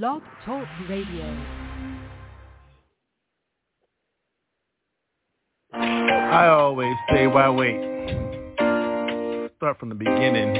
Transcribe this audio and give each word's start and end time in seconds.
Blog 0.00 0.22
Talk 0.46 0.66
Radio. 0.88 1.26
I 5.74 6.46
always 6.48 6.94
say, 7.10 7.26
why 7.26 7.50
wait? 7.50 7.76
Start 9.58 9.78
from 9.78 9.90
the 9.90 9.94
beginning. 9.94 10.54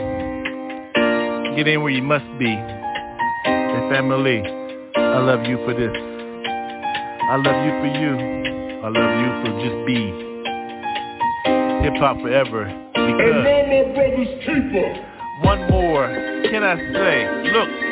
Get 1.56 1.66
in 1.66 1.80
where 1.80 1.92
you 1.92 2.02
must 2.02 2.26
be. 2.38 2.44
Hey, 2.44 3.88
family, 3.90 4.42
I 4.96 5.18
love 5.20 5.46
you 5.46 5.56
for 5.64 5.72
this. 5.72 5.96
I 5.96 7.36
love 7.36 7.64
you 7.64 7.72
for 7.80 7.88
you. 7.88 8.12
I 8.84 8.88
love 8.88 9.12
you 9.16 9.30
for 9.40 9.50
just 9.64 9.86
be. 9.86 10.12
Hip 11.84 11.94
hop 12.02 12.20
forever. 12.20 12.64
And 12.64 13.16
Because 13.16 13.44
no 13.44 13.66
more 13.66 13.94
brothers 13.94 14.28
keeper. 14.44 14.88
one 15.42 15.70
more, 15.70 16.06
can 16.50 16.62
I 16.62 16.76
say? 16.76 17.50
Look, 17.50 17.91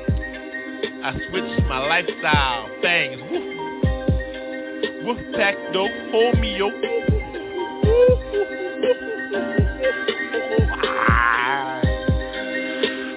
I 1.03 1.13
switched 1.29 1.63
my 1.67 1.79
lifestyle. 1.87 2.67
Things. 2.81 3.21
Woof. 3.31 3.43
Woof 5.05 5.17
pack 5.35 5.55
dope. 5.73 5.91
Hold 6.11 6.39
me 6.39 6.57
yo. 6.57 6.69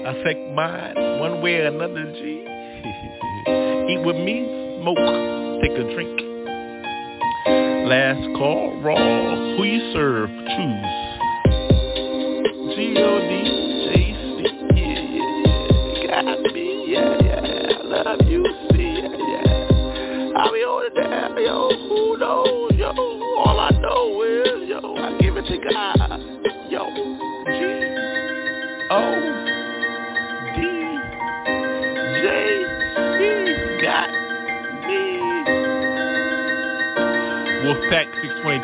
affect 0.06 0.40
mine 0.53 0.96
one 1.19 1.41
way 1.41 1.56
or 1.56 1.66
another, 1.68 2.03
G. 2.13 2.19
Eat 3.90 4.02
with 4.06 4.16
me, 4.18 4.46
smoke, 4.81 4.97
take 5.62 5.72
a 5.72 5.84
drink. 5.94 6.22
Last 7.86 8.24
call, 8.38 8.80
raw. 8.82 9.56
You 9.62 9.92
serve, 9.92 10.30
choose. 10.30 11.04
G-O-D, 12.76 13.32
J-C, 13.94 14.46
yeah, 14.74 15.02
yeah. 15.12 16.08
Got 16.08 16.40
me, 16.54 16.68
yeah, 16.88 17.18
yeah. 17.22 17.74
I 17.76 17.84
love 17.84 18.22
you, 18.26 18.42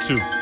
622. 0.09 0.38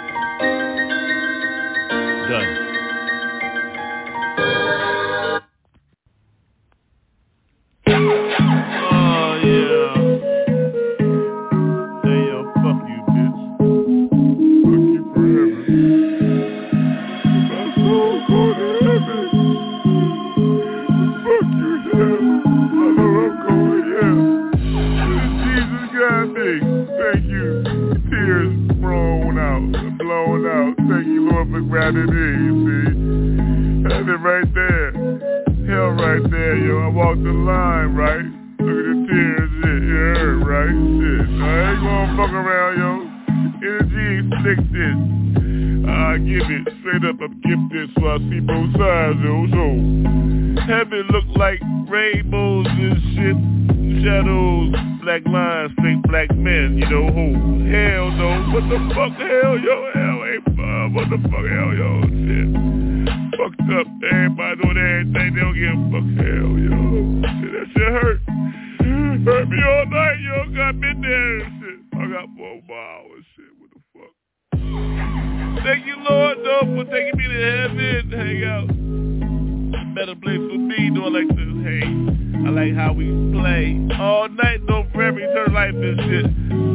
Me. 81.35 81.45
Do 81.45 82.47
I 82.47 82.49
like 82.51 82.71
I 82.71 82.75
how 82.75 82.93
we 82.93 83.07
play 83.33 83.75
all 83.99 84.29
night. 84.29 84.63
No 84.63 84.87
forever 84.93 85.19
eternal 85.19 85.53
life 85.53 85.75
and 85.75 85.99
shit. 86.07 86.25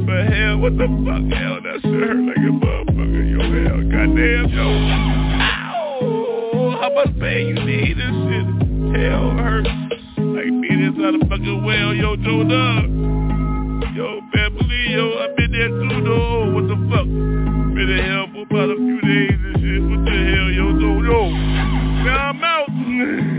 But 0.07 0.29
hell, 0.29 0.59
what 0.59 0.77
the 0.77 0.85
fuck? 0.85 1.25
Hell, 1.33 1.65
that 1.65 1.81
shit 1.81 1.97
hurt 1.97 2.21
like 2.29 2.37
a 2.37 2.53
motherfucker. 2.53 3.25
Yo, 3.33 3.41
hell, 3.41 3.81
goddamn, 3.89 4.53
yo. 4.53 4.69
Ow! 5.41 6.79
How 6.81 6.93
much 6.93 7.19
pain 7.19 7.49
you 7.49 7.59
need? 7.65 7.97
This 7.97 8.15
shit, 8.29 8.47
hell 9.01 9.31
hurts. 9.33 9.71
Like 10.19 10.53
being 10.61 10.85
inside 10.85 11.17
a 11.17 11.25
fucking 11.25 11.65
well, 11.65 11.95
yo, 11.95 12.17
Joe 12.17 12.45
Dub. 12.45 12.85
Yo, 13.97 14.21
family, 14.35 14.93
yo, 14.93 15.25
I've 15.25 15.37
been 15.37 15.53
there 15.53 15.69
too, 15.69 16.05
though. 16.05 16.53
What 16.53 16.69
the 16.69 16.77
fuck? 16.93 17.07
Been 17.07 17.89
in 17.89 18.05
hell 18.05 18.27
for 18.33 18.43
about 18.45 18.71
a 18.71 18.77
few 18.77 19.01
days 19.01 19.41
and 19.41 19.57
shit. 19.57 19.83
What 19.89 20.05
the 20.05 20.13
hell, 20.13 20.49
yo, 20.53 20.73
Joe, 20.81 21.01
yo? 21.01 21.31
Now 22.05 22.31
I'm 22.31 22.45
out. 22.45 23.29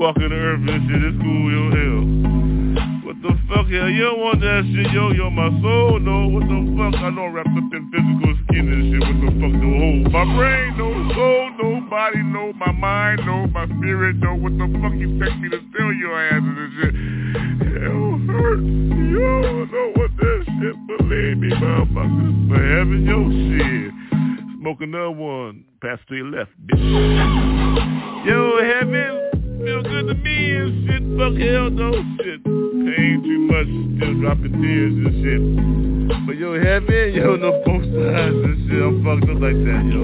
Walking 0.00 0.30
the 0.30 0.34
earth 0.34 0.64
and 0.64 0.80
shit, 0.88 1.12
it's 1.12 1.20
cool, 1.20 1.52
yo, 1.52 1.62
hell. 1.76 2.00
What 3.04 3.20
the 3.20 3.36
fuck 3.52 3.68
hell, 3.68 3.84
you 3.92 4.08
don't 4.08 4.16
want 4.16 4.40
that 4.40 4.64
shit, 4.72 4.88
yo, 4.96 5.12
yo, 5.12 5.28
my 5.28 5.52
soul, 5.60 6.00
no, 6.00 6.24
what 6.32 6.48
the 6.48 6.56
fuck, 6.72 6.96
I 7.04 7.12
know 7.12 7.28
I'm 7.28 7.36
wrapped 7.36 7.52
up 7.52 7.68
in 7.68 7.84
physical 7.92 8.32
skin 8.48 8.64
and 8.64 8.84
shit, 8.88 9.04
what 9.04 9.20
the 9.20 9.28
fuck, 9.36 9.52
no, 9.60 9.68
hold, 9.76 10.08
my 10.08 10.24
brain, 10.40 10.72
no, 10.80 10.88
soul, 11.12 11.52
no, 11.60 11.84
body, 11.92 12.24
no, 12.32 12.48
my 12.56 12.72
mind, 12.72 13.20
no, 13.28 13.44
my 13.52 13.68
spirit, 13.76 14.16
no, 14.24 14.40
what 14.40 14.56
the 14.56 14.72
fuck 14.80 14.96
you 14.96 15.20
text 15.20 15.36
me 15.36 15.52
to 15.52 15.60
steal 15.68 15.92
your 15.92 16.16
asses 16.16 16.48
and 16.48 16.72
shit, 16.80 16.96
hell 17.68 18.16
hurts, 18.24 18.64
yo, 19.04 19.36
I 19.52 19.68
know 19.68 19.88
what 20.00 20.16
that 20.16 20.40
shit, 20.48 20.76
believe 20.88 21.44
me, 21.44 21.52
motherfuckers, 21.60 22.48
for 22.48 22.56
heaven, 22.56 23.04
yo, 23.04 23.20
shit, 23.28 23.92
smoke 24.64 24.80
another 24.80 25.12
one, 25.12 25.68
pass 25.84 26.00
to 26.08 26.16
your 26.16 26.32
left, 26.32 26.56
bitch, 26.64 26.88
yo, 28.24 28.64
heaven, 28.64 29.29
feel 29.60 29.82
good 29.82 30.06
to 30.08 30.14
me 30.14 30.56
and 30.56 30.88
shit. 30.88 31.02
Fuck 31.20 31.36
hell 31.36 31.70
no 31.70 31.92
shit. 32.22 32.40
Pain 32.44 33.20
too 33.22 33.40
much, 33.48 33.70
still 33.96 34.14
dropping 34.20 34.56
tears 34.62 34.94
and 34.96 35.14
shit. 35.20 35.42
But 36.26 36.36
yo, 36.36 36.56
heavy, 36.56 37.16
yo, 37.16 37.36
no 37.36 37.52
both 37.64 37.84
sides 37.84 38.40
and 38.40 38.56
shit. 38.68 38.80
I'm 38.80 39.04
fucked 39.04 39.28
up 39.28 39.40
like 39.40 39.60
that, 39.60 39.84
yo. 39.84 40.02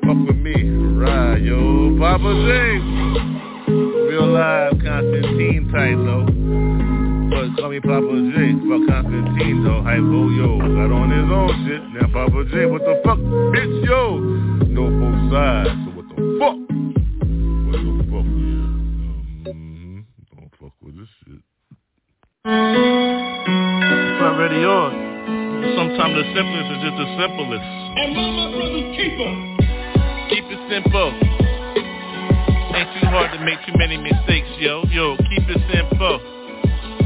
Fuck 0.00 0.20
with 0.26 0.40
me, 0.40 0.56
ride, 0.96 1.42
yo. 1.44 1.96
Papa 1.98 2.30
James. 2.48 2.88
Real 4.08 4.26
live 4.26 4.72
Constantine 4.82 5.68
tight, 5.72 5.96
though. 5.96 6.26
But 7.32 7.56
call 7.60 7.70
me 7.70 7.80
Papa 7.80 8.12
J. 8.32 8.56
Fuck 8.64 8.82
Constantine, 8.88 9.64
though. 9.64 9.82
Hype, 9.82 10.00
ho, 10.00 10.28
yo. 10.32 10.58
Got 10.58 10.90
on 10.92 11.08
his 11.12 11.28
own 11.30 11.52
shit. 11.68 11.82
Now 11.92 12.08
Papa 12.12 12.44
J, 12.50 12.66
what 12.66 12.82
the 12.82 13.00
fuck, 13.04 13.18
bitch, 13.18 13.84
yo. 13.84 14.18
No 14.72 14.88
both 14.88 15.32
sides, 15.32 15.68
so 15.68 15.90
what 15.96 16.08
the 16.08 16.16
fuck? 16.40 17.01
It's 22.44 24.18
already 24.18 24.66
on. 24.66 24.90
Sometimes 25.78 26.10
the 26.10 26.26
simplest 26.34 26.74
is 26.74 26.82
just 26.82 26.98
the 26.98 27.06
simplest. 27.14 27.62
And 27.62 28.18
my 28.18 28.50
brother's 28.50 28.90
keeper. 28.98 29.30
Keep 30.26 30.50
it 30.50 30.58
simple. 30.66 31.14
Ain't 32.74 32.90
too 32.98 33.06
hard 33.14 33.30
to 33.30 33.38
make 33.46 33.62
too 33.62 33.78
many 33.78 33.94
mistakes, 33.94 34.50
yo. 34.58 34.82
Yo, 34.90 35.14
keep 35.22 35.46
it 35.54 35.62
simple. 35.70 36.18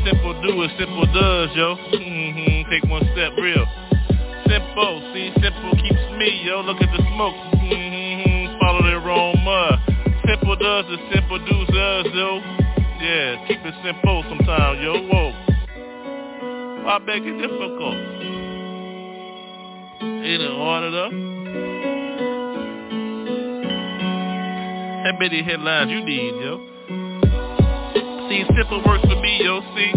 Simple 0.08 0.40
do 0.40 0.56
it, 0.64 0.72
simple 0.80 1.04
does, 1.12 1.52
yo. 1.52 1.76
Mm-hmm. 1.92 2.72
Take 2.72 2.88
one 2.88 3.04
step 3.12 3.36
real. 3.36 3.68
Simple, 4.48 5.04
see, 5.12 5.36
simple 5.36 5.76
keeps 5.76 6.00
me, 6.16 6.32
yo. 6.48 6.64
Look 6.64 6.80
at 6.80 6.88
the 6.96 7.02
smoke. 7.12 7.36
Mm-hmm. 7.60 8.56
Follow 8.56 8.80
the 8.88 8.96
aroma. 9.04 9.84
Simple 10.24 10.56
does 10.56 10.88
the 10.88 10.96
simple 11.12 11.44
do 11.44 11.66
does 11.76 12.08
yo. 12.16 12.65
Yeah, 12.98 13.46
keep 13.46 13.58
it 13.64 13.74
simple 13.84 14.24
sometimes, 14.28 14.80
yo. 14.82 14.94
Whoa. 15.06 15.32
Why 16.84 16.98
make 17.04 17.22
it 17.24 17.36
difficult? 17.36 17.94
Ain't 20.00 20.42
it 20.42 20.50
hard 20.50 20.84
enough? 20.84 21.12
How 25.04 25.18
many 25.18 25.42
headlines 25.42 25.90
you 25.90 26.02
need, 26.04 26.34
yo? 26.40 26.58
See, 28.28 28.44
simple 28.56 28.82
works 28.86 29.04
for 29.04 29.20
me, 29.20 29.44
yo. 29.44 29.60
See, 29.76 29.92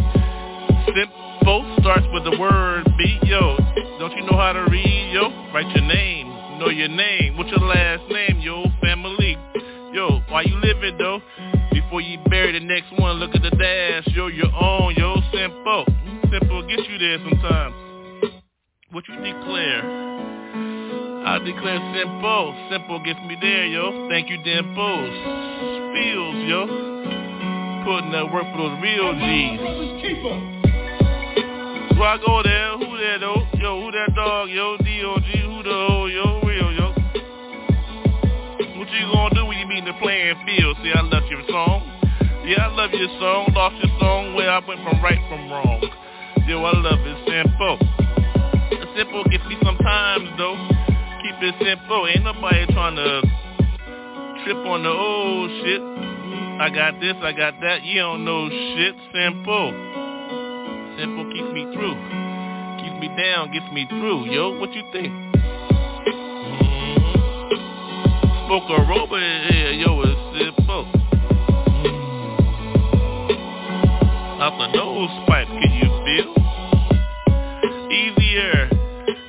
simple 0.93 1.77
starts 1.79 2.05
with 2.11 2.25
the 2.25 2.37
word 2.37 2.83
B, 2.97 3.17
yo. 3.23 3.57
Don't 3.97 4.11
you 4.17 4.23
know 4.29 4.37
how 4.37 4.51
to 4.53 4.65
read, 4.69 5.11
yo? 5.13 5.29
Write 5.53 5.73
your 5.75 5.85
name. 5.85 6.27
Know 6.59 6.69
your 6.69 6.89
name. 6.89 7.37
What's 7.37 7.49
your 7.49 7.65
last 7.65 8.03
name, 8.11 8.39
yo? 8.41 8.65
Family. 8.81 9.37
Yo, 9.93 10.21
why 10.29 10.41
you 10.41 10.55
living, 10.61 10.97
though? 10.97 11.21
Before 11.71 12.01
you 12.01 12.17
bury 12.29 12.51
the 12.53 12.65
next 12.65 12.91
one, 12.99 13.17
look 13.17 13.35
at 13.35 13.41
the 13.41 13.51
dash, 13.51 14.07
yo, 14.15 14.27
your 14.27 14.51
own, 14.53 14.95
yo, 14.95 15.15
simple. 15.33 15.85
Simple 16.31 16.67
gets 16.67 16.83
you 16.89 16.97
there 16.97 17.17
sometimes. 17.19 17.75
What 18.91 19.07
you 19.07 19.15
declare? 19.15 19.83
I 21.25 21.37
declare 21.45 21.79
simple. 21.93 22.55
Simple 22.71 22.99
gets 23.03 23.19
me 23.27 23.37
there, 23.39 23.65
yo. 23.67 24.09
Thank 24.09 24.29
you, 24.29 24.37
Dimples. 24.43 25.13
Feels, 25.93 26.49
yo. 26.49 26.65
Putting 27.85 28.11
that 28.11 28.31
work 28.33 28.45
for 28.51 28.57
those 28.57 28.81
real 28.81 29.13
G's. 29.13 29.59
Where 31.99 32.07
I 32.07 32.17
go 32.25 32.41
there, 32.41 32.77
who 32.77 32.97
there 32.97 33.19
though? 33.19 33.45
Yo, 33.59 33.81
who 33.81 33.91
that 33.91 34.15
dog? 34.15 34.49
Yo, 34.49 34.77
playing 39.99 40.35
field? 40.45 40.77
See, 40.83 40.91
I 40.95 41.01
love 41.01 41.23
your 41.29 41.43
song. 41.49 41.83
Yeah, 42.45 42.67
I 42.67 42.73
love 42.73 42.91
your 42.91 43.09
song. 43.19 43.53
Lost 43.53 43.75
your 43.83 43.93
song 43.99 44.33
where 44.33 44.49
I 44.49 44.59
went 44.65 44.81
from 44.81 45.01
right 45.03 45.21
from 45.29 45.51
wrong. 45.51 45.83
Yo, 46.47 46.63
I 46.63 46.73
love 46.73 46.99
it 47.05 47.17
simple. 47.27 47.77
Simple 48.95 49.23
gets 49.25 49.45
me 49.45 49.55
sometimes 49.63 50.27
though. 50.37 50.57
Keep 51.21 51.39
it 51.39 51.55
simple. 51.61 52.07
Ain't 52.07 52.23
nobody 52.23 52.65
trying 52.73 52.95
to 52.95 53.21
trip 54.43 54.57
on 54.65 54.83
the 54.83 54.89
old 54.89 55.49
shit. 55.63 55.81
I 56.59 56.69
got 56.73 56.99
this, 56.99 57.15
I 57.21 57.31
got 57.31 57.53
that. 57.61 57.83
You 57.83 58.01
don't 58.01 58.25
know 58.25 58.49
shit. 58.49 58.95
Simple. 59.13 59.71
Simple 60.97 61.31
keeps 61.31 61.53
me 61.53 61.63
through. 61.71 61.95
Keeps 62.81 62.99
me 62.99 63.07
down, 63.15 63.53
gets 63.53 63.71
me 63.71 63.85
through. 63.87 64.25
Yo, 64.25 64.59
what 64.59 64.73
you 64.73 64.83
think? 64.91 65.28
Mm-hmm. 68.49 68.65
Spoke 68.65 68.69
a 68.69 68.81
robot 68.89 69.21
here, 69.51 69.71
yo, 69.71 70.01
it's 70.01 70.19
simple. 70.39 70.85
Out 74.41 74.57
the 74.57 74.67
nose 74.75 75.09
pipe, 75.27 75.47
can 75.47 75.71
you 75.71 75.89
feel? 76.05 76.33
Easier. 77.91 78.69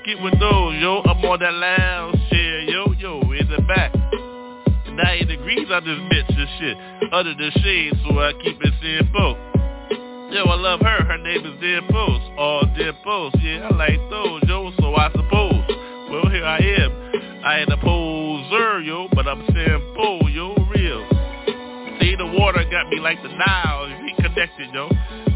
Get 0.06 0.22
with 0.22 0.38
those, 0.40 0.80
yo. 0.80 1.02
I'm 1.02 1.24
on 1.24 1.38
that 1.40 1.52
lounge 1.52 2.16
chair, 2.30 2.60
yo, 2.60 2.92
yo, 2.98 3.20
in 3.32 3.48
the 3.50 3.60
back. 3.68 3.92
90 4.88 5.24
degrees 5.26 5.68
on 5.70 5.84
this 5.84 5.98
bitch, 6.08 6.28
this 6.28 6.48
shit. 6.58 6.76
Under 7.12 7.34
the 7.34 7.50
shade, 7.60 7.92
so 8.06 8.18
I 8.18 8.32
keep 8.42 8.58
it 8.60 8.74
simple. 8.80 9.36
Yo, 10.32 10.44
I 10.44 10.54
love 10.54 10.80
her. 10.80 11.04
Her 11.04 11.18
name 11.18 11.44
is 11.44 11.60
Dimples. 11.60 12.22
All 12.38 12.62
Dimples. 12.76 13.34
Yeah, 13.40 13.68
I 13.70 13.74
like 13.74 14.00
those, 14.08 14.42
yo. 14.46 14.72
So 14.78 14.94
I 14.94 15.10
suppose. 15.10 15.64
Well, 16.10 16.28
here 16.30 16.44
I 16.44 16.58
am. 16.58 17.29
I 17.42 17.60
ain't 17.60 17.72
a 17.72 17.76
poser, 17.78 18.80
yo, 18.82 19.08
but 19.14 19.26
I'm 19.26 19.46
saying 19.54 19.80
simple, 19.96 20.28
yo, 20.28 20.54
real. 20.68 21.08
See, 22.00 22.14
the 22.16 22.26
water 22.38 22.64
got 22.70 22.88
me 22.88 23.00
like 23.00 23.22
the 23.22 23.28
Nile. 23.28 23.88
We 24.02 24.14
connected, 24.14 24.68
yo. 24.72 24.88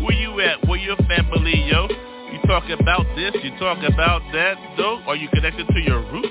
Where 0.03 0.13
you 0.13 0.39
at? 0.41 0.67
Where 0.69 0.79
your 0.79 0.97
family, 1.09 1.65
yo? 1.67 1.89
You 2.33 2.41
talk 2.47 2.65
about 2.69 3.07
this, 3.17 3.33
you 3.43 3.57
talk 3.59 3.79
about 3.79 4.23
that, 4.33 4.57
though? 4.77 5.01
Are 5.07 5.17
you 5.17 5.29
connected 5.29 5.67
to 5.67 5.81
your 5.81 6.01
roots? 6.13 6.29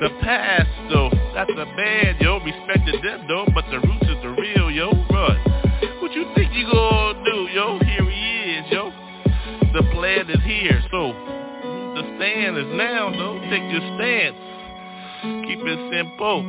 The 0.00 0.08
past, 0.22 0.68
though, 0.88 1.10
that's 1.34 1.50
a 1.50 1.66
bad, 1.76 2.16
yo. 2.20 2.40
Respected 2.40 3.02
them, 3.04 3.26
though, 3.28 3.46
but 3.54 3.64
the 3.70 3.80
roots 3.80 4.04
is 4.04 4.22
the 4.22 4.30
real, 4.40 4.70
yo. 4.70 4.90
Run. 5.10 5.36
What 6.00 6.12
you 6.12 6.24
think 6.34 6.54
you 6.54 6.64
gonna 6.70 7.24
do, 7.24 7.48
yo? 7.52 7.78
Here 7.80 8.08
he 8.08 8.56
is, 8.56 8.72
yo. 8.72 8.90
The 9.74 9.82
plan 9.92 10.30
is 10.30 10.42
here, 10.44 10.82
so 10.90 11.39
the 12.00 12.16
stand 12.16 12.56
is 12.56 12.70
now, 12.76 13.10
though. 13.10 13.40
Take 13.50 13.64
your 13.68 13.84
stance. 13.96 14.36
Keep 15.44 15.60
it 15.68 15.80
simple. 15.92 16.42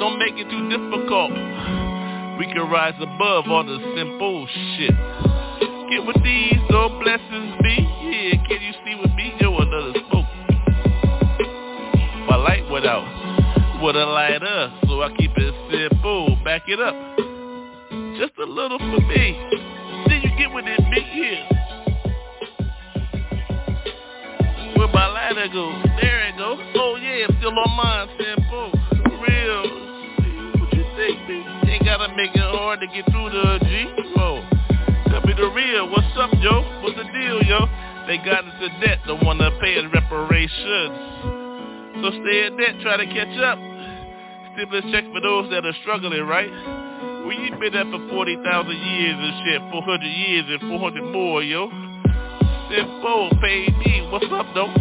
Don't 0.00 0.18
make 0.18 0.36
it 0.36 0.48
too 0.50 0.68
difficult. 0.68 1.32
We 2.38 2.46
can 2.52 2.68
rise 2.68 2.98
above 3.00 3.48
all 3.48 3.64
the 3.64 3.78
simple 3.96 4.46
shit. 4.76 4.96
Get 5.88 6.04
with 6.04 6.20
these, 6.24 6.60
though, 6.68 6.92
blessings 7.00 7.56
be. 7.62 7.76
Yeah, 8.04 8.36
can 8.44 8.60
you 8.60 8.74
see 8.84 8.94
with 9.00 9.12
me, 9.16 9.32
yo, 9.40 9.56
another 9.56 9.92
smoke? 10.10 10.28
My 12.28 12.36
light 12.36 12.68
went 12.70 12.86
out. 12.86 13.06
With 13.82 13.96
a 13.96 14.04
lighter, 14.04 14.72
so 14.88 15.02
I 15.02 15.08
keep 15.16 15.32
it 15.36 15.54
simple. 15.70 16.36
Back 16.44 16.62
it 16.68 16.80
up. 16.80 16.94
Just 18.18 18.36
a 18.38 18.44
little 18.44 18.78
for 18.78 19.00
me. 19.08 19.40
Then 20.08 20.20
you 20.22 20.36
get 20.36 20.52
with 20.52 20.66
it, 20.66 20.80
big 20.90 21.04
here. 21.04 21.63
Go? 24.94 25.70
There 26.00 26.26
it 26.26 26.36
go. 26.38 26.56
Oh 26.74 26.96
yeah, 26.96 27.26
still 27.38 27.52
on 27.52 27.70
mine, 27.76 28.08
simple. 28.16 28.72
Real. 29.22 29.62
What 30.58 30.72
you 30.72 30.84
think, 30.96 31.20
B? 31.28 31.44
Ain't 31.70 31.84
gotta 31.84 32.08
make 32.16 32.34
it 32.34 32.40
hard 32.40 32.80
to 32.80 32.86
get 32.86 33.04
through 33.10 33.30
the 33.30 33.58
G. 33.62 33.86
Oh. 34.16 34.40
Tell 35.10 35.20
me 35.26 35.34
the 35.36 35.50
real. 35.54 35.90
What's 35.90 36.06
up, 36.16 36.30
yo? 36.40 36.62
What's 36.82 36.96
the 36.96 37.04
deal, 37.12 37.42
yo? 37.42 37.66
They 38.06 38.18
got 38.18 38.44
into 38.44 38.68
debt, 38.80 39.00
don't 39.06 39.22
wanna 39.24 39.50
pay 39.60 39.74
the 39.74 39.88
reparations. 39.90 40.94
So 42.02 42.10
stay 42.24 42.46
in 42.46 42.56
debt, 42.56 42.80
try 42.80 42.96
to 42.96 43.06
catch 43.06 43.36
up. 43.42 43.58
Stimulus 44.54 44.90
check 44.90 45.04
for 45.12 45.20
those 45.20 45.50
that 45.50 45.66
are 45.66 45.76
struggling, 45.82 46.22
right? 46.22 46.50
Well, 46.50 47.32
you 47.32 47.50
been 47.60 47.72
there 47.74 47.84
for 47.90 48.00
40,000 48.08 48.70
years 48.70 49.16
and 49.18 49.34
shit, 49.44 49.60
400 49.70 50.02
years 50.02 50.46
and 50.48 50.60
400 50.70 51.04
more, 51.12 51.42
yo 51.42 51.93
simple, 52.74 53.30
pay 53.40 53.68
me. 53.78 54.08
What's 54.10 54.26
up, 54.32 54.46
though? 54.54 54.72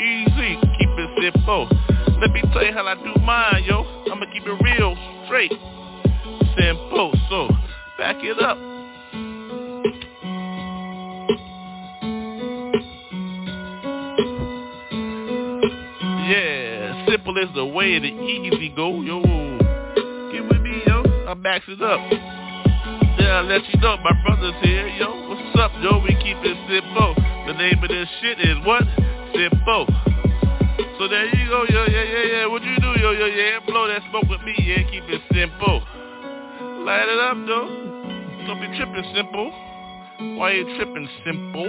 Easy, 0.00 0.56
keep 0.78 0.88
it 0.98 1.32
simple. 1.34 1.68
Let 2.20 2.32
me 2.32 2.42
tell 2.52 2.64
you 2.64 2.72
how 2.72 2.86
I 2.86 2.94
do 2.94 3.20
mine, 3.20 3.64
yo. 3.64 3.84
I'ma 4.10 4.26
keep 4.32 4.44
it 4.46 4.62
real, 4.62 4.96
straight, 5.26 5.52
simple. 6.58 7.12
So 7.28 7.48
back 7.98 8.16
it 8.20 8.38
up. 8.42 8.56
Yeah, 16.28 17.06
simple 17.08 17.36
is 17.38 17.48
the 17.54 17.66
way 17.66 17.98
the 17.98 18.08
easy 18.08 18.72
go, 18.74 19.02
yo. 19.02 19.20
Get 20.32 20.48
with 20.48 20.62
me, 20.62 20.82
yo. 20.86 21.02
I 21.28 21.34
max 21.34 21.64
it 21.68 21.82
up. 21.82 22.39
I 23.40 23.42
let 23.42 23.66
you 23.72 23.80
know 23.80 23.96
my 24.04 24.12
brother's 24.20 24.52
here, 24.60 24.86
yo. 25.00 25.16
What's 25.26 25.56
up, 25.58 25.72
yo? 25.80 25.96
We 26.04 26.12
keep 26.20 26.36
it 26.44 26.58
simple. 26.68 27.14
The 27.48 27.54
name 27.56 27.82
of 27.82 27.88
this 27.88 28.06
shit 28.20 28.38
is 28.38 28.60
what? 28.66 28.84
Simple. 29.32 29.88
So 31.00 31.08
there 31.08 31.24
you 31.24 31.48
go, 31.48 31.64
yo, 31.72 31.86
yeah, 31.88 32.04
yeah, 32.04 32.24
yeah. 32.36 32.46
What 32.46 32.62
you 32.62 32.76
do, 32.76 33.00
yo, 33.00 33.12
yo, 33.12 33.24
yeah? 33.24 33.60
Blow 33.64 33.88
that 33.88 34.02
smoke 34.10 34.28
with 34.28 34.42
me, 34.42 34.52
yeah. 34.60 34.82
Keep 34.92 35.04
it 35.08 35.22
simple. 35.32 35.80
Light 36.84 37.08
it 37.08 37.16
up, 37.16 37.40
though. 37.48 38.44
Don't 38.44 38.60
be 38.60 38.76
tripping 38.76 39.08
simple. 39.16 39.48
Why 40.36 40.52
you 40.60 40.76
tripping 40.76 41.08
simple? 41.24 41.64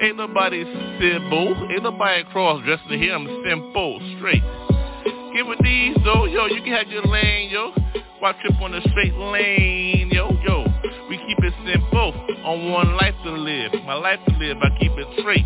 Ain't 0.00 0.16
nobody 0.16 0.64
simple. 0.96 1.68
Ain't 1.68 1.82
nobody 1.82 2.24
cross-dressing 2.32 3.02
here. 3.02 3.14
I'm 3.14 3.28
simple, 3.44 4.00
straight. 4.16 4.42
Get 5.36 5.44
with 5.44 5.60
these, 5.60 5.94
though. 6.04 6.24
Yo, 6.24 6.46
you 6.46 6.62
can 6.62 6.72
have 6.72 6.88
your 6.88 7.04
lane, 7.04 7.50
yo. 7.50 7.74
Why 8.22 8.30
trip 8.34 8.54
on 8.62 8.70
the 8.70 8.80
straight 8.90 9.14
lane, 9.14 10.08
yo, 10.12 10.30
yo. 10.46 10.64
We 11.10 11.18
keep 11.26 11.42
it 11.42 11.52
simple. 11.66 12.14
On 12.44 12.70
one 12.70 12.94
life 12.94 13.16
to 13.24 13.32
live. 13.32 13.72
My 13.84 13.94
life 13.94 14.20
to 14.28 14.36
live, 14.36 14.58
I 14.62 14.78
keep 14.78 14.92
it 14.92 15.08
straight. 15.18 15.44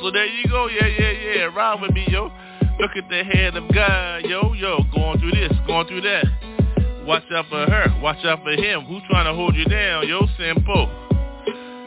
So 0.00 0.12
there 0.12 0.26
you 0.26 0.46
go, 0.48 0.68
yeah, 0.68 0.86
yeah, 0.86 1.10
yeah. 1.10 1.42
Ride 1.46 1.80
with 1.82 1.90
me, 1.90 2.06
yo. 2.08 2.30
Look 2.78 2.92
at 2.96 3.08
the 3.08 3.24
head 3.24 3.56
of 3.56 3.64
God, 3.74 4.26
yo, 4.26 4.52
yo. 4.52 4.84
Going 4.94 5.18
through 5.18 5.32
this, 5.32 5.50
going 5.66 5.88
through 5.88 6.02
that. 6.02 6.24
Watch 7.04 7.24
out 7.34 7.46
for 7.48 7.66
her, 7.66 7.98
watch 8.00 8.24
out 8.24 8.44
for 8.44 8.52
him. 8.52 8.84
Who's 8.84 9.02
trying 9.10 9.26
to 9.26 9.34
hold 9.34 9.56
you 9.56 9.64
down, 9.64 10.06
yo? 10.06 10.28
Simple. 10.38 10.86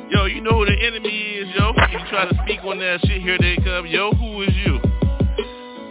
Yo, 0.10 0.26
you 0.26 0.42
know 0.42 0.60
who 0.60 0.66
the 0.66 0.76
enemy 0.76 1.08
is, 1.08 1.48
yo. 1.56 1.72
If 1.78 1.92
You 1.94 2.00
try 2.10 2.28
to 2.28 2.38
speak 2.44 2.60
on 2.66 2.80
that 2.80 3.00
shit, 3.06 3.22
here 3.22 3.38
they 3.40 3.56
come. 3.64 3.88
Yo, 3.88 4.12
who 4.12 4.42
is 4.42 4.54
you? 4.66 4.82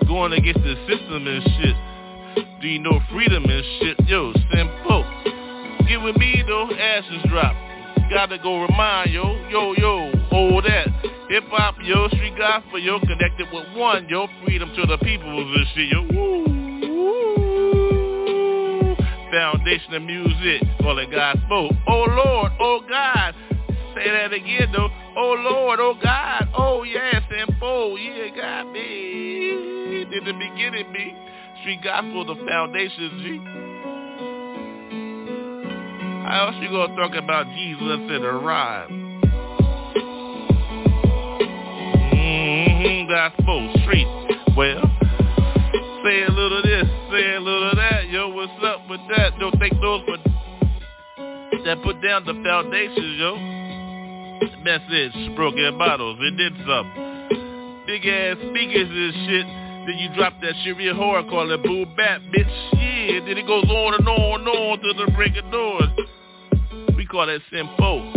Going 0.07 0.35
against 0.35 0.61
the 0.61 0.76
system 0.87 1.26
and 1.26 1.43
shit. 1.43 1.92
Do 2.61 2.69
you 2.69 2.79
know 2.79 3.01
freedom 3.11 3.45
and 3.45 3.65
shit? 3.81 4.01
Yo, 4.09 4.33
simple. 4.53 5.05
Get 5.89 6.01
with 6.01 6.17
me 6.17 6.45
though, 6.47 6.71
ashes 6.71 7.23
drop. 7.29 7.57
Gotta 8.11 8.39
go 8.39 8.62
remind, 8.62 9.11
yo, 9.11 9.35
yo, 9.49 9.73
yo, 9.73 10.12
all 10.31 10.62
that. 10.62 10.89
Hip 11.29 11.45
hop, 11.49 11.77
yo, 11.83 12.07
street 12.09 12.37
gospel, 12.37 12.79
yo, 12.79 13.01
connected 13.01 13.49
with 13.53 13.67
one, 13.77 14.09
yo, 14.09 14.29
freedom 14.45 14.73
to 14.77 14.87
the 14.87 14.99
peoples 14.99 15.57
and 15.57 15.67
shit, 15.75 15.89
yo. 15.93 16.03
Woo, 16.12 16.45
woo. 16.45 16.53
Foundation 19.31 19.95
of 19.95 20.03
music, 20.03 20.62
call 20.81 20.99
it 20.99 21.11
gospel. 21.11 21.71
Oh 21.89 22.05
Lord, 22.05 22.53
oh 22.61 22.81
God. 22.89 23.35
Say 23.95 24.11
that 24.11 24.33
again 24.33 24.73
though. 24.73 24.89
Oh 25.17 25.35
Lord, 25.39 25.81
oh 25.81 25.95
God, 26.03 26.49
oh 26.57 26.83
yes, 26.83 27.23
simple, 27.31 27.99
yeah, 27.99 28.29
God 28.35 28.73
me. 28.73 29.51
In 29.93 30.11
the 30.25 30.33
beginning, 30.33 30.91
me. 30.93 31.15
Street 31.62 31.81
gospel, 31.85 32.25
the 32.25 32.35
foundation, 32.45 33.23
G. 33.23 33.38
How 36.26 36.47
else 36.49 36.57
you 36.61 36.69
gonna 36.69 36.97
talk 36.97 37.14
about 37.14 37.47
Jesus 37.54 38.00
in 38.11 38.25
a 38.25 38.33
rhyme? 38.33 39.23
Mm-hmm, 42.11 43.09
gospel, 43.09 43.75
street. 43.85 44.09
Well, 44.57 44.83
say 46.02 46.25
a 46.25 46.31
little 46.33 46.62
this, 46.64 46.88
say 47.12 47.35
a 47.37 47.40
little 47.40 47.76
that. 47.76 48.09
Yo, 48.09 48.31
what's 48.31 48.52
up 48.64 48.81
with 48.90 49.00
that? 49.16 49.38
Don't 49.38 49.57
take 49.61 49.81
those 49.81 50.02
but 50.04 50.19
that 51.64 51.81
put 51.85 52.02
down 52.02 52.25
the 52.25 52.35
foundations, 52.42 53.21
yo. 53.21 53.37
Message, 54.64 55.37
broken 55.37 55.78
bottles, 55.78 56.19
it 56.23 56.37
did 56.37 56.54
something. 56.66 57.87
Big 57.87 58.04
ass 58.04 58.37
speakers 58.50 58.90
and 58.90 59.14
shit. 59.28 59.62
Then 59.87 59.99
you 59.99 60.15
drop 60.15 60.35
that 60.41 60.55
real 60.77 60.95
hard, 60.95 61.29
call 61.29 61.51
it 61.51 61.62
boom 61.62 61.93
bap, 61.97 62.21
bitch. 62.33 62.47
Yeah, 62.75 63.21
then 63.27 63.37
it 63.37 63.47
goes 63.47 63.65
on 63.65 63.95
and 63.95 64.09
on 64.09 64.41
and 64.41 64.49
on 64.49 64.79
to 64.79 64.95
the 64.95 65.11
break 65.12 65.37
of 65.37 65.51
doors. 65.51 65.89
We 66.97 67.05
call 67.07 67.27
that 67.27 67.41
simple. 67.51 68.12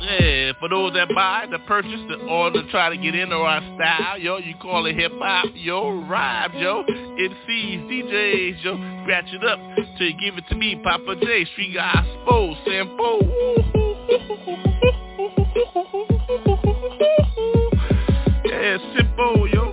Yeah, 0.00 0.52
for 0.60 0.68
those 0.68 0.94
that 0.94 1.08
buy, 1.14 1.46
to 1.50 1.58
purchase, 1.60 2.00
the, 2.08 2.16
order, 2.26 2.62
try 2.70 2.90
to 2.90 2.96
get 2.96 3.14
into 3.14 3.34
our 3.34 3.60
style, 3.74 4.18
yo, 4.18 4.38
you 4.38 4.54
call 4.62 4.86
it 4.86 4.94
hip 4.94 5.12
hop, 5.16 5.46
yo, 5.54 5.90
rhymes, 5.90 6.54
yo, 6.56 6.84
MCs, 6.84 7.90
DJs, 7.90 8.64
yo, 8.64 8.76
scratch 9.02 9.26
it 9.32 9.44
up 9.44 9.58
till 9.98 10.06
you 10.06 10.14
give 10.18 10.38
it 10.38 10.44
to 10.48 10.54
me, 10.54 10.80
Papa 10.82 11.16
J, 11.20 11.44
Street 11.52 11.74
Gospel, 11.74 12.56
simple. 12.64 13.20
Yeah, 18.44 18.78
simple, 18.96 19.48
yo. 19.48 19.67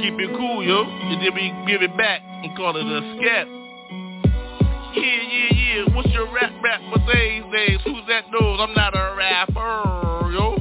Keep 0.00 0.14
it 0.20 0.30
cool, 0.36 0.62
yo. 0.62 0.84
And 0.84 1.20
then 1.20 1.34
we 1.34 1.52
give 1.66 1.82
it 1.82 1.96
back 1.96 2.22
and 2.22 2.56
call 2.56 2.76
it 2.76 2.86
a 2.86 3.16
scat. 3.18 3.48
Yeah, 4.94 5.02
yeah, 5.02 5.52
yeah. 5.52 5.94
What's 5.96 6.08
your 6.10 6.32
rap 6.32 6.52
rap 6.62 6.80
for 6.92 6.98
these 7.00 7.42
days? 7.52 7.80
Who's 7.84 8.06
that 8.06 8.30
knows 8.30 8.60
I'm 8.60 8.74
not 8.74 8.96
a 8.96 9.14
rapper, 9.16 10.30
yo? 10.30 10.56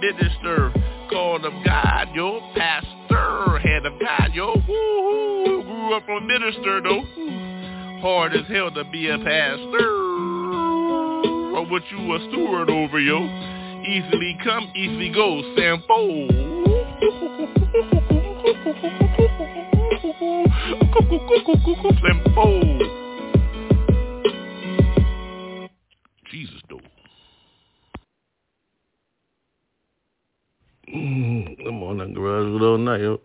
Minister, 0.00 0.72
called 1.08 1.44
of 1.44 1.52
God, 1.64 2.08
yo. 2.14 2.40
Pastor, 2.56 3.58
head 3.58 3.86
of 3.86 3.92
God, 4.00 4.30
yo. 4.34 4.54
Woo-hoo. 4.56 5.62
Grew 5.62 5.94
up 5.94 6.08
a 6.08 6.20
minister, 6.20 6.80
though. 6.80 7.04
Hard 8.00 8.34
as 8.34 8.46
hell 8.48 8.72
to 8.72 8.82
be 8.84 9.08
a 9.08 9.18
pastor. 9.18 9.88
Or 11.54 11.64
what 11.66 11.82
you 11.92 12.14
a 12.14 12.18
steward 12.28 12.70
over, 12.70 12.98
yo. 12.98 13.24
Easily 13.86 14.36
come, 14.42 14.68
easily 14.74 15.10
go, 15.10 15.42
Sampo. 15.56 16.26
Sampo. 22.00 22.46
Jesus, 26.30 26.62
though. 26.68 26.80
Mm, 30.94 31.66
I'm 31.66 31.82
on 31.82 31.98
that 31.98 32.14
garage 32.14 32.62
all 32.62 32.78
night. 32.78 33.20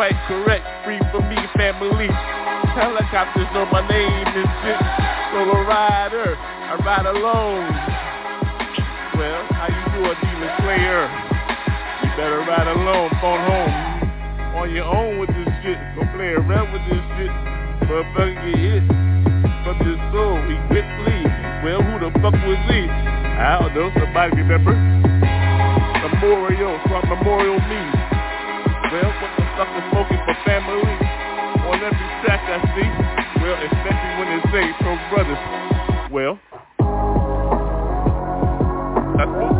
quite 0.00 0.16
correct, 0.32 0.64
free 0.88 0.96
for 1.12 1.20
me 1.28 1.36
family. 1.60 2.08
Helicopters 2.72 3.44
know 3.52 3.68
my 3.68 3.84
name 3.84 4.32
and 4.32 4.48
shit. 4.64 4.80
Solo 5.28 5.60
rider, 5.68 6.40
I 6.40 6.72
ride 6.80 7.04
alone. 7.04 7.68
Well, 9.12 9.44
how 9.52 9.68
you 9.68 9.84
do 9.92 10.00
a 10.08 10.16
demon 10.24 10.48
slayer? 10.64 11.04
You 12.00 12.08
better 12.16 12.40
ride 12.48 12.64
alone, 12.72 13.12
phone 13.20 13.44
home. 13.44 14.56
On 14.56 14.72
your 14.72 14.88
own 14.88 15.20
with 15.20 15.28
this 15.36 15.52
shit, 15.60 15.76
don't 15.92 16.08
play 16.16 16.32
around 16.32 16.72
with 16.72 16.80
this 16.88 17.04
shit. 17.20 17.32
Motherfucker, 17.84 18.40
get 18.40 18.56
hit. 18.56 18.84
from 19.68 19.84
your 19.84 20.00
soul, 20.16 20.40
he 20.48 20.56
quickly. 20.72 21.20
Well, 21.60 21.84
who 21.84 22.08
the 22.08 22.10
fuck 22.24 22.32
was 22.48 22.62
he? 22.72 22.88
I 22.88 23.60
don't 23.60 23.76
know, 23.76 23.92
somebody 24.00 24.32
remember? 24.40 24.72
Memorial, 26.08 26.80
so 26.88 27.04
memorial 27.04 27.60
me. 27.68 27.82
Well, 28.96 29.12
what 29.20 29.39
Sucker 29.60 29.84
smoking 29.90 30.16
for 30.24 30.34
family. 30.46 30.80
On 31.68 31.76
every 31.76 32.08
sack 32.24 32.40
I 32.48 32.64
see. 32.72 32.88
Well, 33.44 33.60
especially 33.60 34.12
when 34.16 34.28
it's 34.40 34.48
say, 34.48 34.72
from 34.80 34.96
brothers. 35.12 35.36
Well, 36.10 36.40
that's 39.18 39.28
what 39.28 39.59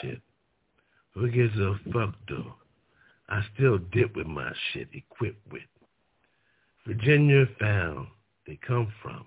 shit. 0.00 0.20
Who 1.14 1.30
gives 1.30 1.56
a 1.58 1.78
fuck 1.92 2.14
though? 2.28 2.54
I 3.28 3.42
still 3.54 3.78
dip 3.78 4.16
with 4.16 4.26
my 4.26 4.52
shit 4.72 4.88
equipped 4.92 5.50
with. 5.52 5.62
Virginia 6.86 7.46
found 7.58 8.08
they 8.46 8.58
come 8.66 8.92
from. 9.02 9.26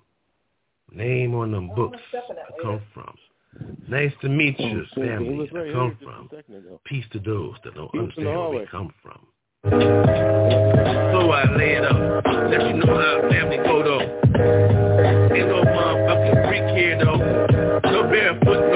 Name 0.91 1.33
on 1.35 1.51
them 1.51 1.69
oh, 1.71 1.75
books 1.75 1.99
I 2.13 2.61
come 2.61 2.81
from. 2.93 3.15
Nice 3.87 4.11
to 4.21 4.29
meet 4.29 4.59
you, 4.59 4.85
family 4.95 5.49
I 5.49 5.71
come 5.73 5.97
from. 6.03 6.29
Peace 6.85 7.05
to 7.13 7.19
those 7.19 7.55
that 7.63 7.75
don't 7.75 7.93
understand 7.97 8.27
where 8.27 8.49
we 8.49 8.65
come 8.67 8.93
from. 9.01 9.19
So 9.63 11.31
I 11.31 11.55
lay 11.57 11.73
it 11.73 11.83
up, 11.83 12.23
let 12.49 12.61
you 12.67 12.73
know 12.73 12.95
how 12.95 13.29
family 13.29 13.57
photo. 13.65 13.99
Ain't 15.33 15.47
no 15.47 15.63
motherfucking 15.63 16.47
freak 16.47 16.77
here 16.77 16.97
though. 17.03 17.17
No 17.91 18.03
barefoot 18.09 18.66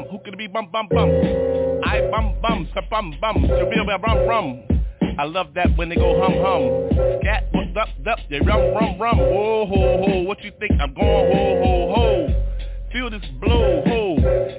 bum. 0.00 0.10
Who 0.10 0.18
could 0.24 0.38
be 0.38 0.46
bum 0.46 0.68
bum 0.72 0.88
bum? 0.90 1.10
I 1.84 2.08
bum 2.10 2.34
bum, 2.40 2.68
sa 2.74 2.80
bum 2.90 3.14
bum, 3.20 3.44
sa 3.46 3.54
real 3.54 3.86
rum 3.86 4.28
rum. 4.28 4.62
I 5.18 5.24
love 5.24 5.54
that 5.54 5.76
when 5.76 5.88
they 5.88 5.96
go 5.96 6.18
hum 6.20 6.34
hum. 6.40 7.20
Scat, 7.20 7.48
what's 7.52 7.76
up, 7.76 7.88
up, 8.06 8.18
they 8.30 8.40
rum 8.40 8.74
rum 8.74 9.00
rum. 9.00 9.18
Whoa 9.18 9.66
ho 9.66 10.04
ho, 10.04 10.22
what 10.22 10.42
you 10.42 10.52
think 10.58 10.72
I'm 10.80 10.94
going 10.94 11.04
ho 11.04 11.60
ho 11.62 11.94
ho? 11.94 12.44
Feel 12.92 13.10
this 13.10 13.22
blow 13.40 13.82
ho 13.86 14.16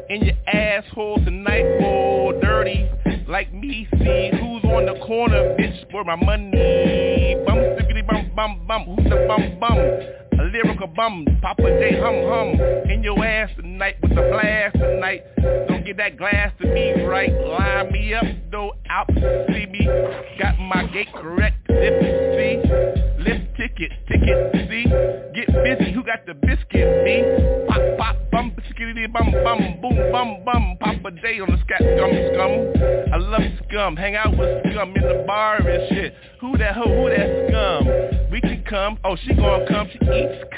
in 0.09 0.23
your 0.23 0.35
asshole 0.47 1.17
tonight, 1.23 1.65
oh 1.81 2.39
dirty 2.41 2.89
like 3.27 3.53
me. 3.53 3.87
See 3.93 4.29
who's 4.33 4.63
on 4.65 4.85
the 4.85 4.99
corner, 5.05 5.55
bitch, 5.57 5.89
for 5.89 6.03
my 6.03 6.15
money. 6.17 7.35
Bum 7.45 7.57
stickity 7.57 8.05
bum 8.05 8.29
bum 8.35 8.67
bum. 8.67 8.83
Who's 8.85 9.09
the 9.09 9.25
bum 9.27 9.57
bum? 9.59 10.20
A 10.41 10.45
lyrical 10.45 10.87
bum, 10.87 11.23
Papa 11.39 11.61
J 11.61 11.99
hum 12.01 12.15
hum. 12.25 12.89
In 12.89 13.03
your 13.03 13.23
ass 13.23 13.51
tonight 13.55 13.97
with 14.01 14.09
the 14.09 14.23
blast 14.23 14.73
tonight. 14.73 15.21
Don't 15.67 15.85
get 15.85 15.97
that 15.97 16.17
glass 16.17 16.51
to 16.59 16.65
me 16.65 17.03
right. 17.03 17.31
Line 17.31 17.91
me 17.91 18.15
up, 18.15 18.25
though 18.51 18.73
out 18.89 19.07
see 19.53 19.67
me. 19.67 19.85
Got 20.39 20.57
my 20.57 20.89
gate 20.91 21.13
correct, 21.13 21.57
you 21.69 21.77
see. 22.33 22.57
Lift 23.21 23.55
ticket, 23.55 23.91
ticket, 24.07 24.67
see. 24.67 24.85
Get 25.35 25.47
busy, 25.63 25.93
who 25.93 26.03
got 26.03 26.25
the 26.25 26.33
biscuit, 26.33 26.89
me? 27.05 27.21
Pop, 27.67 27.97
pop, 27.99 28.15
bum, 28.31 28.51
skiddity 28.71 29.05
bum, 29.05 29.31
bum, 29.43 29.79
boom, 29.79 30.11
bum, 30.11 30.43
bum. 30.43 30.77
Papa 30.79 31.11
J 31.21 31.39
on 31.39 31.51
the 31.51 31.57
scat 31.61 31.81
scum, 31.81 32.11
scum. 32.33 33.13
I 33.13 33.17
love 33.17 33.43
scum, 33.69 33.95
hang 33.95 34.15
out 34.15 34.35
with 34.35 34.73
scum 34.73 34.95
in 34.95 35.03
the 35.03 35.23
bar 35.27 35.57
and 35.57 35.89
shit. 35.89 36.15
Who 36.39 36.57
that 36.57 36.75
who 36.75 37.09
that 37.09 37.47
scum? 37.49 38.31
We 38.31 38.41
can 38.41 38.63
come, 38.67 38.97
oh 39.03 39.15
she 39.15 39.33
gonna 39.33 39.67
come, 39.67 39.89
she 39.91 39.99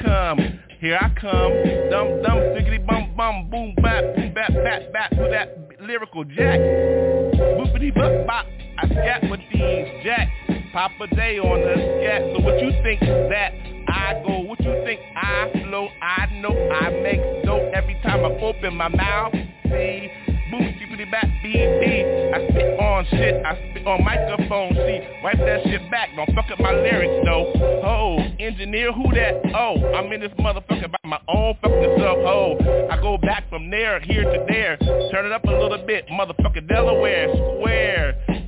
come. 0.01 0.59
Here 0.79 0.97
I 0.99 1.09
come, 1.19 1.53
dum 1.89 2.21
dum, 2.23 2.37
stickity 2.51 2.85
bum 2.85 3.13
bum, 3.15 3.49
boom 3.49 3.75
bap, 3.81 4.03
boom 4.15 4.33
bap, 4.33 4.51
bap, 4.51 4.91
bap 4.91 5.13
Who 5.13 5.29
that 5.29 5.55
lyrical 5.79 6.25
jack? 6.25 6.59
Boopity 6.59 7.93
bop 7.95 8.27
bop, 8.27 8.45
I 8.77 8.87
scat 8.87 9.29
with 9.29 9.39
these 9.51 10.03
jacks. 10.03 10.31
Papa 10.73 11.07
J 11.15 11.39
on 11.39 11.61
the 11.61 11.75
scat, 12.01 12.21
so 12.35 12.43
what 12.43 12.59
you 12.59 12.71
think 12.83 12.99
that 12.99 13.53
I 13.87 14.21
go, 14.25 14.39
what 14.39 14.59
you 14.59 14.73
think 14.83 14.99
I 15.15 15.49
flow, 15.63 15.87
I 16.01 16.25
know 16.41 16.49
I 16.49 16.89
make 17.01 17.45
dope 17.45 17.71
every 17.73 17.93
time 18.01 18.25
I 18.25 18.29
open 18.41 18.75
my 18.75 18.87
mouth, 18.87 19.33
see 19.65 20.09
skippity 20.57 21.05
back, 21.05 21.25
BD. 21.43 22.33
I 22.33 22.47
spit 22.49 22.79
on 22.79 23.05
shit, 23.09 23.45
I 23.45 23.53
spit 23.71 23.87
on 23.87 24.03
microphone, 24.03 24.73
see, 24.73 24.99
wipe 25.23 25.37
that 25.37 25.63
shit 25.63 25.81
back, 25.91 26.09
don't 26.15 26.29
fuck 26.35 26.49
up 26.51 26.59
my 26.59 26.73
lyrics 26.73 27.25
though. 27.25 27.53
Oh, 27.83 28.17
engineer, 28.39 28.91
who 28.91 29.11
that? 29.13 29.41
Oh, 29.55 29.75
I'm 29.93 30.11
in 30.11 30.21
this 30.21 30.33
motherfucker 30.39 30.91
by 30.91 30.97
my 31.05 31.19
own 31.27 31.55
fucking 31.61 31.95
self, 31.97 32.17
oh. 32.25 32.57
I 32.89 32.97
go 33.01 33.17
back 33.17 33.49
from 33.49 33.69
there, 33.69 33.99
here 33.99 34.23
to 34.23 34.45
there, 34.47 34.77
turn 35.11 35.25
it 35.25 35.31
up 35.31 35.43
a 35.45 35.51
little 35.51 35.83
bit, 35.85 36.07
motherfucker 36.07 36.67
Delaware, 36.67 37.29
square 37.33 38.02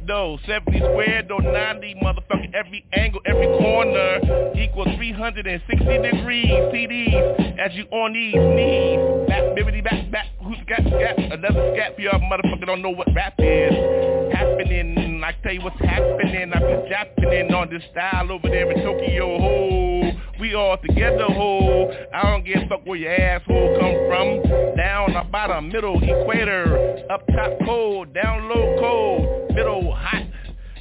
though 0.08 0.38
70 0.48 0.80
squared 0.80 1.28
though 1.28 1.38
90 1.40 1.96
motherfucker. 2.04 2.54
every 2.54 2.86
angle 2.94 3.22
every 3.26 3.48
corner 3.48 4.20
equals 4.56 4.88
360 4.98 5.86
degrees 5.86 6.50
CDs 6.74 7.60
as 7.60 7.74
you 7.74 7.86
on 7.92 8.14
these 8.14 8.36
knees 8.36 9.28
back 9.28 9.44
bibbity 9.58 9.84
back 9.84 10.10
back 10.12 10.28
who's 10.44 10.58
got 10.68 10.80
scat 10.82 11.18
another 11.20 11.62
scap? 11.74 11.98
y'all 11.98 12.20
motherfucker 12.20 12.66
don't 12.66 12.82
know 12.82 12.90
what 12.92 13.08
rap 13.16 13.34
is 13.40 13.74
happening 14.34 15.05
I 15.26 15.34
tell 15.42 15.54
you 15.54 15.62
what's 15.62 15.80
happening. 15.80 16.54
I've 16.54 16.62
been 16.62 16.86
japping 16.88 17.52
on 17.52 17.72
this 17.72 17.82
style 17.90 18.32
over 18.32 18.48
there 18.48 18.72
in 18.72 18.78
Tokyo 18.84 19.40
ho. 19.40 20.12
We 20.40 20.54
all 20.54 20.78
together 20.78 21.26
ho. 21.26 21.92
I 22.14 22.22
don't 22.30 22.46
give 22.46 22.62
a 22.62 22.68
fuck 22.70 22.86
where 22.86 22.96
your 22.96 23.12
asshole 23.12 23.76
come 23.80 23.96
from. 24.06 24.76
Down 24.78 25.16
about 25.16 25.50
a 25.50 25.64
middle 25.64 25.98
equator. 25.98 27.04
Up 27.10 27.26
top 27.26 27.54
cold 27.66 28.14
down 28.14 28.50
low 28.50 28.78
cold. 28.80 29.56
Middle 29.56 29.96
hot. 29.96 30.28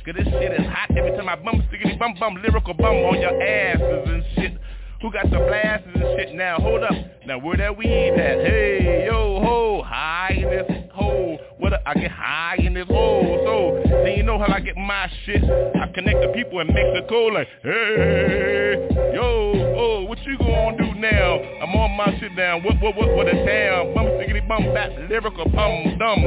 Cause 0.04 0.14
this 0.14 0.28
shit 0.28 0.60
is 0.60 0.66
hot 0.66 0.94
every 0.94 1.12
time 1.12 1.30
I 1.30 1.36
bump 1.36 1.64
stickity 1.70 1.98
bum 1.98 2.12
bum 2.20 2.34
lyrical 2.42 2.74
bum 2.74 2.96
on 2.96 3.22
your 3.22 3.42
asses 3.42 4.08
and 4.10 4.24
shit. 4.34 4.58
Who 5.00 5.10
got 5.10 5.24
the 5.30 5.38
blasters 5.38 5.94
and 5.94 6.18
shit? 6.18 6.34
Now? 6.34 6.58
Hold 6.58 6.82
up. 6.82 6.92
Now 7.26 7.38
where 7.38 7.56
that 7.56 7.74
weed 7.78 7.88
at? 7.88 8.44
Hey, 8.44 9.06
yo, 9.06 9.40
ho, 9.40 9.82
high 9.82 10.34
in 10.36 10.50
this 10.50 10.83
hole. 10.94 11.38
Up? 11.64 11.82
I 11.86 11.94
get 11.94 12.10
high 12.10 12.56
in 12.58 12.74
this 12.74 12.86
hole. 12.86 13.40
So, 13.44 13.90
then 14.04 14.16
you 14.16 14.22
know 14.22 14.38
how 14.38 14.52
I 14.52 14.60
get 14.60 14.76
my 14.76 15.10
shit. 15.24 15.42
I 15.42 15.86
connect 15.94 16.20
the 16.20 16.32
people 16.34 16.60
in 16.60 16.68
Mexico 16.68 17.26
like, 17.26 17.48
hey, 17.62 18.88
yo, 19.14 19.52
oh, 19.76 20.04
what 20.04 20.18
you 20.24 20.38
gonna 20.38 20.76
do 20.76 20.94
now? 21.00 21.40
I'm 21.62 21.74
on 21.74 21.96
my 21.96 22.18
shit 22.20 22.36
down. 22.36 22.62
What, 22.62 22.80
what, 22.80 22.96
what, 22.96 23.14
what 23.16 23.26
a 23.28 23.32
damn. 23.32 23.94
Bum, 23.94 24.06
stickity, 24.16 24.46
bum, 24.46 24.72
back, 24.74 24.90
lyrical, 25.08 25.44
bum, 25.50 25.98
dumb. 25.98 26.20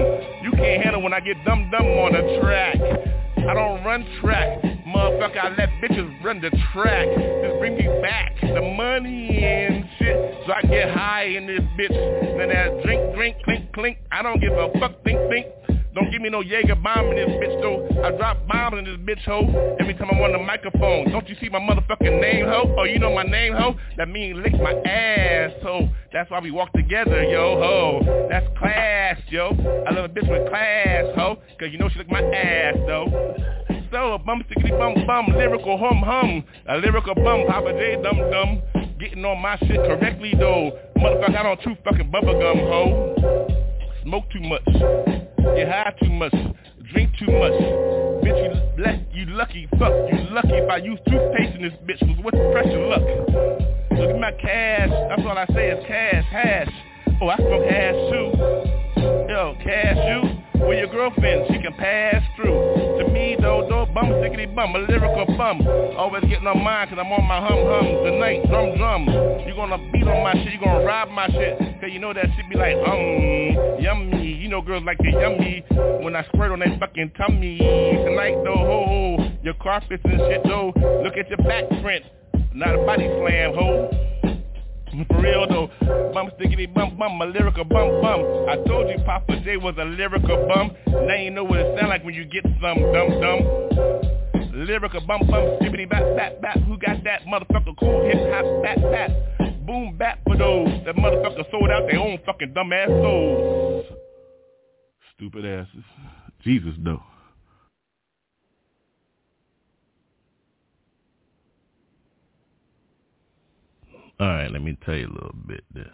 You 0.43 0.51
can't 0.51 0.83
handle 0.83 1.01
when 1.01 1.13
I 1.13 1.19
get 1.19 1.37
dumb, 1.45 1.69
dumb 1.71 1.85
on 1.85 2.13
the 2.13 2.39
track. 2.41 2.77
I 3.47 3.53
don't 3.53 3.81
run 3.85 4.05
track, 4.19 4.61
motherfucker. 4.61 5.37
I 5.37 5.55
let 5.55 5.69
bitches 5.81 6.21
run 6.21 6.41
the 6.41 6.49
track. 6.73 7.07
Just 7.07 7.59
bring 7.59 7.77
me 7.77 7.87
back 8.01 8.35
the 8.41 8.61
money 8.61 9.41
and 9.41 9.85
shit, 9.97 10.43
so 10.45 10.51
I 10.51 10.61
get 10.63 10.91
high 10.91 11.23
in 11.27 11.47
this 11.47 11.61
bitch. 11.79 12.37
Then 12.37 12.49
that 12.49 12.83
drink, 12.83 13.15
drink, 13.15 13.37
clink, 13.45 13.71
clink. 13.71 13.99
I 14.11 14.21
don't 14.21 14.41
give 14.41 14.51
a 14.51 14.67
fuck, 14.79 15.01
think, 15.05 15.19
think. 15.29 15.47
Don't 15.97 16.11
give 16.11 16.21
me 16.21 16.29
no 16.29 16.43
Jaeger 16.43 16.75
bomb 16.75 17.07
in 17.07 17.15
this 17.15 17.35
bitch 17.41 17.59
though. 17.59 17.81
I 18.05 18.11
drop 18.11 18.47
bombs 18.47 18.77
in 18.77 18.85
this 18.85 18.97
bitch 18.97 19.23
hoe 19.25 19.49
every 19.79 19.95
time 19.95 20.09
I'm 20.11 20.21
on 20.21 20.31
the 20.31 20.37
microphone. 20.37 21.09
Don't 21.09 21.27
you 21.27 21.35
see 21.41 21.49
my 21.49 21.57
motherfucking 21.57 22.21
name 22.21 22.45
hoe? 22.45 22.75
Oh, 22.77 22.83
you 22.83 22.99
know 22.99 23.15
my 23.15 23.23
name 23.23 23.53
hoe? 23.53 23.75
That 23.97 24.07
means 24.07 24.37
lick 24.37 24.53
my 24.61 24.73
ass 24.85 25.53
hoe. 25.63 25.89
That's 26.13 26.29
why 26.29 26.39
we 26.39 26.51
walk 26.51 26.71
together, 26.73 27.23
yo 27.23 27.57
ho. 27.57 28.27
That's 28.29 28.45
class, 28.59 29.17
yo. 29.29 29.49
I 29.87 29.91
love 29.91 30.05
a 30.05 30.09
bitch 30.09 30.29
with 30.29 30.47
class, 30.49 31.05
ho. 31.15 31.39
Cause 31.59 31.69
you 31.71 31.79
know 31.79 31.89
she 31.89 31.97
lick 31.97 32.11
my 32.11 32.21
ass 32.21 32.75
though. 32.85 33.07
So 33.91 34.19
bum 34.23 34.43
stickity 34.47 34.77
bum 34.77 35.03
bum, 35.07 35.35
lyrical 35.35 35.79
hum 35.79 36.03
hum, 36.05 36.43
a 36.69 36.77
lyrical 36.77 37.15
bum, 37.15 37.47
Papa 37.47 37.73
J 37.73 37.99
dum 38.03 38.17
dum, 38.29 38.61
getting 38.99 39.25
on 39.25 39.41
my 39.41 39.57
shit 39.65 39.77
correctly 39.77 40.35
though. 40.37 40.77
Motherfucker, 40.97 41.35
I 41.35 41.41
don't 41.41 41.61
chew 41.61 41.75
fucking 41.83 42.11
bubblegum 42.11 42.59
ho. 42.69 43.47
Smoke 44.03 44.29
too 44.29 44.41
much, 44.41 44.61
get 45.55 45.67
high 45.67 45.93
too 46.01 46.09
much, 46.09 46.33
drink 46.91 47.11
too 47.19 47.31
much. 47.31 47.53
Bitch, 48.23 48.39
you, 48.43 48.77
bless, 48.77 48.99
you 49.13 49.25
lucky, 49.27 49.67
fuck, 49.79 49.93
you 50.11 50.27
lucky 50.31 50.53
if 50.53 50.69
I 50.69 50.77
use 50.77 50.99
toothpaste 51.07 51.55
in 51.55 51.61
this 51.61 51.73
bitch, 51.85 52.23
what's 52.23 52.37
the 52.37 52.49
pressure 52.51 52.85
luck? 52.87 53.05
Look 53.97 54.09
at 54.09 54.19
my 54.19 54.31
cash, 54.33 54.89
that's 55.09 55.21
all 55.21 55.37
I 55.37 55.45
say 55.53 55.69
is 55.69 55.85
cash, 55.87 56.25
hash. 56.31 56.69
Oh, 57.21 57.29
I 57.29 57.37
smoke 57.37 57.65
hash 57.69 57.95
too. 58.11 58.67
Yo, 59.29 59.55
cash 59.63 59.97
you. 59.97 60.37
With 60.67 60.79
your 60.79 60.87
girlfriend, 60.87 61.45
she 61.49 61.61
can 61.61 61.73
pass 61.73 62.23
through. 62.35 62.99
To 62.99 63.07
me, 63.13 63.37
though, 63.39 63.65
though, 63.69 63.85
bum, 63.93 64.09
bum, 64.57 64.75
a 64.75 64.79
lyrical 64.79 65.25
bum. 65.37 65.61
Always 65.95 66.23
getting 66.23 66.47
on 66.47 66.63
mine, 66.63 66.89
cause 66.89 66.97
I'm 66.99 67.11
on 67.13 67.23
my 67.29 67.37
hum 67.37 67.61
hum. 67.69 67.85
Tonight, 68.09 68.41
drum 68.49 68.75
drum. 68.75 69.05
You 69.45 69.53
gonna 69.53 69.77
beat 69.93 70.07
on 70.09 70.23
my 70.23 70.33
shit, 70.33 70.51
you 70.51 70.59
gonna 70.59 70.83
rob 70.83 71.09
my 71.09 71.27
shit. 71.29 71.59
Cause 71.79 71.93
you 71.93 71.99
know 71.99 72.11
that 72.11 72.25
shit 72.35 72.49
be 72.49 72.57
like, 72.57 72.75
um, 72.75 73.26
girls 74.61 74.83
like 74.85 74.97
the 74.99 75.11
yummy. 75.11 75.63
When 76.03 76.15
I 76.15 76.25
squirt 76.27 76.51
on 76.51 76.59
that 76.59 76.79
fucking 76.79 77.11
tummy. 77.17 77.57
Tonight, 77.57 78.35
though, 78.43 78.55
ho, 78.55 78.85
ho. 78.87 79.31
Your 79.43 79.55
carpets 79.55 80.03
and 80.05 80.19
shit, 80.19 80.41
though. 80.43 80.73
Look 81.03 81.17
at 81.17 81.29
your 81.29 81.37
back 81.47 81.69
print. 81.81 82.05
Not 82.53 82.75
a 82.75 82.85
body 82.85 83.07
slam, 83.07 83.53
ho. 83.53 84.07
For 85.09 85.21
real 85.21 85.45
though, 85.47 85.69
bum 86.11 86.31
stickity 86.39 86.73
bum 86.73 86.97
bum, 86.97 87.21
a 87.21 87.25
lyrical 87.25 87.63
bum 87.65 88.01
bum. 88.01 88.49
I 88.49 88.55
told 88.67 88.89
you 88.89 88.97
Papa 89.05 89.41
J 89.43 89.57
was 89.57 89.75
a 89.77 89.85
lyrical 89.85 90.47
bum. 90.47 90.71
Now 91.05 91.15
you 91.15 91.29
know 91.29 91.43
what 91.43 91.59
it 91.59 91.77
sound 91.77 91.89
like 91.89 92.03
when 92.03 92.15
you 92.15 92.25
get 92.25 92.43
some 92.43 92.81
dumb 92.93 93.21
dumb. 93.21 94.65
Lyrical 94.65 95.01
bum 95.01 95.21
bum, 95.27 95.59
skibbity 95.61 95.87
bap 95.87 96.03
bap 96.15 96.41
bap. 96.41 96.57
Who 96.63 96.77
got 96.79 97.03
that 97.03 97.21
motherfucker 97.27 97.77
cool 97.79 98.05
hip 98.05 98.17
hop 98.33 98.63
bap 98.63 98.77
bap? 98.91 99.11
Boom 99.67 99.95
bap 99.97 100.19
for 100.25 100.35
those 100.35 100.69
that 100.85 100.95
motherfucker 100.95 101.49
sold 101.51 101.69
out 101.69 101.85
their 101.87 101.99
own 101.99 102.17
fucking 102.25 102.53
dumb 102.53 102.73
ass 102.73 102.89
souls. 102.89 103.85
Stupid 105.17 105.45
asses. 105.45 105.83
Jesus 106.43 106.73
no. 106.79 107.01
All 114.19 114.27
right, 114.27 114.51
let 114.51 114.61
me 114.61 114.77
tell 114.85 114.95
you 114.95 115.07
a 115.07 115.13
little 115.13 115.35
bit 115.47 115.63
then. 115.73 115.91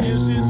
At 0.00 0.20
my 0.20 0.45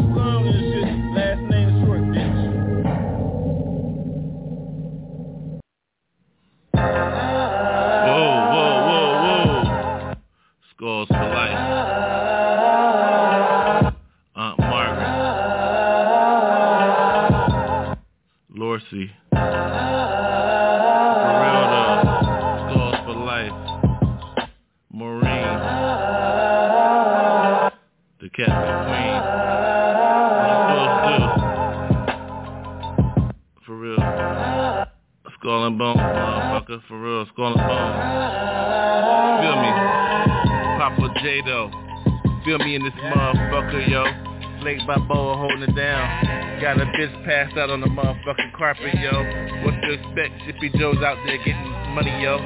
bitch 47.57 47.63
out 47.63 47.71
on 47.71 47.81
the 47.81 47.87
motherfucking 47.87 48.53
carpet, 48.57 48.95
yo. 49.01 49.65
What 49.65 49.75
to 49.83 49.93
expect? 49.93 50.33
Zippy 50.47 50.71
Joe's 50.79 50.99
out 50.99 51.19
there 51.27 51.39
getting 51.39 51.71
money, 51.95 52.23
yo. 52.23 52.39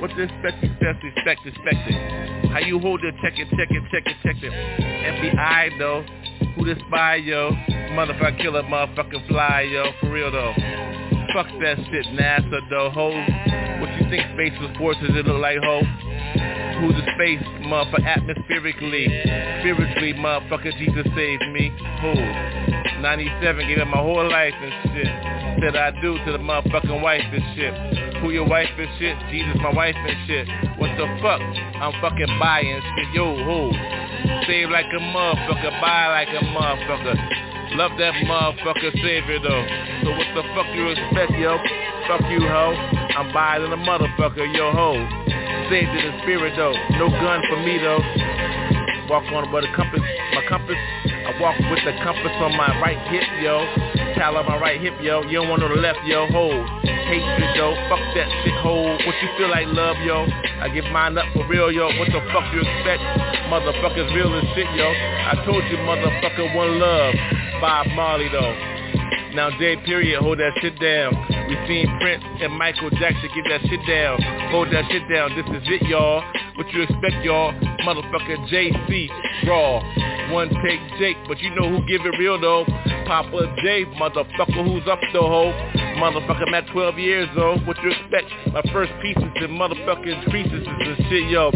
What 0.00 0.10
to 0.10 0.22
expect? 0.22 0.62
Expect, 0.64 1.04
expect, 1.04 1.46
expect 1.46 1.76
it. 1.88 2.50
How 2.50 2.58
you 2.60 2.78
hold 2.78 3.04
it? 3.04 3.14
Check 3.22 3.34
it, 3.38 3.48
check 3.56 3.68
it, 3.70 3.82
check 3.90 4.04
it, 4.06 4.16
check 4.22 4.36
it. 4.42 4.52
FBI 4.52 5.78
though. 5.78 6.04
Who 6.56 6.64
the 6.64 6.74
spy, 6.86 7.16
yo? 7.16 7.50
Motherfucker 7.92 8.40
killer, 8.40 8.62
motherfucking 8.62 9.28
fly, 9.28 9.62
yo. 9.62 9.84
For 10.00 10.10
real 10.10 10.30
though. 10.30 10.54
Fuck 11.34 11.48
that 11.60 11.76
shit, 11.90 12.06
NASA 12.06 12.60
though, 12.70 12.90
ho. 12.90 13.10
What 13.80 13.90
you 14.00 14.08
think 14.10 14.24
space 14.34 14.58
was 14.60 14.74
forces 14.78 15.10
it 15.10 15.26
look 15.26 15.40
like, 15.40 15.58
ho? 15.62 15.80
Who's 16.80 16.94
the 16.94 17.10
space, 17.14 17.42
motherfucker, 17.64 18.04
atmospherically? 18.04 19.06
Spiritually, 19.60 20.14
motherfucker, 20.14 20.76
Jesus 20.78 21.06
saved 21.14 21.44
me. 21.52 21.72
Who? 22.02 22.55
97, 23.00 23.68
gave 23.68 23.78
up 23.78 23.88
my 23.88 23.98
whole 23.98 24.28
life 24.28 24.54
and 24.54 24.72
shit. 24.92 25.10
Said 25.60 25.76
I 25.76 25.90
do 26.00 26.18
to 26.24 26.32
the 26.32 26.38
motherfucking 26.38 27.00
wife 27.00 27.24
and 27.32 27.44
shit. 27.56 27.72
Who 28.20 28.30
your 28.30 28.46
wife 28.46 28.68
and 28.76 28.88
shit? 28.98 29.16
Jesus, 29.30 29.56
my 29.60 29.72
wife 29.72 29.96
and 29.96 30.16
shit. 30.26 30.46
What 30.76 30.92
the 30.96 31.06
fuck? 31.22 31.40
I'm 31.40 31.92
fucking 32.00 32.32
buying 32.38 32.80
shit. 32.80 33.08
Yo, 33.14 33.36
who? 33.36 33.72
Save 34.46 34.70
like 34.70 34.86
a 34.92 35.00
motherfucker, 35.00 35.72
buy 35.80 36.08
like 36.12 36.28
a 36.28 36.44
motherfucker. 36.52 37.16
Love 37.76 37.92
that 37.98 38.14
motherfucker 38.24 38.92
savior 39.02 39.40
though. 39.40 39.64
So 40.04 40.10
what 40.12 40.28
the 40.34 40.42
fuck 40.54 40.68
you 40.74 40.88
expect, 40.88 41.32
yo? 41.40 41.58
Fuck 42.08 42.22
you, 42.30 42.40
ho. 42.40 42.72
I'm 43.16 43.32
buying 43.32 43.64
a 43.64 43.76
motherfucker, 43.76 44.46
yo, 44.54 44.72
ho. 44.72 44.92
Saved 45.68 45.90
in 45.90 46.04
the 46.04 46.22
spirit 46.22 46.54
though. 46.56 46.74
No 46.96 47.08
gun 47.08 47.42
for 47.48 47.58
me 47.64 47.78
though. 47.78 48.00
Walk 49.08 49.24
on 49.32 49.52
with 49.52 49.64
a 49.64 49.72
compass, 49.74 50.00
my 50.34 50.42
compass. 50.48 50.76
Walk 51.40 51.58
with 51.68 51.84
the 51.84 51.92
compass 52.00 52.32
on 52.40 52.56
my 52.56 52.80
right 52.80 52.96
hip, 53.12 53.28
yo. 53.44 53.60
Towel 54.16 54.38
on 54.38 54.46
my 54.46 54.56
right 54.58 54.80
hip, 54.80 54.94
yo. 55.02 55.20
You 55.22 55.44
don't 55.44 55.50
want 55.50 55.60
no 55.60 55.68
left, 55.68 56.00
yo. 56.06 56.26
Hold. 56.32 56.64
Hatred, 56.84 57.52
yo. 57.54 57.76
Fuck 57.92 58.00
that 58.16 58.28
shit, 58.40 58.56
hold. 58.64 58.96
What 59.04 59.14
you 59.20 59.28
feel 59.36 59.50
like, 59.50 59.68
love, 59.68 59.96
yo? 60.00 60.24
I 60.60 60.70
give 60.72 60.84
mine 60.86 61.18
up 61.18 61.26
for 61.34 61.46
real, 61.46 61.70
yo. 61.70 61.92
What 61.98 62.08
the 62.08 62.24
fuck 62.32 62.48
you 62.54 62.64
expect? 62.64 63.02
Motherfuckers 63.52 64.08
real 64.16 64.32
as 64.32 64.48
shit, 64.56 64.66
yo. 64.80 64.88
I 64.88 65.42
told 65.44 65.62
you, 65.68 65.76
motherfucker, 65.84 66.56
one 66.56 66.80
love. 66.80 67.14
Bob 67.60 67.86
Marley, 67.94 68.28
though. 68.32 68.76
Now 69.36 69.50
J 69.58 69.76
period, 69.84 70.22
hold 70.22 70.38
that 70.38 70.52
shit 70.62 70.80
down. 70.80 71.12
We 71.48 71.54
seen 71.68 71.86
Prince 72.00 72.24
and 72.40 72.52
Michael 72.56 72.88
Jackson 72.88 73.28
get 73.34 73.44
that 73.50 73.60
shit 73.68 73.86
down. 73.86 74.16
Hold 74.50 74.72
that 74.72 74.90
shit 74.90 75.02
down. 75.12 75.36
This 75.36 75.44
is 75.60 75.68
it, 75.68 75.82
y'all. 75.86 76.24
What 76.56 76.72
you 76.72 76.80
expect, 76.82 77.22
y'all? 77.22 77.52
Motherfucker 77.84 78.48
JC, 78.48 79.10
raw. 79.46 80.15
One 80.30 80.48
take 80.62 80.80
Jake, 80.98 81.16
but 81.28 81.38
you 81.40 81.54
know 81.54 81.68
who 81.68 81.86
give 81.86 82.00
it 82.04 82.18
real 82.18 82.40
though. 82.40 82.64
Papa 83.06 83.54
J, 83.62 83.84
motherfucker, 83.94 84.64
who's 84.64 84.86
up 84.88 84.98
the 85.12 85.20
hoe? 85.20 85.52
Motherfucker, 85.98 86.48
I'm 86.48 86.54
at 86.54 86.66
12 86.72 86.98
years 86.98 87.28
old. 87.36 87.64
What 87.66 87.76
you 87.82 87.90
expect? 87.90 88.26
My 88.52 88.62
first 88.72 88.92
pieces 89.00 89.22
and 89.22 89.50
motherfucking 89.50 90.28
creases 90.30 90.66
and 90.66 90.96
shit, 91.08 91.30
yo. 91.30 91.50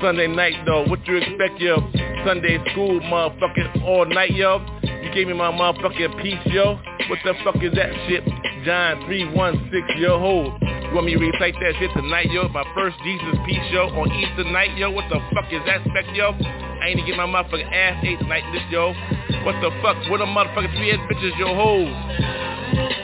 Sunday 0.00 0.26
night 0.26 0.54
though, 0.66 0.84
what 0.86 1.06
you 1.06 1.16
expect, 1.18 1.60
yo? 1.60 1.78
Sunday 2.26 2.58
school, 2.72 3.00
motherfucking 3.00 3.84
all 3.84 4.06
night, 4.06 4.32
yo. 4.32 4.58
You 4.82 5.14
gave 5.14 5.28
me 5.28 5.34
my 5.34 5.52
motherfucking 5.52 6.20
piece, 6.20 6.52
yo. 6.52 6.80
What 7.08 7.18
the 7.24 7.34
fuck 7.44 7.62
is 7.62 7.72
that 7.74 7.92
shit? 8.08 8.24
John 8.64 9.06
316, 9.06 10.02
yo, 10.02 10.18
hold. 10.18 10.52
You 10.88 10.94
want 10.94 11.04
me 11.04 11.12
to 11.12 11.20
recite 11.20 11.52
that 11.60 11.76
shit 11.78 11.92
tonight, 11.92 12.32
yo? 12.32 12.48
My 12.48 12.64
first 12.74 12.96
Jesus 13.04 13.36
piece, 13.44 13.60
yo, 13.68 13.92
on 13.92 14.08
Easter 14.08 14.48
night, 14.48 14.72
yo. 14.78 14.88
What 14.90 15.04
the 15.12 15.20
fuck 15.36 15.44
is 15.52 15.60
that 15.68 15.84
spec, 15.84 16.16
yo? 16.16 16.32
I 16.32 16.88
ain't 16.88 16.98
to 16.98 17.04
get 17.04 17.12
my 17.12 17.28
motherfucking 17.28 17.68
ass 17.68 18.00
ate 18.00 18.18
tonight, 18.18 18.40
this, 18.56 18.64
yo. 18.72 18.96
What 19.44 19.60
the 19.60 19.68
fuck? 19.84 20.00
What 20.08 20.24
a 20.24 20.24
motherfucking 20.24 20.72
three 20.80 20.88
ass 20.96 21.04
bitches, 21.04 21.36
yo, 21.36 21.52
hoes. 21.52 21.92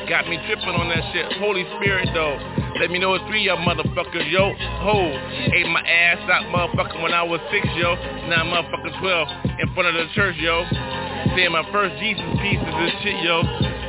Got 0.08 0.32
me 0.32 0.40
tripping 0.48 0.72
on 0.72 0.88
that 0.88 1.12
shit. 1.12 1.28
Holy 1.36 1.68
Spirit, 1.76 2.08
though. 2.16 2.40
Let 2.80 2.90
me 2.90 2.98
know 2.98 3.12
it's 3.20 3.24
three 3.28 3.44
y'all 3.44 3.60
motherfuckers, 3.60 4.32
yo. 4.32 4.56
Ho, 4.56 4.96
ate 5.52 5.68
my 5.68 5.84
ass 5.84 6.24
out, 6.24 6.48
motherfucker, 6.48 7.02
when 7.02 7.12
I 7.12 7.22
was 7.22 7.38
six, 7.52 7.68
yo. 7.76 7.96
Now 8.32 8.48
I'm 8.48 8.64
motherfucking 8.64 8.96
12 8.98 9.60
in 9.60 9.74
front 9.74 9.92
of 9.92 9.94
the 9.94 10.08
church, 10.14 10.36
yo. 10.40 10.64
Saying 11.36 11.52
my 11.52 11.68
first 11.70 12.00
Jesus 12.00 12.24
pieces 12.40 12.64
and 12.64 12.92
shit, 13.04 13.20
yo. 13.20 13.83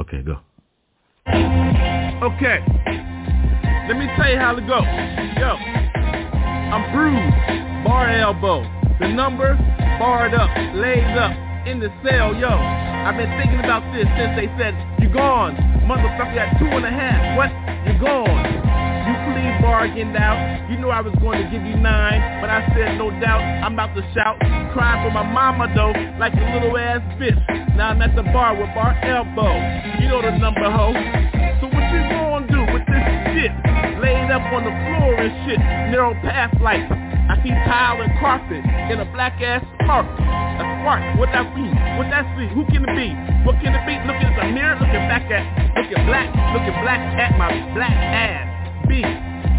Okay, 0.00 0.22
go. 0.22 0.38
Okay. 1.26 2.58
Let 3.88 3.96
me 3.96 4.06
tell 4.16 4.30
you 4.30 4.38
how 4.38 4.54
to 4.54 4.62
go. 4.62 4.78
Yo. 5.40 5.56
I'm 6.70 6.92
bruised. 6.92 7.84
Bar 7.84 8.10
elbow. 8.10 8.62
The 9.00 9.08
number 9.08 9.54
barred 9.98 10.34
up, 10.34 10.50
laid 10.74 11.16
up 11.18 11.32
in 11.66 11.80
the 11.80 11.88
cell, 12.06 12.34
yo. 12.34 12.48
I've 12.48 13.16
been 13.16 13.30
thinking 13.38 13.60
about 13.60 13.82
this 13.94 14.06
since 14.18 14.34
they 14.38 14.46
said, 14.58 14.74
you 15.00 15.08
gone. 15.08 15.56
Motherfucker 15.86 16.36
at 16.36 16.58
two 16.58 16.66
and 16.66 16.84
a 16.84 16.90
half. 16.90 17.36
What? 17.36 17.50
You 17.86 17.98
gone. 17.98 18.44
You 19.08 19.14
please 19.24 19.56
bargained 19.62 20.16
out. 20.16 20.70
You 20.70 20.76
knew 20.78 20.90
I 20.90 21.00
was 21.00 21.14
going 21.20 21.42
to 21.42 21.48
give 21.50 21.62
you 21.62 21.76
nine, 21.76 22.40
but 22.40 22.50
I 22.50 22.66
said 22.76 22.98
no 22.98 23.10
doubt. 23.20 23.40
I'm 23.64 23.74
about 23.74 23.94
to 23.96 24.02
shout, 24.12 24.36
cry 24.72 25.02
for 25.04 25.10
my 25.10 25.22
mama 25.22 25.68
though, 25.74 25.92
like 26.18 26.34
a 26.34 26.46
little 26.54 26.76
ass 26.76 27.02
bitch. 27.18 27.38
Now 27.76 27.90
I'm 27.90 28.02
at 28.02 28.14
the 28.14 28.22
bar 28.22 28.54
with 28.54 28.68
bar 28.74 28.96
elbow. 29.02 29.54
You 30.00 30.08
know 30.08 30.22
the 30.22 30.36
number, 30.36 30.68
ho. 30.70 30.92
So 31.60 31.66
what 31.70 31.84
you 31.90 32.00
gonna 32.10 32.46
do 32.46 32.60
with 32.72 32.84
this 32.86 33.04
shit? 33.34 33.52
Laid 34.00 34.30
up 34.30 34.44
on 34.52 34.62
the 34.64 34.74
floor 34.74 35.14
and 35.18 35.32
shit, 35.46 35.58
narrow 35.90 36.14
path 36.22 36.54
light. 36.60 36.86
I 37.28 37.36
see 37.44 37.52
tile 37.68 38.00
and 38.00 38.12
carpet 38.18 38.64
in 38.90 39.00
a 39.00 39.08
black 39.12 39.36
ass 39.44 39.60
spark. 39.82 40.06
A 40.08 40.64
spark. 40.80 41.02
What 41.18 41.28
that 41.36 41.44
mean? 41.54 41.76
What 42.00 42.08
that 42.08 42.24
see? 42.38 42.48
Who 42.54 42.64
can 42.72 42.88
it 42.88 42.94
be? 42.96 43.12
What 43.44 43.60
can 43.60 43.76
it 43.76 43.84
be? 43.84 44.00
Looking 44.08 44.32
at 44.32 44.36
the 44.40 44.48
mirror, 44.48 44.80
looking 44.80 45.04
back 45.12 45.28
at, 45.28 45.44
looking 45.76 46.06
black, 46.08 46.32
looking 46.56 46.76
black 46.80 47.00
at 47.20 47.36
my 47.36 47.52
black 47.74 47.92
ass. 47.92 48.47
B, 48.88 49.04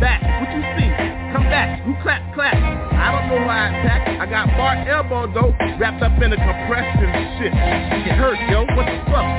back. 0.01 0.25
What 0.41 0.49
you 0.57 0.65
see? 0.73 0.89
Come 1.29 1.45
back. 1.53 1.85
Who 1.85 1.93
clap, 2.01 2.25
clap? 2.33 2.57
I 2.57 3.13
don't 3.13 3.29
know 3.29 3.45
why 3.45 3.69
I 3.69 3.77
attack. 3.77 4.01
I 4.17 4.25
got 4.25 4.49
bar 4.57 4.73
elbow 4.89 5.29
though, 5.29 5.53
wrapped 5.77 6.01
up 6.01 6.17
in 6.17 6.33
a 6.33 6.39
compression 6.41 7.09
shit. 7.37 7.53
It 7.53 8.17
hurt, 8.17 8.41
yo. 8.49 8.65
What 8.73 8.89
the 8.89 8.97
fuck? 9.07 9.29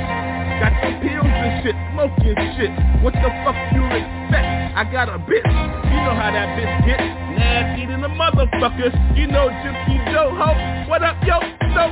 Got 0.63 0.73
some 0.79 0.97
pills 1.03 1.27
and 1.27 1.55
shit, 1.67 1.77
smoking 1.91 2.39
shit. 2.55 2.73
What 3.03 3.19
the 3.19 3.31
fuck 3.43 3.59
you 3.75 3.83
expect? 3.91 4.47
I 4.79 4.87
got 4.87 5.11
a 5.11 5.19
bitch. 5.19 5.51
You 5.91 5.99
know 6.07 6.15
how 6.15 6.31
that 6.31 6.55
bitch 6.55 6.87
get. 6.87 7.01
Nasty 7.35 7.87
than 7.87 8.01
the 8.01 8.13
motherfuckers. 8.15 8.95
You 9.19 9.27
know 9.27 9.51
Gypsy 9.51 9.99
Joe 10.13 10.31
Ho. 10.39 10.51
What 10.89 11.03
up, 11.03 11.19
yo? 11.27 11.43
So, 11.75 11.83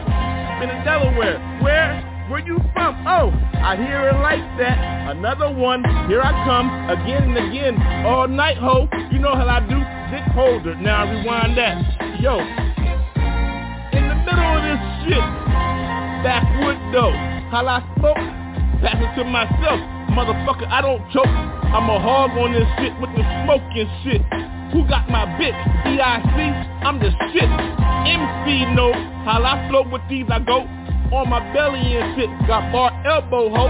been 0.62 0.70
in 0.70 0.85
Delaware. 0.85 1.43
Where? 1.62 2.18
Where 2.29 2.45
you 2.45 2.59
from? 2.74 2.93
Oh, 3.09 3.33
I 3.57 3.74
hear 3.76 4.12
it 4.12 4.20
like 4.20 4.45
that. 4.61 5.16
Another 5.16 5.49
one. 5.49 5.81
Here 6.12 6.20
I 6.20 6.33
come. 6.45 6.68
Again 6.93 7.33
and 7.33 7.49
again. 7.49 7.81
All 8.05 8.29
night, 8.29 8.59
ho. 8.59 8.87
You 9.11 9.18
know 9.18 9.35
how 9.35 9.49
I 9.49 9.61
do. 9.64 9.81
Dick 10.12 10.29
holder. 10.37 10.74
Now 10.76 11.07
I 11.07 11.11
rewind 11.11 11.57
that. 11.57 12.20
Yo. 12.20 12.37
In 13.97 14.05
the 14.12 14.16
middle 14.29 14.45
of 14.45 14.61
this 14.61 14.83
shit. 15.09 15.24
Backwood 16.20 16.76
though. 16.93 17.16
How 17.49 17.64
I 17.64 17.81
smoke? 17.97 18.20
Pass 18.85 19.01
it 19.01 19.16
to 19.16 19.24
myself. 19.24 19.81
Motherfucker, 20.12 20.68
I 20.68 20.83
don't 20.83 21.01
choke. 21.09 21.33
I'm 21.33 21.89
a 21.89 21.97
hog 21.97 22.37
on 22.37 22.53
this 22.53 22.68
shit 22.76 22.93
with 23.01 23.09
the 23.16 23.24
smoking 23.45 23.89
shit. 24.05 24.20
Who 24.76 24.85
got 24.85 25.09
my 25.09 25.24
bitch? 25.41 25.57
D.I.C. 25.85 26.29
I'm 26.85 27.01
the 27.01 27.09
shit. 27.33 27.49
MC 27.49 28.68
know 28.76 28.93
how 29.24 29.41
I 29.41 29.66
float 29.70 29.89
with 29.89 30.03
these 30.11 30.26
I 30.29 30.41
go. 30.41 30.68
On 31.13 31.29
my 31.29 31.41
belly 31.53 31.81
and 31.97 32.17
shit. 32.17 32.29
Got 32.47 32.73
bar 32.73 32.93
elbow 33.07 33.49
ho. 33.49 33.69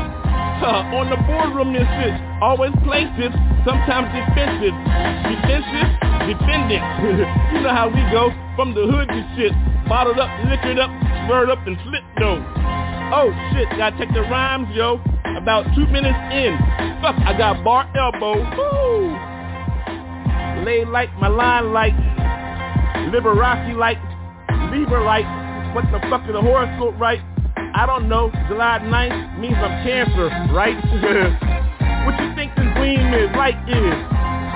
Huh, 0.59 0.91
on 0.99 1.07
the 1.11 1.17
boardroom 1.23 1.75
and 1.75 1.87
shit. 1.99 2.15
Always 2.43 2.75
plaintive, 2.83 3.31
sometimes 3.63 4.11
defensive. 4.11 4.75
Defensive, 4.75 5.89
defendant. 6.27 6.83
you 7.55 7.63
know 7.63 7.71
how 7.71 7.87
we 7.87 8.03
go. 8.11 8.35
From 8.59 8.75
the 8.75 8.83
hood 8.91 9.07
and 9.11 9.23
shit. 9.39 9.55
Bottled 9.87 10.19
up, 10.19 10.29
liquored 10.51 10.79
up, 10.79 10.91
slurred 11.27 11.51
up, 11.51 11.63
and 11.67 11.79
slit 11.87 12.03
though. 12.19 12.43
Oh 13.15 13.31
shit, 13.55 13.71
gotta 13.79 13.97
take 13.97 14.13
the 14.13 14.23
rhymes, 14.23 14.69
yo. 14.75 15.01
About 15.39 15.65
two 15.75 15.87
minutes 15.87 16.19
in. 16.35 16.59
Fuck, 17.01 17.17
I 17.23 17.39
got 17.39 17.63
bar 17.63 17.87
elbow. 17.97 18.35
Woo! 18.59 19.15
Lay 20.67 20.85
like 20.85 21.15
my 21.19 21.29
line 21.29 21.73
like 21.73 21.95
Liberace 23.15 23.77
like 23.77 23.99
Libra 24.71 25.05
like 25.05 25.25
what 25.75 25.85
the 25.93 26.01
fuck 26.09 26.23
is 26.27 26.33
the 26.33 26.41
horoscope 26.41 26.99
right? 26.99 27.21
I 27.75 27.87
don't 27.87 28.09
know. 28.09 28.31
July 28.49 28.81
9th 28.83 29.39
means 29.39 29.57
I'm 29.59 29.85
cancer, 29.85 30.29
right? 30.55 30.75
what 32.07 32.15
you 32.19 32.35
think 32.35 32.55
this 32.57 32.71
beam 32.81 33.13
is? 33.13 33.29
Light 33.37 33.59
is. 33.69 33.97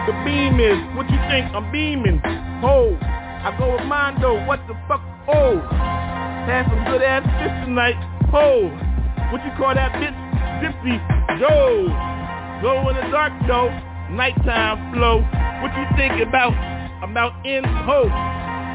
The 0.08 0.14
beam 0.24 0.58
is. 0.58 0.78
What 0.96 1.10
you 1.10 1.18
think? 1.28 1.52
I'm 1.54 1.70
beaming. 1.70 2.20
Oh, 2.64 2.96
I 3.00 3.54
go 3.58 3.76
with 3.76 3.86
Mondo. 3.86 4.44
What 4.46 4.60
the 4.66 4.74
fuck? 4.88 5.02
Oh, 5.28 5.60
had 6.46 6.66
some 6.66 6.82
good 6.90 7.02
ass 7.02 7.22
fish 7.38 7.54
tonight. 7.66 7.94
Oh, 8.34 8.66
what 9.30 9.44
you 9.44 9.52
call 9.58 9.74
that 9.74 9.92
bitch? 10.00 10.16
Gypsy 10.62 10.98
Joe. 11.38 11.86
Glow 12.62 12.88
in 12.88 12.96
the 12.96 13.06
dark 13.10 13.32
though. 13.46 13.70
Nighttime 14.14 14.94
flow. 14.94 15.22
What 15.62 15.70
you 15.78 15.86
think 15.96 16.18
about? 16.26 16.54
About 17.02 17.34
in 17.46 17.62
ho. 17.64 18.06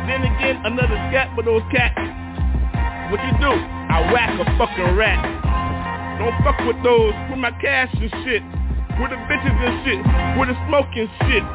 Then 0.08 0.24
again, 0.24 0.64
another 0.64 0.96
scat 1.12 1.36
with 1.36 1.46
those 1.46 1.64
cats. 1.72 1.96
What 3.10 3.24
you 3.24 3.34
do? 3.40 3.54
I 3.56 4.12
whack 4.12 4.36
a 4.40 4.46
fucking 4.58 4.96
rat. 4.96 5.20
Don't 6.20 6.36
fuck 6.44 6.60
with 6.68 6.82
those 6.84 7.14
with 7.30 7.40
my 7.40 7.52
cash 7.62 7.94
and 7.96 8.12
shit. 8.26 8.44
with 9.00 9.14
the 9.14 9.20
bitches 9.30 9.54
and 9.62 9.76
shit, 9.86 10.02
with 10.38 10.50
the 10.50 10.58
smoking 10.66 11.06
shit. 11.30 11.46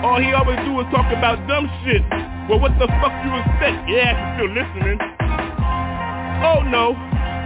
All 0.00 0.16
he 0.16 0.32
always 0.32 0.56
do 0.64 0.72
is 0.80 0.88
talk 0.88 1.12
about 1.12 1.36
dumb 1.44 1.68
shit. 1.84 2.00
Well, 2.48 2.58
what 2.58 2.72
the 2.80 2.88
fuck 3.04 3.12
you 3.20 3.32
expect? 3.36 3.84
Yeah, 3.84 4.16
you 4.16 4.26
still 4.40 4.50
listening. 4.56 4.98
Oh 6.40 6.64
no, 6.64 6.96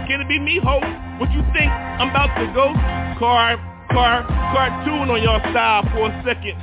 can 0.07 0.23
it 0.23 0.27
be 0.31 0.39
me, 0.39 0.59
ho? 0.63 0.79
What 1.19 1.31
you 1.35 1.43
think 1.51 1.67
I'm 1.67 2.09
about 2.09 2.31
to 2.39 2.47
go? 2.55 2.71
Car, 3.19 3.59
car, 3.91 4.23
cartoon 4.55 5.11
on 5.11 5.21
your 5.21 5.39
style 5.51 5.83
for 5.91 6.07
a 6.07 6.23
second. 6.23 6.55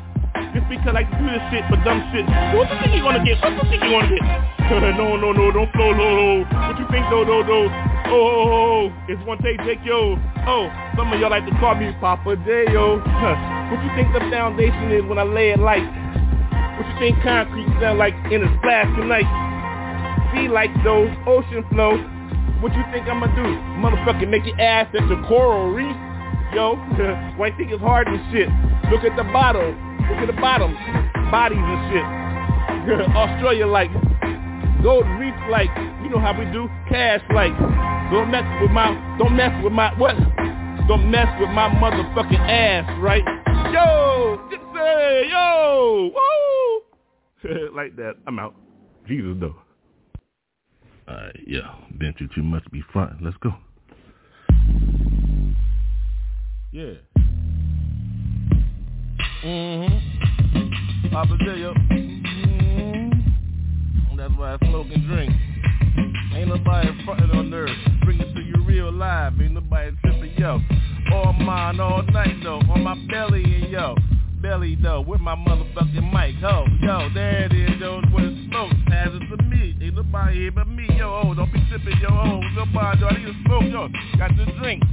Just 0.51 0.67
because 0.67 0.95
I 0.99 1.07
do 1.07 1.25
this 1.31 1.45
shit 1.55 1.65
for 1.71 1.79
dumb 1.87 2.03
shit. 2.11 2.27
What 2.59 2.67
you 2.67 2.77
think 2.83 2.93
you 2.99 3.03
gonna 3.07 3.23
get? 3.23 3.39
What 3.39 3.55
you 3.55 3.67
think 3.71 3.81
you 3.87 3.91
gonna 3.91 4.11
get? 4.11 4.53
no, 4.99 5.17
no, 5.17 5.33
no, 5.33 5.53
don't 5.53 5.71
flow, 5.73 5.93
no, 5.93 6.07
no. 6.17 6.29
What 6.69 6.79
you 6.79 6.87
think, 6.91 7.05
no, 7.11 7.23
no, 7.25 7.43
no? 7.43 7.69
Oh, 8.09 8.13
oh, 8.13 8.45
oh, 8.45 8.91
oh, 8.91 8.93
it's 9.09 9.21
one 9.27 9.39
take, 9.43 9.59
Jake, 9.65 9.81
yo. 9.85 10.17
Oh, 10.47 10.69
some 10.97 11.13
of 11.13 11.21
y'all 11.21 11.31
like 11.31 11.45
to 11.45 11.55
call 11.61 11.75
me 11.75 11.93
Papa 12.01 12.37
J, 12.45 12.73
yo. 12.73 12.99
what 13.71 13.79
you 13.85 13.91
think 13.97 14.13
the 14.13 14.21
foundation 14.31 14.93
is 14.93 15.05
when 15.05 15.19
I 15.19 15.25
lay 15.25 15.51
it 15.51 15.61
light? 15.61 15.85
What 16.79 16.89
you 16.89 16.97
think 16.99 17.23
concrete 17.23 17.69
sound 17.81 17.99
like 17.99 18.15
in 18.33 18.43
a 18.43 18.51
splash 18.59 18.89
tonight? 18.97 19.29
Sea 20.33 20.49
like 20.49 20.73
those, 20.85 21.13
ocean 21.27 21.65
flow. 21.69 21.97
What 22.65 22.73
you 22.73 22.85
think 22.93 23.07
I'ma 23.09 23.27
do? 23.37 23.45
Motherfucking 23.77 24.31
make 24.31 24.47
your 24.47 24.61
ass 24.61 24.89
into 24.95 25.21
coral 25.29 25.73
reef? 25.73 25.97
Yo, 26.55 26.77
why 27.37 27.51
think 27.57 27.73
it's 27.73 27.81
hard 27.83 28.09
and 28.09 28.21
shit? 28.33 28.49
Look 28.91 29.05
at 29.05 29.17
the 29.17 29.25
bottom. 29.33 29.92
Look 30.13 30.29
at 30.29 30.29
the 30.29 30.41
bottom. 30.41 30.77
Bodies 31.33 31.57
and 31.57 31.81
shit. 31.89 32.05
Australia 33.17 33.67
like. 33.67 33.91
Gold 34.83 35.07
reef 35.19 35.35
like. 35.49 35.73
You 36.05 36.11
know 36.11 36.21
how 36.21 36.37
we 36.39 36.45
do. 36.53 36.69
Cash 36.89 37.23
like. 37.33 37.57
Don't 38.13 38.31
mess 38.31 38.45
with 38.61 38.71
my, 38.71 39.17
don't 39.19 39.35
mess 39.35 39.65
with 39.65 39.73
my, 39.73 39.99
what? 39.99 40.15
Don't 40.87 41.11
mess 41.11 41.29
with 41.41 41.49
my 41.49 41.71
motherfucking 41.71 42.39
ass, 42.39 42.85
right? 43.01 43.25
Yo, 43.73 44.39
Gypsy, 44.51 45.31
yo, 45.31 46.11
woo! 46.15 47.71
like 47.75 47.97
that. 47.97 48.17
I'm 48.27 48.39
out. 48.39 48.55
Jesus 49.09 49.35
though. 49.41 49.57
Alright, 51.09 51.41
yeah. 51.47 51.75
Been 51.97 52.13
through 52.19 52.29
too 52.35 52.43
much 52.43 52.65
to 52.65 52.71
be 52.71 52.83
front. 52.93 53.23
Let's 53.23 53.39
go. 53.39 53.55
Yeah. 56.71 56.93
Mm-hmm. 59.45 61.09
Papa 61.13 61.37
yo. 61.57 61.75
Mm-hmm. 61.75 63.11
That's 64.17 64.33
why 64.39 64.55
I 64.55 64.59
smoke 64.69 64.87
and 64.95 65.05
drink. 65.09 65.33
Ain't 66.37 66.49
nobody 66.49 66.91
frontin' 67.05 67.31
on 67.33 67.53
earth. 67.53 67.77
Bring 68.05 68.21
it 68.21 68.33
to 68.35 68.41
you 68.41 68.55
real 68.65 68.93
live. 68.93 69.41
Ain't 69.41 69.55
nobody 69.55 69.91
tripping, 70.01 70.35
yo. 70.39 70.61
All 71.13 71.33
mine, 71.33 71.81
all 71.81 72.05
night, 72.05 72.37
though. 72.45 72.61
On 72.71 72.85
my 72.85 72.95
belly 73.11 73.43
and 73.43 73.69
yo. 73.69 73.97
Belly, 74.41 74.79
though. 74.81 75.01
With 75.01 75.21
my 75.21 75.35
motherfucking 75.35 76.13
mic. 76.13 76.37
Ho, 76.37 76.65
yo. 76.81 77.09
There 77.13 77.47
it 77.47 77.53
is, 77.53 77.81
yo. 77.81 78.01
Where 78.13 78.25
the 78.31 78.47
smoke. 78.49 78.71
Pass 78.87 79.09
it 79.13 79.37
to 79.37 79.43
me. 79.43 79.77
Ain't 79.83 79.97
nobody 79.97 80.39
here 80.39 80.53
but 80.53 80.69
me, 80.69 80.87
yo. 80.97 81.21
Oh, 81.25 81.35
don't 81.35 81.53
be 81.53 81.61
tripping, 81.69 81.99
yo. 82.01 82.11
Oh, 82.11 82.41
nobody, 82.55 83.01
yo. 83.01 83.09
I 83.09 83.19
need 83.19 83.27
to 83.27 83.35
smoke, 83.45 83.65
yo. 83.65 83.89
Got 84.19 84.37
the 84.37 84.47
drink. 84.61 84.85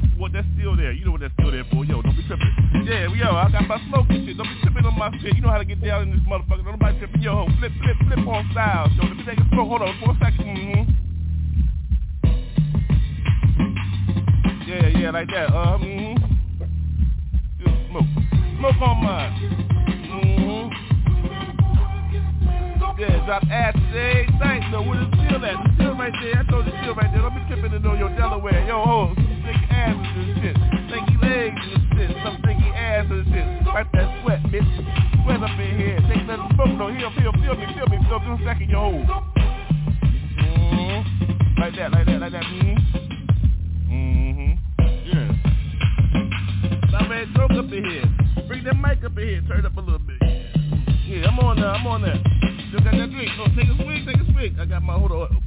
My. 5.11 5.35
You 5.35 5.41
know 5.41 5.49
how 5.49 5.57
to 5.57 5.65
get 5.65 5.81
down 5.83 6.03
in 6.03 6.11
this 6.11 6.21
motherfucker. 6.27 6.63
Don't 6.63 6.79
nobody 6.79 6.97
tripping, 6.99 7.21
yo. 7.21 7.47
Flip, 7.59 7.71
flip, 7.81 7.97
flip 8.07 8.27
on 8.27 8.49
styles, 8.51 8.91
yo. 8.95 9.03
Let 9.03 9.17
me 9.17 9.23
take 9.25 9.39
a 9.39 9.49
smoke. 9.49 9.67
Hold 9.67 9.81
on 9.81 9.99
four 10.03 10.15
seconds. 10.21 10.47
Mm-hmm. 10.47 10.91
Yeah, 14.69 14.87
yeah, 14.99 15.11
like 15.11 15.27
that. 15.29 15.49
Uh, 15.49 15.77
mm-hmm. 15.77 16.15
Just 17.59 17.75
smoke. 17.89 18.09
Smoke 18.59 18.81
on 18.81 19.03
mine. 19.03 19.33
Mm-hmm. 20.11 20.89
Yeah, 22.99 23.25
drop 23.25 23.43
acid 23.49 24.29
night. 24.39 24.63
So 24.71 24.81
where 24.81 24.99
the 24.99 25.07
steel 25.07 25.45
at? 25.45 25.55
The 25.63 25.69
steel 25.75 25.95
right 25.95 26.13
there. 26.21 26.39
I 26.39 26.43
told 26.51 26.65
you 26.65 26.73
steel 26.81 26.95
right 26.95 27.11
there. 27.13 27.21
Don't 27.21 27.33
be 27.33 27.41
tripping 27.47 27.71
to 27.71 27.79
know 27.79 27.93
your 27.95 28.09
Delaware. 28.17 28.65
Yo, 28.67 28.83
ho, 28.83 29.13
some 29.15 29.25
stinky 29.41 29.67
asses 29.71 29.97
and 30.17 30.41
shit. 30.41 30.78
Ass 33.11 33.25
shit. 33.33 33.45
Wipe 33.65 33.91
that 33.93 34.21
sweat, 34.21 34.41
bitch. 34.53 34.71
Sweat 35.23 35.43
up 35.43 35.59
in 35.59 35.77
here. 35.77 35.99
Take 36.07 36.27
that 36.27 36.39
smoke 36.53 36.77
though. 36.77 36.91
Here, 36.93 37.09
feel, 37.17 37.33
feel 37.33 37.55
me, 37.55 37.65
feel 37.75 37.87
me. 37.87 37.97
So 38.09 38.19
just 38.19 38.41
a 38.41 38.45
second, 38.45 38.69
yo, 38.69 38.79
hold. 38.79 39.07
Mm-hmm. 40.37 41.61
Like 41.61 41.75
that, 41.75 41.91
like 41.91 42.05
that, 42.05 42.19
like 42.19 42.31
that. 42.31 42.43
Mm-hmm. 42.43 42.77
Mm-hmm. 43.91 44.51
Yeah. 45.09 45.29
Now, 46.91 47.07
man, 47.07 47.31
smoke 47.35 47.51
up 47.51 47.71
in 47.71 47.83
here. 47.85 48.05
Bring 48.47 48.63
that 48.63 48.75
mic 48.75 49.03
up 49.03 49.17
in 49.17 49.27
here. 49.27 49.41
Turn 49.47 49.59
it 49.59 49.65
up 49.65 49.77
a 49.77 49.81
little 49.81 49.99
bit. 49.99 50.21
Yeah, 51.05 51.27
I'm 51.27 51.39
on 51.39 51.55
there. 51.57 51.69
I'm 51.69 51.87
on 51.87 52.01
there. 52.01 52.19
Just 52.71 52.83
got 52.83 52.93
that 52.93 53.09
drink. 53.11 53.31
No, 53.37 53.45
take 53.55 53.69
a 53.69 53.75
swig. 53.83 54.05
Take 54.05 54.17
a 54.17 54.31
swig. 54.33 54.59
I 54.59 54.65
got 54.65 54.83
my 54.83 54.93
hold 54.93 55.11
on. 55.11 55.43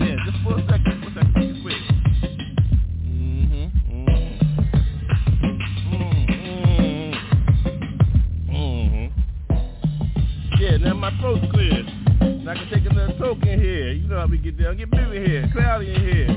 Yeah, 0.00 0.16
just 0.26 0.42
for 0.42 0.58
a 0.58 0.66
second. 0.68 0.99
Now 10.80 10.94
my 10.94 11.10
throat's 11.20 11.44
clear. 11.52 11.82
Now 12.42 12.52
I 12.52 12.54
can 12.54 12.68
take 12.72 12.90
another 12.90 13.14
token 13.18 13.60
here. 13.60 13.92
You 13.92 14.08
know 14.08 14.18
how 14.20 14.26
we 14.26 14.38
get 14.38 14.58
down. 14.58 14.76
Get 14.76 14.90
busy 14.90 15.24
here. 15.26 15.48
Cloudy 15.52 15.94
in 15.94 16.00
here. 16.00 16.28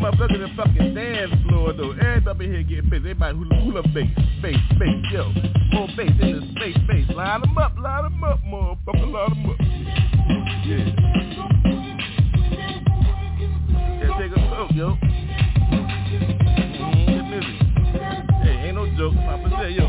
Motherfucker 0.00 0.38
the 0.38 0.48
fucking 0.56 0.94
dance 0.94 1.32
floor 1.48 1.72
though. 1.72 1.92
Everybody 1.92 2.28
up 2.28 2.40
in 2.40 2.52
here 2.52 2.62
getting 2.62 2.90
busy. 2.90 3.10
Everybody 3.10 3.38
hula 3.38 3.56
hula 3.62 3.82
bass, 3.94 4.10
bass, 4.42 4.56
bass, 4.78 5.04
yo. 5.10 5.32
More 5.72 5.88
bass 5.96 6.10
in 6.20 6.40
the 6.40 6.46
space, 6.54 6.76
bass. 6.86 7.08
Line 7.16 7.40
them 7.40 7.56
up, 7.56 7.78
line 7.78 8.02
them 8.04 8.24
up, 8.24 8.40
motherfucker, 8.44 9.12
line 9.12 9.30
them 9.30 9.50
up. 9.50 9.56
Yeah. 10.66 10.84
Yeah, 13.98 14.10
take 14.18 14.32
a 14.32 14.40
smoke, 14.48 14.72
yo. 14.74 14.88
Mm-hmm, 16.76 17.06
get 17.12 17.24
busy. 17.32 17.54
Hey, 18.44 18.68
ain't 18.68 18.76
no 18.76 18.84
joke. 18.98 19.14
Papa 19.14 19.48
say, 19.62 19.70
yo. 19.70 19.86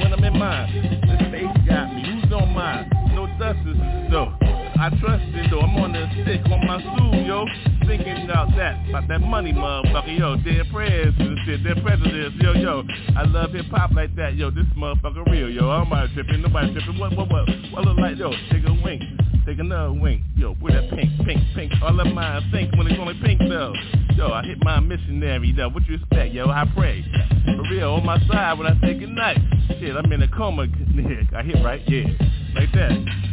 When 0.00 0.12
I'm 0.12 0.24
in 0.24 0.38
mine, 0.38 0.68
the 1.06 1.16
space 1.28 1.56
got 1.66 1.94
me. 1.94 2.02
Who's 2.04 2.32
on 2.32 2.52
mine? 2.52 2.95
Stuff. 3.36 4.32
I 4.78 4.88
trust 4.98 5.24
it 5.36 5.50
though, 5.50 5.60
I'm 5.60 5.76
on 5.76 5.92
the 5.92 6.08
stick 6.24 6.40
on 6.46 6.66
my 6.66 6.80
stool, 6.80 7.20
yo. 7.20 7.44
Thinking 7.86 8.24
about 8.24 8.48
that, 8.56 8.88
about 8.88 9.08
that 9.08 9.20
money, 9.20 9.52
motherfucker, 9.52 10.18
yo. 10.18 10.36
Dead 10.36 10.64
prayers 10.72 11.12
and 11.18 11.36
shit, 11.44 11.62
dead 11.62 11.82
presidents, 11.84 12.36
yo, 12.40 12.52
yo. 12.54 12.82
I 13.14 13.24
love 13.24 13.52
hip 13.52 13.66
hop 13.66 13.92
like 13.92 14.16
that, 14.16 14.36
yo. 14.36 14.50
This 14.50 14.64
motherfucker 14.74 15.30
real, 15.30 15.50
yo. 15.50 15.68
I'm 15.68 15.90
not 15.90 16.08
tripping, 16.14 16.40
nobody 16.40 16.72
tripping. 16.72 16.98
What, 16.98 17.14
what, 17.14 17.30
what? 17.30 17.46
What 17.72 17.84
look 17.84 17.98
like, 17.98 18.16
yo? 18.16 18.32
Take 18.50 18.64
a 18.66 18.72
wink, 18.82 19.02
take 19.44 19.58
another 19.58 19.92
wink, 19.92 20.22
yo. 20.34 20.56
With 20.62 20.72
that 20.72 20.88
pink, 20.88 21.10
pink, 21.26 21.40
pink. 21.54 21.72
All 21.82 22.00
of 22.00 22.06
mine 22.14 22.48
think 22.52 22.74
when 22.76 22.86
it's 22.86 22.98
only 22.98 23.20
pink 23.22 23.40
though. 23.48 23.74
Yo, 24.16 24.32
I 24.32 24.44
hit 24.44 24.64
my 24.64 24.80
missionary, 24.80 25.52
though. 25.52 25.68
What 25.68 25.86
you 25.86 25.96
expect, 25.96 26.32
yo? 26.32 26.48
I 26.48 26.64
pray. 26.74 27.04
For 27.44 27.62
real, 27.70 27.92
on 27.92 28.06
my 28.06 28.18
side 28.28 28.56
when 28.56 28.66
I 28.66 28.80
say 28.80 28.94
goodnight. 28.94 29.36
Shit, 29.78 29.94
I'm 29.94 30.10
in 30.10 30.22
a 30.22 30.28
coma. 30.28 30.62
I 31.36 31.42
hit 31.42 31.62
right, 31.62 31.82
yeah. 31.86 32.35
Like 32.56 32.72
that 32.72 33.26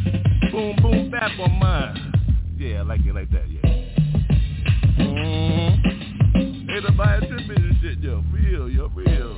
boom, 0.53 0.75
boom, 0.81 1.09
bap 1.09 1.31
on 1.39 1.59
mine. 1.59 2.13
Yeah, 2.57 2.79
I 2.79 2.83
like 2.83 3.01
it 3.05 3.15
like 3.15 3.31
that, 3.31 3.49
yeah. 3.49 3.61
Mm-hmm. 5.01 6.69
Ain't 6.69 6.83
nobody 6.83 7.27
tripping 7.27 7.63
and 7.63 7.77
shit, 7.81 7.97
yo. 7.99 8.23
Real, 8.31 8.69
yo, 8.69 8.87
real. 8.93 9.35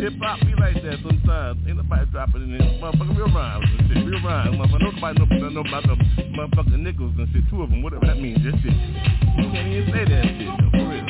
Hip 0.00 0.14
hop 0.20 0.40
be 0.40 0.54
like 0.58 0.82
that 0.82 0.96
sometimes. 1.04 1.60
Ain't 1.68 1.76
nobody 1.76 2.10
dropping 2.10 2.42
in 2.42 2.52
this 2.52 2.62
motherfucker 2.80 3.16
real 3.16 3.34
rhymes 3.34 3.66
and 3.78 3.88
shit. 3.88 4.06
Real 4.06 4.22
rhymes, 4.24 4.56
motherfucker. 4.56 4.94
Nobody 4.94 5.40
know, 5.40 5.50
know 5.50 5.60
about 5.60 5.82
them 5.86 5.98
motherfucking 6.32 6.80
nickels 6.80 7.12
and 7.18 7.28
shit. 7.32 7.44
Two 7.50 7.62
of 7.62 7.68
them, 7.68 7.82
whatever 7.82 8.06
that 8.06 8.18
means. 8.18 8.38
That 8.44 8.54
shit. 8.62 8.72
You 8.72 9.50
can't 9.52 9.68
even 9.68 9.92
say 9.92 10.04
that 10.08 10.24
shit, 10.24 10.40
yo, 10.40 10.56
for 10.72 10.88
real. 10.88 11.04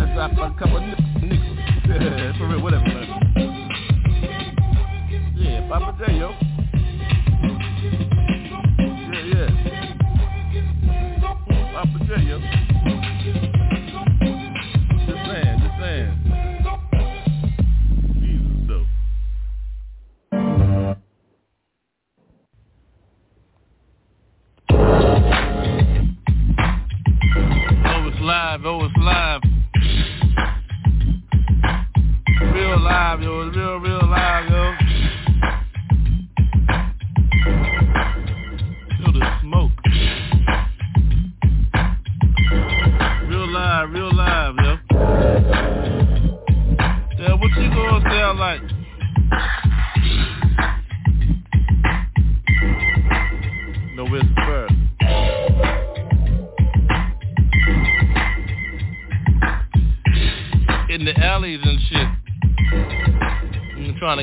I 0.00 0.14
dropped 0.14 0.34
a 0.34 0.58
couple 0.58 0.78
of 0.78 0.82
nickels. 1.22 1.58
for 2.38 2.48
real, 2.48 2.62
whatever, 2.62 2.86
man. 2.86 3.03
Papa 5.68 5.92
J. 5.98 6.12
Yeah, 9.10 9.24
yeah. 9.24 9.50
Papa 11.72 11.98
J, 12.06 12.10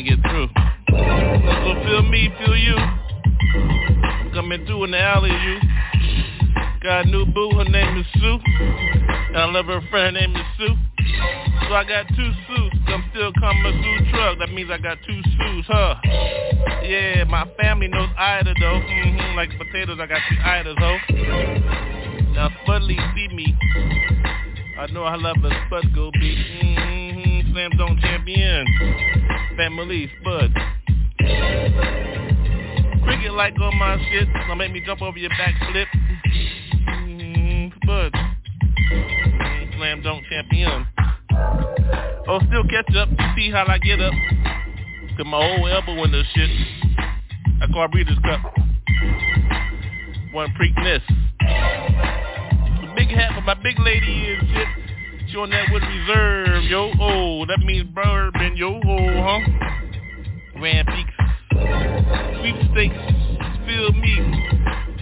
To 0.01 0.09
get 0.09 0.21
through. 0.23 0.47
So 0.89 1.83
feel 1.85 2.01
me, 2.01 2.33
feel 2.39 2.57
you. 2.57 2.75
I'm 2.75 4.31
coming 4.33 4.65
through 4.65 4.85
in 4.85 4.91
the 4.91 4.99
alley, 4.99 5.29
you. 5.29 5.59
Got 6.81 7.05
a 7.05 7.07
new 7.07 7.25
boo, 7.27 7.51
her 7.57 7.65
name 7.65 7.99
is 7.99 8.05
Sue. 8.15 8.39
And 8.47 9.37
I 9.37 9.45
love 9.45 9.67
her 9.67 9.81
friend, 9.91 10.15
her 10.15 10.21
name 10.27 10.35
is 10.35 10.45
Sue. 10.57 10.75
So 11.67 11.75
I 11.75 11.83
got 11.83 12.07
two 12.07 12.31
suits, 12.47 12.77
I'm 12.87 13.03
still 13.11 13.31
coming 13.39 13.79
through 13.79 14.11
truck. 14.11 14.39
That 14.39 14.51
means 14.51 14.71
I 14.71 14.79
got 14.79 14.97
two 15.05 15.21
suits, 15.21 15.67
huh? 15.69 15.95
Yeah, 16.81 17.25
my 17.25 17.47
family 17.61 17.87
knows 17.87 18.09
Ida 18.17 18.55
though. 18.59 18.81
Mm-hmm, 18.81 19.35
like 19.35 19.49
potatoes, 19.55 19.99
I 20.01 20.07
got 20.07 20.21
two 20.29 20.35
Idas, 20.37 20.79
ho. 20.79 20.97
Now 22.33 22.49
Spudley 22.65 22.97
see 23.13 23.27
me. 23.35 23.55
I 24.79 24.87
know 24.87 25.03
I 25.03 25.15
love 25.15 25.37
a 25.43 25.49
Spud 25.67 25.93
go 25.93 26.09
beat. 26.13 26.39
Mm-hmm, 26.63 27.53
Slam 27.53 27.71
Dunk 27.77 27.99
champion. 27.99 28.65
Family 29.61 30.09
Spud. 30.19 30.51
Cricket 33.03 33.33
like 33.33 33.53
on 33.61 33.77
my 33.77 33.95
shit, 34.09 34.27
gonna 34.33 34.55
make 34.55 34.71
me 34.71 34.81
jump 34.83 35.03
over 35.03 35.19
your 35.19 35.29
back 35.29 35.53
flip. 35.69 35.87
Mm-hmm, 36.89 37.77
Spud. 37.83 38.11
Mm, 38.91 39.77
Slam 39.77 40.01
Dunk 40.01 40.25
champion. 40.31 40.87
Oh, 42.27 42.39
still 42.47 42.63
catch 42.63 42.95
up. 42.95 43.09
See 43.35 43.51
how 43.51 43.65
I 43.67 43.77
get 43.77 44.01
up. 44.01 44.13
Cause 45.15 45.27
my 45.27 45.37
old 45.37 45.69
elbow 45.69 46.05
in 46.05 46.11
this 46.11 46.25
shit. 46.33 46.49
I 47.61 47.67
call 47.71 47.87
Breeders' 47.89 48.17
Cup. 48.23 48.41
One 50.33 50.51
Preakness. 50.59 51.03
The 52.81 52.93
big 52.95 53.09
hat 53.09 53.35
for 53.35 53.41
my 53.41 53.53
big 53.61 53.77
lady 53.77 54.23
is 54.23 54.39
shit. 54.39 54.80
She 55.31 55.37
on 55.37 55.49
that 55.51 55.71
with 55.71 55.81
reserve, 55.81 56.63
yo. 56.65 56.91
Oh, 56.99 57.45
that 57.45 57.59
means 57.59 57.89
bourbon, 57.95 58.57
yo. 58.57 58.81
Oh, 58.85 59.07
huh? 59.23 59.39
Grand 60.55 60.85
Peaks. 60.87 61.13
Sweepstakes. 62.41 62.95
Feel 63.65 63.93
me. 63.93 64.19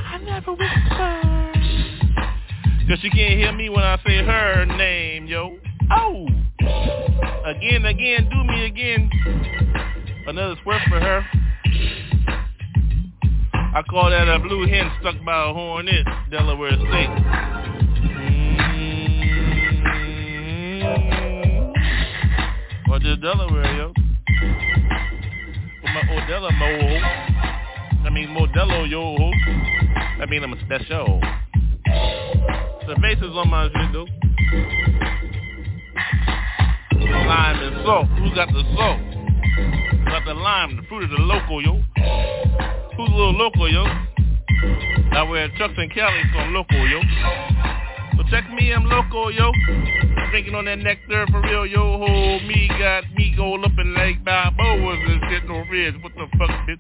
I 0.06 0.20
never 0.24 0.52
whisper. 0.52 1.22
Cause 2.88 3.00
she 3.02 3.10
can't 3.10 3.40
hear 3.40 3.52
me 3.54 3.70
when 3.70 3.84
I 3.84 3.98
say 4.06 4.24
her 4.24 4.66
name, 4.66 5.26
yo. 5.26 5.58
Oh! 5.92 6.28
Again, 7.46 7.86
again, 7.86 8.30
do 8.30 8.44
me 8.44 8.66
again. 8.66 9.10
Another 10.28 10.56
squirt 10.62 10.82
for 10.90 11.00
her. 11.00 11.26
I 13.54 13.82
call 13.90 14.12
that 14.12 14.28
a 14.28 14.38
blue 14.38 14.68
hen 14.68 14.92
stuck 15.00 15.16
by 15.26 15.50
a 15.50 15.54
hornet, 15.54 16.06
Delaware 16.30 16.74
State. 16.74 17.59
Or 22.90 23.00
just 23.00 23.22
Delaware, 23.22 23.76
yo. 23.78 23.94
For 25.82 25.90
my 25.94 26.02
Odella 26.10 26.52
mo. 26.58 26.72
I 28.06 28.10
mean 28.12 28.30
Modelo, 28.30 28.90
yo. 28.90 29.16
I 30.22 30.26
mean 30.28 30.44
I'm 30.44 30.54
a 30.54 30.60
special. 30.62 31.22
The 32.88 32.96
bases 33.02 33.36
on 33.36 33.50
my 33.50 33.70
though. 33.94 34.08
Lime 37.00 37.60
and 37.62 37.86
salt. 37.86 38.08
Who 38.08 38.34
got 38.34 38.48
the 38.48 38.64
salt? 38.76 39.00
Who 39.92 40.06
got 40.06 40.26
the 40.26 40.34
lime, 40.34 40.76
the 40.78 40.84
fruit 40.90 41.04
of 41.04 41.12
the 41.12 41.18
local, 41.18 41.62
yo? 41.64 41.82
Who's 42.98 43.10
a 43.10 43.12
little 43.12 43.34
local, 43.34 43.72
yo? 43.72 43.86
I 45.12 45.24
wear 45.30 45.48
Chucks 45.58 45.74
and 45.78 45.94
Cali, 45.94 46.22
so 46.34 46.40
I'm 46.40 46.54
local, 46.54 46.88
yo. 46.88 47.02
So 48.18 48.24
check 48.30 48.50
me, 48.52 48.74
I'm 48.74 48.86
local, 48.86 49.32
yo. 49.32 49.52
Drinking 50.32 50.54
on 50.54 50.66
that 50.66 50.78
nectar 50.78 51.26
for 51.32 51.42
real, 51.42 51.66
yo. 51.66 51.98
Ho, 51.98 52.40
me 52.46 52.68
got 52.80 53.04
me 53.18 53.34
go 53.36 53.56
up 53.56 53.72
in 53.80 53.96
Lake 53.96 54.24
Balboas 54.24 55.10
and 55.10 55.22
shit, 55.28 55.44
no 55.48 55.64
ridge. 55.72 55.96
What 56.04 56.14
the 56.14 56.28
fuck, 56.38 56.52
bitch? 56.68 56.78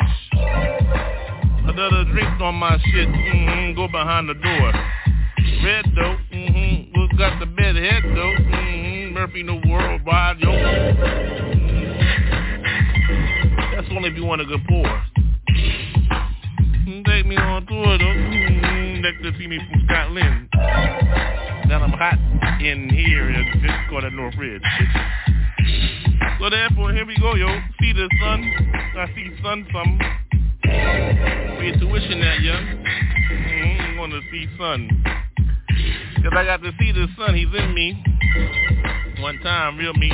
Another 1.68 2.04
drink 2.12 2.40
on 2.42 2.56
my 2.56 2.78
shit. 2.92 3.08
Mm-hmm, 3.08 3.76
go 3.76 3.88
behind 3.88 4.30
the 4.30 4.36
door. 4.36 4.72
Red 5.64 5.86
though, 5.96 6.18
mm-hmm. 6.32 6.94
Who's 6.94 7.12
got 7.18 7.40
the 7.40 7.48
bed 7.48 7.76
head 7.76 8.04
though? 8.04 8.36
Mm-hmm. 8.38 9.14
Murphy 9.16 9.42
no 9.42 9.60
worldwide, 9.68 10.40
yo. 10.40 10.52
That's 13.76 13.88
only 13.92 14.10
if 14.10 14.16
you 14.16 14.26
want 14.26 14.42
a 14.42 14.46
good 14.46 14.62
pour. 14.70 14.86
Take 17.06 17.26
me 17.26 17.36
on 17.36 17.66
tour 17.66 17.98
though. 17.98 18.06
Mm-hmm. 18.06 18.69
To 19.00 19.32
see 19.38 19.48
me 19.48 19.58
from 19.58 19.82
Scotland. 19.86 20.50
Now 20.54 21.82
I'm 21.82 21.92
hot 21.92 22.20
in 22.62 22.90
here 22.90 23.30
in 23.30 23.62
this 23.62 23.72
corner 23.90 24.10
North 24.12 24.36
Ridge. 24.38 24.62
So 26.38 26.50
therefore, 26.50 26.92
here 26.92 27.06
we 27.06 27.18
go, 27.18 27.34
yo. 27.36 27.48
See 27.80 27.94
the 27.94 28.10
sun. 28.20 28.44
I 28.98 29.08
see 29.16 29.32
sun 29.42 29.66
some. 29.72 30.00
Pay 30.64 31.80
tuition 31.80 32.20
that 32.20 32.42
young. 32.42 32.66
Mm-hmm. 33.32 34.00
Want 34.00 34.12
to 34.12 34.22
see 34.32 34.48
sun. 34.58 34.90
Cause 36.22 36.34
I 36.36 36.44
got 36.44 36.62
to 36.64 36.72
see 36.78 36.92
the 36.92 37.08
sun, 37.18 37.36
he's 37.36 37.48
in 37.58 37.74
me. 37.74 38.04
One 39.22 39.40
time, 39.40 39.78
real 39.78 39.94
me. 39.94 40.12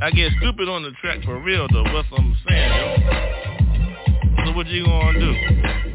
I 0.00 0.10
get 0.12 0.32
stupid 0.38 0.66
on 0.66 0.82
the 0.82 0.92
track 1.02 1.22
for 1.24 1.38
real 1.40 1.68
though, 1.70 1.84
what's 1.92 2.08
I'm 2.16 2.34
saying, 2.48 2.72
yo. 2.72 4.46
So 4.46 4.52
what 4.56 4.66
you 4.68 4.86
gonna 4.86 5.20
do? 5.20 5.89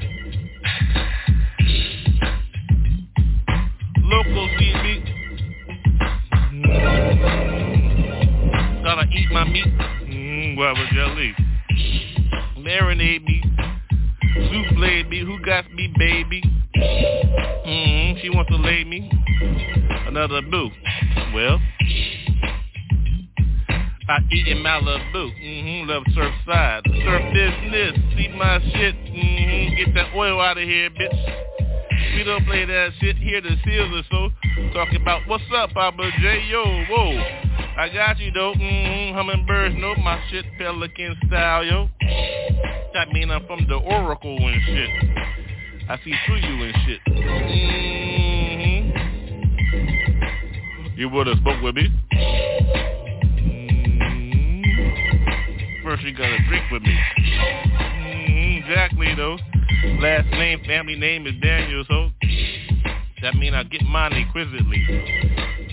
Jelly. 10.93 11.35
Marinate 12.57 13.23
me. 13.23 13.41
Souffle 14.35 15.09
me. 15.09 15.19
Who 15.21 15.39
got 15.45 15.71
me, 15.73 15.93
baby? 15.97 16.41
Mm-hmm. 16.75 18.19
She 18.21 18.29
wants 18.29 18.51
to 18.51 18.57
lay 18.57 18.83
me. 18.83 19.09
Another 20.07 20.41
boo. 20.41 20.69
Well, 21.33 21.59
I 24.07 24.19
eat 24.31 24.47
in 24.47 24.57
Malibu. 24.57 25.31
Mm-hmm. 25.41 25.89
Love 25.89 26.03
surf 26.13 26.33
side. 26.45 26.83
Surf 26.85 27.33
business. 27.33 27.95
See 28.17 28.27
my 28.37 28.59
shit. 28.59 28.95
Mm-hmm. 28.95 29.75
Get 29.77 29.93
that 29.95 30.15
oil 30.15 30.41
out 30.41 30.57
of 30.57 30.63
here, 30.63 30.89
bitch. 30.89 32.15
We 32.15 32.23
don't 32.23 32.45
play 32.45 32.65
that 32.65 32.91
shit 32.99 33.17
here. 33.17 33.41
The 33.41 33.55
seals 33.65 33.91
or 33.93 34.03
so. 34.09 34.29
Talking 34.73 35.01
about 35.01 35.27
what's 35.27 35.43
up, 35.55 35.71
Papa 35.71 36.09
J. 36.21 36.45
Yo, 36.49 36.63
whoa. 36.89 37.44
I 37.77 37.89
got 37.89 38.17
you 38.19 38.31
though. 38.31 38.53
Mm-hmm. 38.53 39.17
Hummingbirds 39.17 39.75
know 39.75 39.95
my 39.95 40.17
shit. 40.29 40.45
Pelican 40.57 41.17
style, 41.27 41.65
yo. 41.65 41.89
That 42.93 43.09
mean 43.09 43.29
I'm 43.29 43.45
from 43.47 43.67
the 43.67 43.75
Oracle 43.75 44.37
and 44.37 44.61
shit. 44.65 44.89
I 45.89 45.97
see 46.03 46.13
through 46.25 46.37
you 46.37 46.63
and 46.63 46.75
shit. 46.85 47.01
Mm-hmm. 47.09 48.55
You 50.97 51.09
would 51.09 51.27
have 51.27 51.37
spoke 51.39 51.61
with 51.61 51.75
me. 51.75 51.89
Mm-hmm. 53.33 54.23
First 55.83 56.03
you 56.03 56.13
gotta 56.13 56.37
drink 56.47 56.63
with 56.71 56.81
me. 56.81 56.97
Mm-hmm. 57.19 58.69
Exactly 58.69 59.13
though. 59.15 59.37
Last 59.99 60.27
name, 60.31 60.63
family 60.65 60.95
name 60.95 61.27
is 61.27 61.33
Daniel, 61.41 61.83
so 61.89 62.09
that 63.21 63.35
mean 63.35 63.53
I 63.53 63.63
get 63.63 63.83
mine 63.83 64.13
inquisitively. 64.13 64.81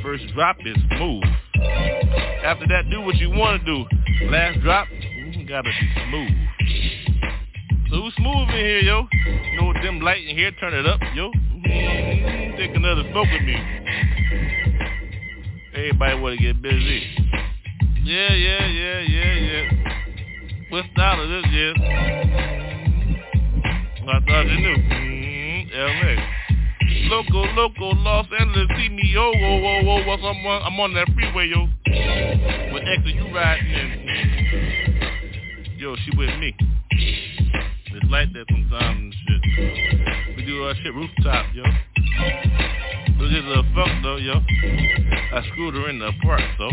First 0.03 0.25
drop 0.35 0.57
is 0.67 0.77
smooth. 0.97 1.23
After 2.45 2.67
that, 2.69 2.91
do 2.91 3.01
what 3.01 3.17
you 3.17 3.31
want 3.31 3.65
to 3.65 3.67
do. 3.67 3.85
Last 4.27 4.61
drop, 4.61 4.89
gotta 5.49 5.69
be 5.69 5.73
smooth. 6.09 6.31
So 7.91 8.11
smooth 8.17 8.49
in 8.49 8.57
here, 8.57 8.81
yo? 8.81 9.07
No 9.61 9.73
dim 9.83 10.01
light 10.01 10.27
in 10.27 10.37
here, 10.37 10.51
turn 10.53 10.75
it 10.75 10.87
up, 10.87 11.01
yo. 11.15 11.31
Take 12.57 12.75
another 12.75 13.03
smoke 13.11 13.27
with 13.31 13.43
me. 13.43 13.57
Everybody 15.75 16.21
wanna 16.21 16.37
get 16.37 16.63
busy. 16.63 17.03
Yeah, 18.05 18.33
yeah, 18.33 18.67
yeah, 18.67 19.01
yeah, 19.01 19.35
yeah. 19.35 19.71
What 20.71 20.85
style 20.93 21.23
is 21.23 21.29
this, 21.43 21.53
yeah? 21.53 21.73
I 24.09 24.21
thought 24.27 24.47
you 24.47 24.59
knew. 24.59 24.77
Mm-hmm. 24.77 25.43
LA. 25.75 26.42
Loco, 27.09 27.45
loco, 27.55 27.95
Los 28.03 28.27
Angeles, 28.39 28.69
see 28.77 28.89
me, 28.89 29.03
yo, 29.13 29.33
whoa, 29.33 29.61
whoa, 29.61 29.83
whoa, 29.83 30.07
what's 30.07 30.23
I'm 30.23 30.47
on, 30.47 30.63
I'm 30.63 30.81
on 30.81 30.95
that 30.95 31.09
freeway, 31.15 31.49
yo. 31.49 31.69
With 32.73 32.85
extra, 32.89 33.13
you 33.13 33.35
riding 33.35 33.73
in. 33.73 34.03
Yo, 35.79 35.97
she 35.97 36.17
with 36.17 36.39
me. 36.39 36.55
It's 36.91 38.11
like 38.11 38.33
that 38.33 38.47
sometimes 38.51 38.99
and 38.99 39.15
shit. 39.15 40.37
We 40.37 40.45
do 40.47 40.63
our 40.65 40.75
shit 40.77 40.95
rooftop, 40.95 41.47
yo. 41.55 41.65
But 43.19 43.29
this 43.29 43.45
is 43.45 43.51
a 43.51 43.63
fuck 43.75 43.91
though, 44.03 44.17
yo. 44.17 44.35
I 44.35 45.43
screwed 45.53 45.75
her 45.75 45.89
in 45.91 45.99
the 45.99 46.13
park, 46.23 46.41
so. 46.57 46.71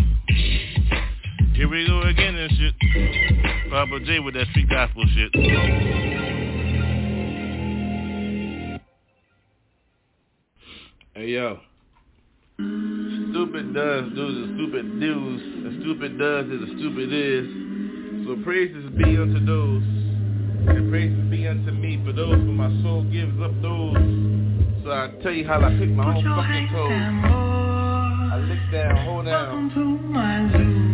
Here 1.54 1.68
we 1.68 1.86
go 1.88 2.02
again 2.04 2.36
and 2.36 2.52
shit. 2.52 2.74
Papa 3.70 4.00
J 4.06 4.20
with 4.20 4.36
that 4.36 4.48
street 4.52 4.70
gospel 4.70 5.04
shit. 5.14 6.39
Hey 11.20 11.36
yo. 11.36 11.60
Stupid 12.56 13.74
does 13.76 14.04
do 14.16 14.26
the 14.40 14.56
stupid 14.56 15.02
do's. 15.02 15.42
The 15.68 15.72
stupid 15.82 16.18
does 16.18 16.46
is 16.46 16.62
the 16.62 16.68
stupid 16.80 17.12
is. 17.12 17.44
So 18.24 18.42
praises 18.42 18.88
be 18.96 19.18
unto 19.20 19.44
those. 19.44 19.84
And 20.64 20.90
praises 20.90 21.20
be 21.30 21.46
unto 21.46 21.72
me 21.72 22.02
for 22.06 22.14
those 22.14 22.40
for 22.40 22.56
my 22.56 22.72
soul 22.84 23.04
gives 23.12 23.36
up 23.44 23.52
those. 23.62 24.00
So 24.86 24.96
I 24.96 25.12
tell 25.22 25.34
you 25.34 25.46
how 25.46 25.60
I 25.60 25.76
pick 25.76 25.90
my 25.90 26.08
own 26.08 26.24
fucking 26.24 26.70
toes. 26.72 26.88
I 28.32 28.40
lick 28.48 28.64
down, 28.72 28.96
hold 29.04 29.26
down. 29.26 29.70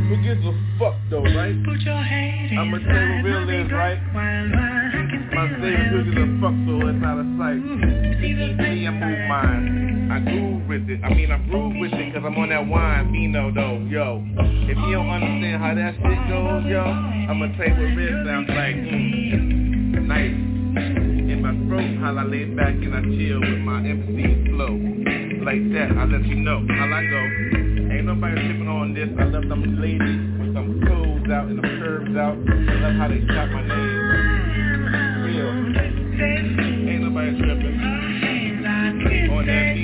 Who 0.09 0.17
gives 0.25 0.41
a 0.41 0.57
fuck 0.79 0.95
though, 1.11 1.21
right? 1.21 1.53
I'ma 1.53 2.81
tell 2.81 2.97
you 2.97 3.21
what 3.21 3.45
real 3.45 3.45
is, 3.61 3.71
right? 3.71 4.74
My 5.35 5.51
gives 5.51 6.15
a 6.15 6.25
fuck 6.39 6.55
so 6.63 6.87
it's 6.87 6.95
not 7.03 7.19
a 7.19 7.27
sight. 7.35 7.59
C-E-T, 8.23 8.87
I 8.87 8.91
move 8.95 9.21
mine. 9.27 10.07
I 10.07 10.19
groove 10.23 10.63
with 10.63 10.89
it. 10.89 11.03
I 11.03 11.09
mean, 11.11 11.29
I 11.29 11.37
groove 11.51 11.75
with 11.75 11.91
it 11.91 12.13
cause 12.13 12.23
I'm 12.25 12.37
on 12.39 12.47
that 12.55 12.65
wine, 12.65 13.11
Me 13.11 13.27
Vino 13.27 13.51
though, 13.51 13.83
yo. 13.83 14.23
If 14.31 14.77
you 14.79 14.95
don't 14.95 15.11
understand 15.11 15.59
how 15.59 15.75
that 15.75 15.91
shit 15.99 16.19
goes, 16.31 16.63
yo, 16.71 16.87
I'ma 16.87 17.51
tell 17.59 17.67
you 17.67 17.75
what 17.75 17.99
real 17.99 18.15
sounds 18.23 18.47
like. 18.47 18.79
Mm. 18.79 20.07
Nice. 20.07 20.39
In 21.27 21.43
my 21.43 21.51
throat, 21.67 21.99
how 21.99 22.15
I 22.15 22.23
lay 22.23 22.45
back 22.55 22.71
and 22.71 22.95
I 22.95 23.03
chill 23.03 23.43
with 23.43 23.59
my 23.59 23.83
MC 23.83 24.55
flow 24.55 24.71
like 25.43 25.67
that, 25.75 25.99
I 25.99 26.05
let 26.07 26.23
you 26.31 26.39
know 26.47 26.63
how 26.63 26.87
I 26.95 27.03
go. 27.11 27.21
Ain't 27.91 28.07
nobody 28.07 28.39
tripping 28.39 28.71
on 28.71 28.93
this. 28.95 29.11
I 29.19 29.25
love 29.25 29.51
them 29.51 29.83
ladies 29.83 29.99
with 30.39 30.55
some 30.55 30.79
clothes 30.79 31.27
out 31.27 31.51
and 31.51 31.59
them 31.59 31.67
curves 31.83 32.15
out. 32.15 32.39
I 32.39 32.73
love 32.79 32.95
how 32.95 33.07
they 33.11 33.19
shout 33.27 33.51
my 33.51 33.67
name. 33.67 34.34
Real. 36.15 36.25
Ain't 36.89 37.03
nobody 37.03 37.37
tripping 37.37 37.79
on 39.31 39.45
that. 39.45 39.75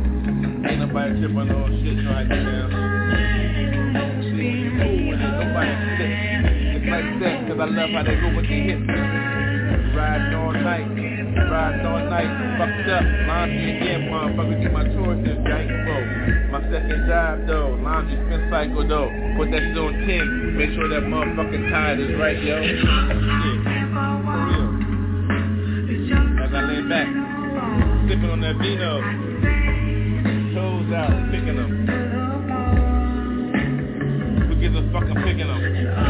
Mm-hmm. 0.00 0.66
Ain't 0.66 0.78
nobody 0.80 1.10
tripping 1.20 1.50
on 1.50 1.70
shit 1.84 1.98
with. 2.04 2.28
Nobody. 5.40 5.72
It's 6.72 6.86
like 6.88 7.04
I 7.60 7.64
love 7.66 7.90
how 7.90 8.02
they 8.02 8.16
go 8.16 8.28
with 8.34 8.48
the 8.48 8.58
hips. 8.64 8.88
Riding 9.94 10.34
all 10.34 10.52
night. 10.52 11.09
Riding 11.50 11.84
all 11.84 11.98
night, 12.06 12.30
fucked 12.58 12.88
up, 12.90 13.02
laundry 13.26 13.76
again, 13.76 14.06
motherfucker, 14.06 14.62
get 14.62 14.72
my 14.72 14.84
chores 14.84 15.18
jank, 15.18 15.66
bro. 15.82 15.98
My 16.52 16.62
second 16.70 17.06
job 17.08 17.42
though, 17.48 17.74
laundry 17.82 18.14
spin 18.22 18.46
cycle 18.50 18.86
though. 18.86 19.10
Put 19.36 19.50
that 19.50 19.58
shit 19.58 19.76
on 19.76 19.92
10, 19.92 20.56
make 20.56 20.70
sure 20.78 20.88
that 20.88 21.02
motherfucking 21.02 21.70
tide 21.70 21.98
is 21.98 22.14
right, 22.20 22.38
yo. 22.38 22.62
Shit, 22.62 22.86
for 22.86 24.38
real. 24.46 24.78
As 26.38 26.54
I 26.54 26.62
lay 26.70 26.86
back, 26.86 27.10
sipping 28.06 28.30
on 28.30 28.40
that 28.42 28.54
vino, 28.62 29.02
toes 30.54 30.92
out, 30.94 31.10
picking 31.34 31.56
them. 31.58 31.70
Who 34.46 34.54
gives 34.54 34.76
a 34.76 34.82
fuck, 34.92 35.02
I'm 35.02 35.18
picking 35.24 35.48
them. 35.48 36.09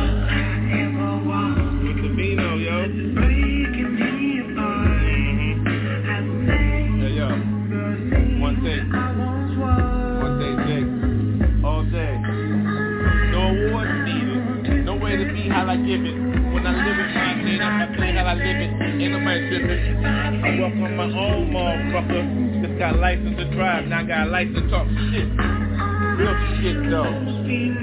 I 19.50 20.62
walk 20.62 20.78
on 20.78 20.94
my 20.94 21.10
own, 21.10 21.50
motherfucker. 21.50 22.62
Just 22.62 22.78
got 22.78 23.02
license 23.02 23.34
to 23.34 23.50
drive, 23.50 23.88
now 23.90 23.98
I 23.98 24.04
got 24.06 24.28
license 24.28 24.62
to 24.62 24.70
talk 24.70 24.86
shit. 25.10 25.26
Real 25.26 26.36
shit, 26.62 26.78
though. 26.86 27.10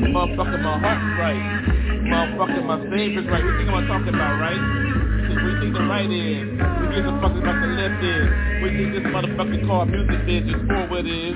Motherfucker, 0.07 0.63
my 0.63 0.80
heart's 0.80 1.11
right. 1.20 1.43
Motherfucker, 2.07 2.63
my 2.63 2.80
favorite's 2.88 3.28
right. 3.28 3.43
What 3.43 3.51
you 3.51 3.57
think 3.59 3.70
I'm 3.70 3.84
talking 3.84 4.15
about, 4.15 4.39
right? 4.39 4.63
We 5.28 5.59
think 5.59 5.76
the 5.76 5.84
right 5.84 6.07
is. 6.07 6.47
We 6.55 6.86
give 6.95 7.03
a 7.03 7.13
fuck 7.20 7.36
about 7.36 7.59
the 7.59 7.68
left 7.76 7.99
is. 7.99 8.28
We 8.63 8.68
think 8.72 8.89
this 8.95 9.05
motherfucking 9.11 9.68
car 9.68 9.86
music 9.86 10.24
is 10.24 10.47
just 10.47 10.63
forward 10.72 11.03
is. 11.03 11.36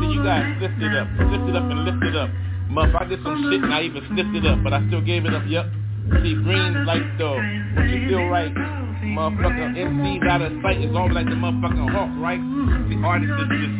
See, 0.00 0.08
you 0.16 0.24
guys 0.24 0.48
lift 0.64 0.80
it 0.80 0.96
up, 0.96 1.12
lift 1.28 1.44
it 1.44 1.56
up 1.60 1.68
and 1.68 1.84
lift 1.84 2.02
it 2.08 2.16
up. 2.16 2.30
Muff, 2.72 2.88
I 2.96 3.04
did 3.04 3.20
some 3.20 3.36
shit 3.52 3.60
and 3.60 3.74
I 3.74 3.82
even 3.84 4.00
sniffed 4.08 4.32
it 4.32 4.46
up, 4.48 4.64
but 4.64 4.72
I 4.72 4.80
still 4.88 5.04
gave 5.04 5.28
it 5.28 5.34
up, 5.36 5.44
yup. 5.44 5.68
See, 6.08 6.34
green 6.42 6.72
though, 7.18 7.38
but 7.74 7.84
you 7.84 8.08
feel 8.08 8.26
right. 8.28 8.52
Motherfucker, 8.52 9.76
MCs 9.76 10.28
out 10.28 10.42
of 10.42 10.52
sight 10.62 10.80
is 10.80 10.94
all 10.94 11.12
like 11.12 11.26
the 11.26 11.36
motherfucking 11.36 11.90
hawk, 11.90 12.10
right? 12.20 12.40
The 12.40 12.96
artist 13.04 13.32
is 13.32 13.48
just, 13.48 13.76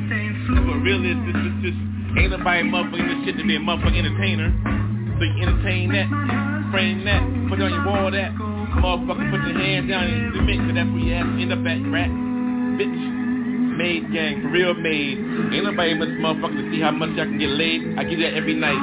that's 0.52 0.66
what 0.66 0.80
is, 0.84 1.18
is 1.20 1.56
just, 1.62 1.78
ain't 2.16 2.30
nobody 2.32 2.62
motherfucking 2.64 3.08
this 3.08 3.18
shit 3.24 3.36
to 3.38 3.44
be 3.44 3.56
a 3.56 3.60
motherfucking 3.60 3.98
entertainer. 3.98 4.48
So 5.18 5.24
you 5.24 5.42
entertain 5.42 5.92
that, 5.92 6.08
frame 6.72 7.04
that, 7.04 7.22
put 7.48 7.60
on 7.60 7.70
your 7.70 7.84
wall 7.84 8.10
that, 8.10 8.32
Motherfucker, 8.78 9.30
put 9.30 9.42
your 9.48 9.58
hands 9.58 9.88
down 9.88 10.04
and 10.04 10.32
do 10.32 10.40
it, 10.44 10.58
cause 10.58 10.74
that's 10.74 10.90
where 10.92 11.00
you 11.00 11.16
to 11.16 11.42
end 11.42 11.52
up 11.52 11.64
at, 11.66 11.80
rat. 11.90 12.10
Bitch. 12.78 13.18
Made 13.78 14.12
gang, 14.12 14.44
real 14.50 14.74
made. 14.74 15.18
Ain't 15.54 15.64
nobody 15.64 15.94
much 15.94 16.08
motherfucker 16.18 16.62
to 16.62 16.70
see 16.70 16.80
how 16.80 16.90
much 16.90 17.10
I 17.18 17.24
can 17.26 17.38
get 17.38 17.50
laid. 17.50 17.98
I 17.98 18.04
get 18.04 18.18
that 18.18 18.34
every 18.34 18.54
night. 18.54 18.78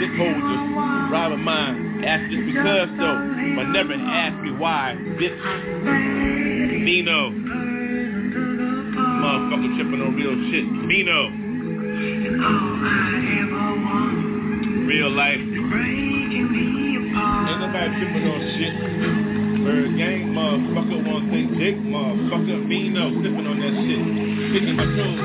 This 0.00 0.12
holder, 0.16 1.10
rob 1.12 1.32
of 1.32 1.38
mine. 1.40 1.83
Ask 2.04 2.30
just 2.30 2.44
because 2.44 2.88
though, 2.98 3.18
but 3.56 3.72
never 3.72 3.94
ask 3.94 4.36
me 4.42 4.52
why, 4.52 4.94
bitch. 5.16 5.40
Nino. 6.84 7.30
Motherfucker 9.24 9.70
tripping 9.76 10.02
on 10.02 10.14
real 10.14 10.36
shit. 10.52 10.66
Nino. 10.84 11.30
Real 14.86 15.10
life. 15.10 15.40
Ain't 17.48 17.60
nobody 17.60 17.88
tripping 17.96 18.28
on 18.28 18.40
shit. 18.52 18.74
ByrdGang, 19.64 20.28
motherfucker, 20.36 21.00
wanna 21.08 21.32
take 21.32 21.48
dick, 21.56 21.76
motherfucker, 21.76 22.66
me 22.66 22.90
no, 22.90 23.08
sipping 23.22 23.46
on 23.46 23.56
that 23.60 23.72
shit, 23.80 24.00
sticking 24.52 24.76
my 24.76 24.84
toes. 24.84 25.20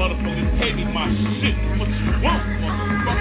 Motherfuckers 0.00 0.48
pay 0.58 0.72
me 0.72 0.84
my 0.86 1.12
shit. 1.12 1.52
What 1.76 1.92
you 1.92 2.24
want, 2.24 2.40
motherfucker. 2.56 3.20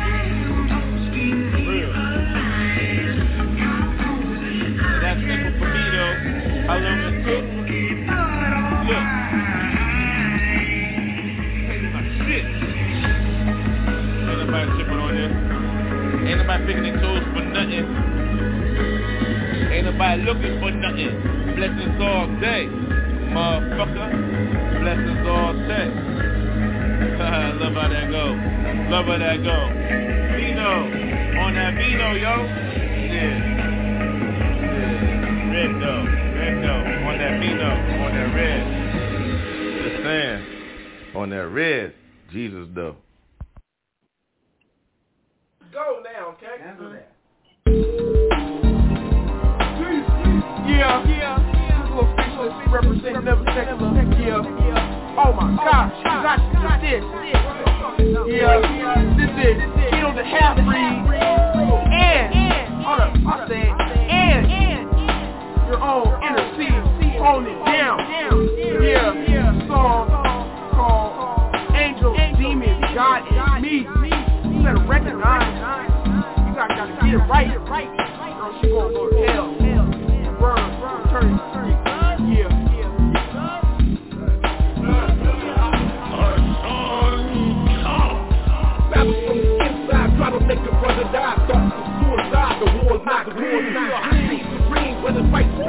That's 5.04 5.20
simple 5.20 5.60
for 5.60 5.68
me 5.76 5.84
though. 5.92 6.16
I 6.72 6.80
love 6.80 7.04
it 7.04 7.20
too. 7.28 7.44
Look. 8.88 9.06
nobody 14.40 14.72
tripping 14.80 15.00
on 15.04 15.12
this. 15.20 15.34
Ain't 16.30 16.40
nobody 16.40 16.64
picking 16.64 16.84
their 16.84 16.96
toes 17.02 17.28
for 17.36 17.44
nothing. 17.44 17.92
Ain't 19.68 19.84
nobody 19.84 20.22
looking 20.24 20.56
for 20.62 20.72
nothing. 20.72 21.12
Blessings 21.58 22.00
all 22.00 22.28
day, 22.40 22.72
motherfucker. 23.36 24.80
Blessings 24.80 25.28
all 25.28 25.54
day. 25.68 26.09
Love 27.60 27.74
how 27.76 27.88
that 27.88 28.12
go. 28.12 28.36
Love 28.91 29.06
how 29.06 29.18
that 29.18 29.38
go. 29.41 29.72
Vino. 30.36 30.84
On 31.39 31.54
that 31.56 31.74
Vino, 31.76 32.12
yo. 32.12 32.43
Yeah. 33.08 33.39
Yeah. 34.60 35.00
Red 35.47 35.72
though. 35.80 36.04
Red 36.36 36.56
though. 36.64 36.84
On 37.08 37.16
that 37.18 37.39
Vino. 37.39 37.70
On 38.04 38.12
that 38.14 38.30
red. 38.36 38.62
Just 39.82 40.04
saying. 40.04 40.41
On 41.16 41.30
that 41.30 41.47
red. 41.47 41.93
Jesus 42.34 42.68
though. 42.76 42.95
Go 45.72 46.04
now, 46.04 46.36
okay? 46.36 46.62
Handle 46.62 46.91
that. 46.91 47.12
Yeah, 50.68 51.08
yeah. 51.08 51.38
Little 51.89 52.14
frequency 52.16 52.66
representing 52.70 53.24
never 53.24 53.45
secular. 53.45 53.93
Yeah. 54.20 54.69
Oh 55.22 55.34
my 55.34 55.52
gosh, 55.58 55.92
got 56.02 56.80
this. 56.80 57.04
Yeah, 58.32 58.56
this 59.20 59.28
is 59.36 59.60
Kill 59.92 60.16
the 60.16 60.24
Half 60.24 60.56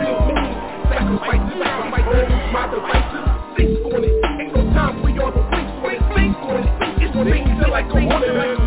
real 0.01 0.17
mean. 0.25 0.49
Sacrifices, 0.89 1.57
sacrifices, 1.61 2.33
my 2.51 2.65
devices. 2.73 3.25
Think 3.57 3.85
on 3.93 4.01
it, 4.01 4.15
ain't 4.41 4.53
no 4.57 4.63
time 4.73 4.95
for 5.05 5.11
y'all 5.13 5.33
to 5.33 5.43
think 5.53 5.69
on 5.85 5.93
it. 5.93 6.01
Think 6.17 6.37
on 6.41 6.57
it, 6.57 6.69
it's 7.05 7.13
things 7.13 7.51
feel 7.61 7.71
like 7.71 7.87
a. 7.93 8.01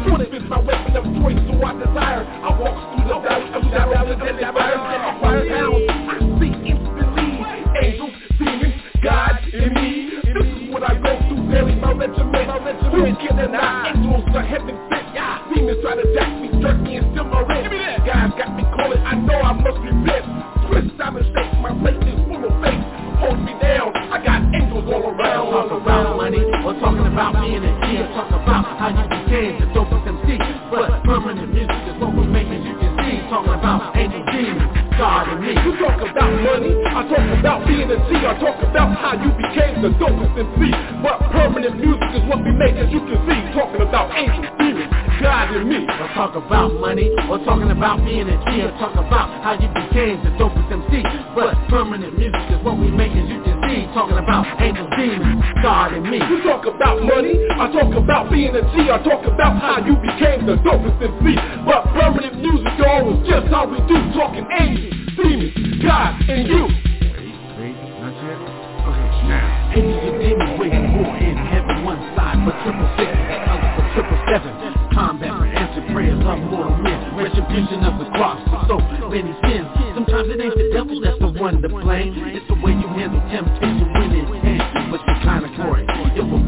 Sword 0.06 0.22
is 0.30 0.46
my 0.50 0.60
weapon 0.62 0.94
of 0.94 1.06
choice, 1.18 1.42
so 1.50 1.54
I 1.66 1.72
desire. 1.82 2.22
I 2.22 2.50
walk 2.54 2.76
through 2.94 3.08
the 3.10 3.18
valley 3.26 3.50
of 3.58 3.62
shadows 3.74 4.10
and 4.14 4.20
deadly 4.22 4.46
fire. 4.54 4.78
I 4.78 5.12
fire 5.22 5.46
down, 5.50 5.72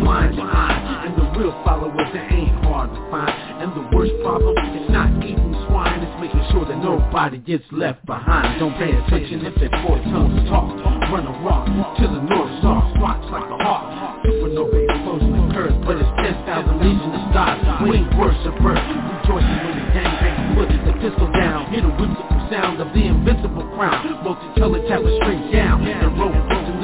eyes. 0.08 1.08
And 1.08 1.14
the 1.18 1.26
real 1.40 1.54
followers, 1.64 2.10
it 2.14 2.26
ain't 2.32 2.56
hard 2.66 2.90
to 2.94 3.02
find. 3.10 3.34
And 3.62 3.72
the 3.74 3.86
worst 3.96 4.14
problem 4.22 4.58
is 4.78 4.90
not 4.90 5.10
eating 5.24 5.54
swine, 5.68 6.02
it's 6.02 6.18
making 6.22 6.44
sure 6.52 6.66
that 6.66 6.78
nobody 6.78 7.38
gets 7.40 7.66
left 7.72 8.06
behind. 8.06 8.60
Don't 8.60 8.76
pay 8.78 8.92
attention 8.92 9.46
if 9.46 9.56
their 9.56 9.74
four 9.84 9.98
tongues 10.12 10.48
talk. 10.50 10.70
Run 11.10 11.26
a 11.26 11.36
rock 11.46 11.66
to 11.98 12.06
the 12.06 12.22
north 12.26 12.52
star, 12.60 12.82
watch 13.02 13.24
like 13.32 13.46
a 13.46 13.58
hawk. 13.64 14.22
Supernova 14.26 14.78
explosion 14.86 15.34
occurs, 15.50 15.76
but 15.86 15.98
it's 15.98 16.14
10,000 16.18 16.82
legion 16.82 17.12
of 17.14 17.24
stars. 17.32 17.62
Wing 17.86 18.06
worshippers, 18.18 18.82
rejoicing 18.82 19.60
when 19.66 19.76
the 19.78 19.86
gang 19.94 20.14
bang 20.22 20.56
put 20.56 20.68
the 20.72 20.94
pistol 21.02 21.30
down. 21.32 21.70
Hear 21.70 21.82
the 21.82 21.94
whimsical 21.98 22.40
sound 22.50 22.82
of 22.82 22.90
the 22.94 23.04
invincible 23.06 23.66
crown. 23.76 24.24
Multi-colored 24.24 24.86
tapestry 24.88 25.38
down, 25.52 25.75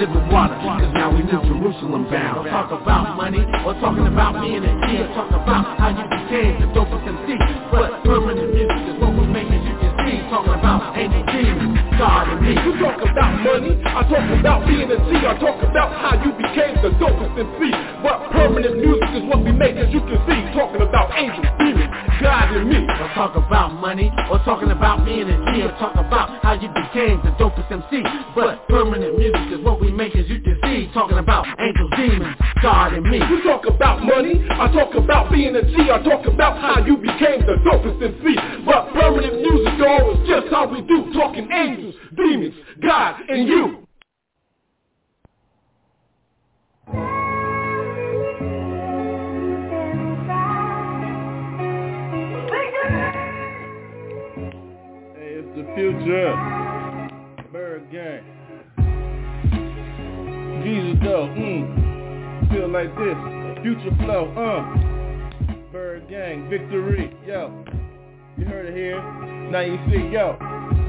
living 0.02 0.26
water. 0.34 0.58
Cause 0.58 0.94
now 0.98 1.14
we 1.14 1.22
move 1.22 1.46
Jerusalem 1.46 2.10
bound. 2.10 2.50
Talk 2.50 2.74
about 2.74 3.14
money, 3.16 3.46
or 3.62 3.78
talking 3.78 4.08
about 4.10 4.42
me 4.42 4.58
a 4.58 4.62
G, 4.66 4.98
or 4.98 5.10
talk 5.14 5.30
about 5.30 5.78
how 5.78 5.94
you 5.94 6.06
became 6.10 6.58
the 6.58 6.68
dopest 6.74 7.06
MC. 7.06 7.38
But 7.70 8.02
permanent 8.02 8.50
music 8.50 8.82
is 8.90 8.98
what 8.98 9.14
we're 9.14 9.30
making, 9.30 9.62
you 9.62 9.76
can 9.78 9.94
see. 10.02 10.18
Talking 10.34 10.58
about 10.58 10.98
angel 10.98 11.22
demons, 11.30 11.78
God 12.02 12.34
and 12.34 12.42
me. 12.42 12.58
You 12.58 12.74
talk 12.82 12.98
about 12.98 13.32
money, 13.46 13.78
I 13.86 14.02
talk 14.10 14.26
about 14.26 14.66
being 14.66 14.90
a 14.90 14.98
G, 14.98 15.10
I 15.22 15.38
talk 15.38 15.62
about 15.62 15.90
how 16.02 16.18
you 16.18 16.34
became 16.34 16.82
the 16.82 16.90
dopest 16.98 17.38
MC. 17.38 17.70
But 18.02 18.34
permanent 18.34 18.82
music 18.82 19.10
is 19.22 19.24
what 19.30 19.46
we 19.46 19.54
make, 19.54 19.78
as 19.78 19.94
you 19.94 20.02
can 20.02 20.18
see. 20.26 20.40
Talking 20.58 20.82
about 20.82 21.14
angels, 21.14 21.46
demons, 21.62 21.91
God 22.22 22.54
and 22.54 22.70
me. 22.70 22.78
Or 22.78 23.10
talk 23.18 23.36
about 23.36 23.74
money, 23.74 24.12
or 24.30 24.38
talking 24.46 24.70
about 24.72 25.06
G, 25.06 25.62
or 25.62 25.74
talk 25.82 25.96
about 25.96 26.42
how 26.44 26.54
you 26.54 26.70
became 26.70 27.18
the 27.26 27.34
dopest 27.42 27.72
MC. 27.72 28.04
But 28.36 28.68
permanent 28.70 29.18
music 29.18 29.52
is 29.52 29.66
what 29.66 29.82
we 29.82 29.92
make, 29.92 30.16
as 30.16 30.30
you 30.30 30.40
can 30.42 30.58
see. 30.64 30.90
Talking 30.94 31.18
about 31.18 31.46
angels, 31.60 31.92
demons, 31.98 32.36
God 32.62 32.94
and 32.94 33.04
me. 33.04 33.18
You 33.18 33.44
talk 33.44 33.66
about 33.66 34.04
money, 34.04 34.46
I 34.50 34.72
talk 34.72 34.94
about 34.96 35.32
being 35.32 35.56
a 35.56 35.64
G, 35.64 35.90
I 35.92 36.02
talk 36.04 36.26
about 36.28 36.62
how 36.62 36.86
you 36.86 36.98
became 36.98 37.42
the 37.42 37.58
dopest 37.66 38.02
MC. 38.02 38.36
But 38.66 38.94
permanent 38.94 39.42
music, 39.42 39.74
y'all, 39.80 40.14
is 40.14 40.30
just 40.30 40.48
how 40.54 40.68
we 40.70 40.82
do. 40.82 41.12
Talking 41.14 41.50
angels, 41.52 41.96
demons, 42.16 42.56
God 42.82 43.16
and 43.30 43.48
you. 43.48 43.82
Future. 55.76 56.36
ByrdGang. 57.54 58.24
Jesus 60.64 61.00
though, 61.02 61.28
mm. 61.32 62.52
Feel 62.52 62.68
like 62.70 62.94
this. 62.98 63.16
Future 63.64 63.96
flow, 64.04 64.28
uh. 64.36 64.92
ByrdGang, 65.74 66.50
victory, 66.50 67.16
yo. 67.26 67.64
You 68.42 68.48
heard 68.48 68.66
it 68.66 68.76
here. 68.76 69.00
Now 69.52 69.60
you 69.60 69.78
see, 69.86 70.10
yo. 70.12 70.36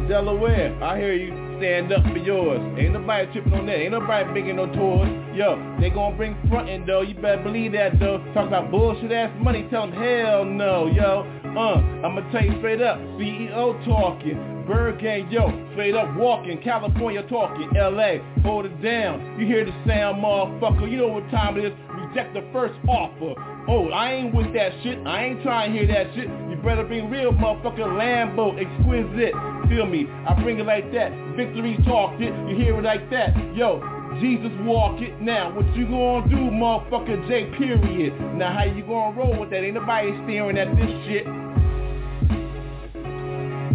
Delaware, 0.09 0.73
I 0.83 0.97
hear 0.97 1.13
you. 1.13 1.37
Stand 1.59 1.93
up 1.93 2.03
for 2.11 2.17
yours. 2.17 2.59
Ain't 2.79 2.95
nobody 2.95 3.31
tripping 3.31 3.53
on 3.53 3.67
that. 3.67 3.77
Ain't 3.77 3.93
nobody 3.93 4.25
making 4.33 4.57
no 4.57 4.73
tours. 4.73 5.07
Yo, 5.37 5.61
they 5.79 5.91
gonna 5.91 6.17
bring 6.17 6.35
frontin' 6.49 6.87
though. 6.87 7.03
You 7.03 7.15
better 7.15 7.43
believe 7.43 7.73
that 7.73 8.01
though. 8.01 8.25
Talk 8.33 8.49
about 8.49 8.71
bullshit 8.71 9.13
ass 9.13 9.31
money. 9.39 9.69
Tell 9.69 9.87
them 9.87 9.93
hell 9.93 10.47
no, 10.47 10.87
yo. 10.87 11.29
Uh, 11.45 11.77
I'ma 12.07 12.25
tell 12.33 12.43
you 12.43 12.57
straight 12.59 12.81
up. 12.81 12.99
CEO 13.21 13.85
talking. 13.85 14.65
ByrdGang, 14.67 15.31
yo. 15.31 15.53
Straight 15.73 15.95
up 15.95 16.17
walking. 16.17 16.59
California 16.63 17.23
talking. 17.29 17.69
LA, 17.75 18.25
hold 18.43 18.65
it 18.65 18.83
down. 18.83 19.39
You 19.39 19.47
hear 19.47 19.67
the 19.67 19.73
sound, 19.87 20.25
motherfucker. 20.25 20.91
You 20.91 20.97
know 20.97 21.09
what 21.09 21.31
time 21.31 21.59
it 21.59 21.67
is. 21.67 21.73
Reject 22.01 22.33
the 22.33 22.49
first 22.51 22.75
offer. 22.89 23.35
Oh, 23.69 23.91
I 23.91 24.13
ain't 24.13 24.35
with 24.35 24.53
that 24.55 24.73
shit. 24.83 24.99
I 25.07 25.25
ain't 25.25 25.43
trying 25.43 25.73
to 25.73 25.79
hear 25.79 25.87
that 25.87 26.15
shit. 26.15 26.27
You 26.51 26.59
better 26.65 26.83
bring 26.83 27.09
real 27.09 27.33
motherfucker 27.33 27.87
Lambo, 27.87 28.59
exquisite. 28.59 29.35
Feel 29.71 29.87
me? 29.87 30.07
I 30.29 30.35
bring 30.43 30.59
it 30.59 30.67
like 30.67 30.93
that. 30.93 31.13
Victory 31.37 31.79
talked 31.87 32.21
it. 32.21 32.35
You 32.49 32.57
hear 32.57 32.77
it 32.79 32.83
like 32.83 33.09
that. 33.11 33.35
Yo, 33.55 33.79
Jesus 34.21 34.51
walk 34.63 35.01
it. 35.01 35.21
Now, 35.21 35.55
what 35.55 35.65
you 35.77 35.87
gonna 35.87 36.29
do, 36.29 36.51
motherfucker 36.51 37.29
J 37.29 37.57
period? 37.57 38.13
Now, 38.35 38.53
how 38.53 38.65
you 38.65 38.83
gonna 38.83 39.17
roll 39.17 39.39
with 39.39 39.51
that? 39.51 39.63
Ain't 39.63 39.75
nobody 39.75 40.11
staring 40.25 40.59
at 40.59 40.75
this 40.75 40.91
shit. 41.07 41.27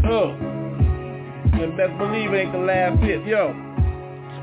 Oh. 0.09 0.35
And 1.57 1.75
best 1.75 1.97
believe 1.97 2.33
it 2.33 2.37
ain't 2.37 2.51
the 2.51 2.59
last 2.59 2.99
hit. 3.01 3.25
Yo. 3.25 3.55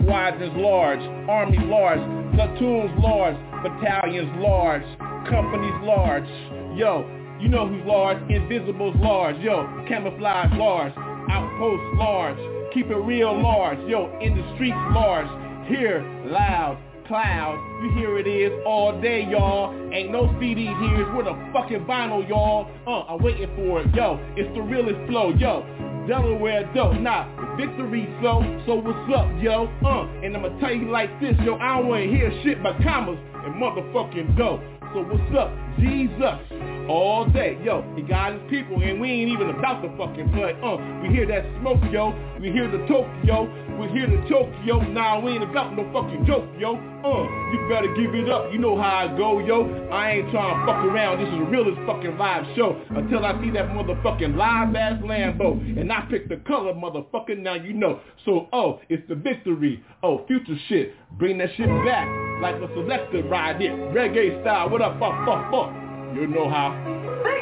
Squads 0.00 0.40
is 0.40 0.50
large. 0.56 1.00
Army 1.28 1.58
large. 1.58 2.00
Platoons 2.34 2.90
large. 2.98 3.36
Battalions 3.62 4.32
large. 4.40 4.82
Companies 5.28 5.74
large. 5.82 6.28
Yo, 6.76 7.08
you 7.40 7.48
know 7.48 7.66
who's 7.66 7.84
large? 7.86 8.18
Invisible's 8.30 8.96
large. 8.96 9.36
Yo, 9.38 9.84
camouflage 9.88 10.52
large. 10.54 10.92
Outpost 11.30 11.98
large. 11.98 12.38
Keep 12.74 12.86
it 12.86 12.96
real 12.96 13.40
large. 13.40 13.78
Yo, 13.88 14.16
in 14.20 14.36
the 14.36 14.54
streets 14.54 14.76
large. 14.92 15.28
Here, 15.68 16.02
loud. 16.26 16.78
Cloud, 17.06 17.60
you 17.82 17.92
hear 17.92 18.18
it 18.18 18.26
is 18.26 18.50
all 18.64 18.98
day, 18.98 19.26
y'all. 19.28 19.74
Ain't 19.92 20.10
no 20.10 20.34
CD 20.40 20.64
here, 20.64 21.02
it's 21.02 21.10
with 21.14 21.26
a 21.26 21.50
fucking 21.52 21.84
vinyl, 21.84 22.26
y'all. 22.26 22.70
Uh, 22.86 23.12
I'm 23.12 23.22
waiting 23.22 23.50
for 23.56 23.82
it, 23.82 23.94
yo. 23.94 24.18
It's 24.36 24.48
the 24.56 24.62
realest 24.62 25.06
flow, 25.10 25.28
yo. 25.36 25.66
Delaware 26.08 26.64
dope, 26.74 26.98
nah, 27.00 27.28
victory 27.56 28.08
so, 28.22 28.40
so 28.64 28.76
what's 28.76 29.12
up, 29.14 29.28
yo? 29.36 29.68
Uh, 29.84 30.08
and 30.24 30.34
I'ma 30.34 30.58
tell 30.60 30.72
you 30.72 30.90
like 30.90 31.20
this, 31.20 31.36
yo, 31.44 31.56
I 31.56 31.76
don't 31.76 31.88
wanna 31.88 32.06
hear 32.06 32.32
shit 32.42 32.62
but 32.62 32.82
commas 32.82 33.18
and 33.44 33.54
motherfucking 33.54 34.38
dope. 34.38 34.60
So 34.94 35.02
what's 35.02 35.36
up, 35.36 35.50
Jesus? 35.76 36.64
all 36.88 37.26
day. 37.26 37.58
Yo, 37.64 37.82
he 37.96 38.02
got 38.02 38.32
his 38.32 38.42
people 38.50 38.80
and 38.82 39.00
we 39.00 39.10
ain't 39.10 39.30
even 39.30 39.50
about 39.50 39.82
to 39.82 39.88
fucking 39.96 40.30
play. 40.32 40.52
Uh, 40.62 40.76
we 41.02 41.08
hear 41.08 41.26
that 41.26 41.44
smoke, 41.60 41.80
yo. 41.90 42.12
We 42.40 42.52
hear 42.52 42.70
the 42.70 42.78
Tokyo. 42.86 43.48
We 43.78 43.88
hear 43.88 44.06
the 44.06 44.22
Tokyo. 44.28 44.80
Nah, 44.80 45.18
we 45.20 45.32
ain't 45.32 45.42
about 45.42 45.76
no 45.76 45.82
fucking 45.92 46.24
joke, 46.26 46.46
yo. 46.58 46.76
Uh, 46.76 47.26
you 47.50 47.68
better 47.68 47.88
give 47.94 48.14
it 48.14 48.30
up. 48.30 48.52
You 48.52 48.58
know 48.58 48.76
how 48.76 49.06
I 49.06 49.16
go, 49.16 49.40
yo. 49.40 49.66
I 49.90 50.12
ain't 50.12 50.30
trying 50.30 50.60
to 50.60 50.66
fuck 50.66 50.84
around. 50.84 51.18
This 51.18 51.28
is 51.28 51.38
the 51.38 51.44
realest 51.50 51.80
fucking 51.84 52.16
live 52.16 52.44
show 52.54 52.80
until 52.90 53.24
I 53.24 53.32
see 53.42 53.50
that 53.50 53.68
motherfucking 53.70 54.36
live 54.36 54.74
ass 54.76 55.02
Lambo 55.02 55.58
and 55.80 55.92
I 55.92 56.06
pick 56.08 56.28
the 56.28 56.36
color, 56.46 56.72
motherfucker. 56.72 57.36
Now 57.36 57.54
you 57.54 57.72
know. 57.72 58.00
So, 58.24 58.48
oh, 58.52 58.80
it's 58.88 59.06
the 59.08 59.16
victory. 59.16 59.82
Oh, 60.02 60.24
future 60.26 60.56
shit. 60.68 60.94
Bring 61.18 61.38
that 61.38 61.50
shit 61.56 61.68
back 61.84 62.08
like 62.40 62.56
a 62.56 62.68
selector 62.74 63.22
ride 63.24 63.60
it. 63.60 63.72
Reggae 63.92 64.40
style. 64.42 64.70
What 64.70 64.82
up, 64.82 64.98
fuck, 65.00 65.26
fuck, 65.26 65.50
fuck. 65.50 65.74
You 66.14 66.26
know 66.28 66.48
how. 66.48 67.33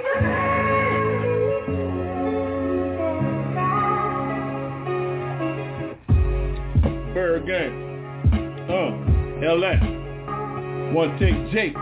ByrdGang. 7.42 8.70
Uh, 8.70 9.46
LS. 9.46 9.82
One 10.94 11.18
take 11.18 11.52
Jake. 11.52 11.76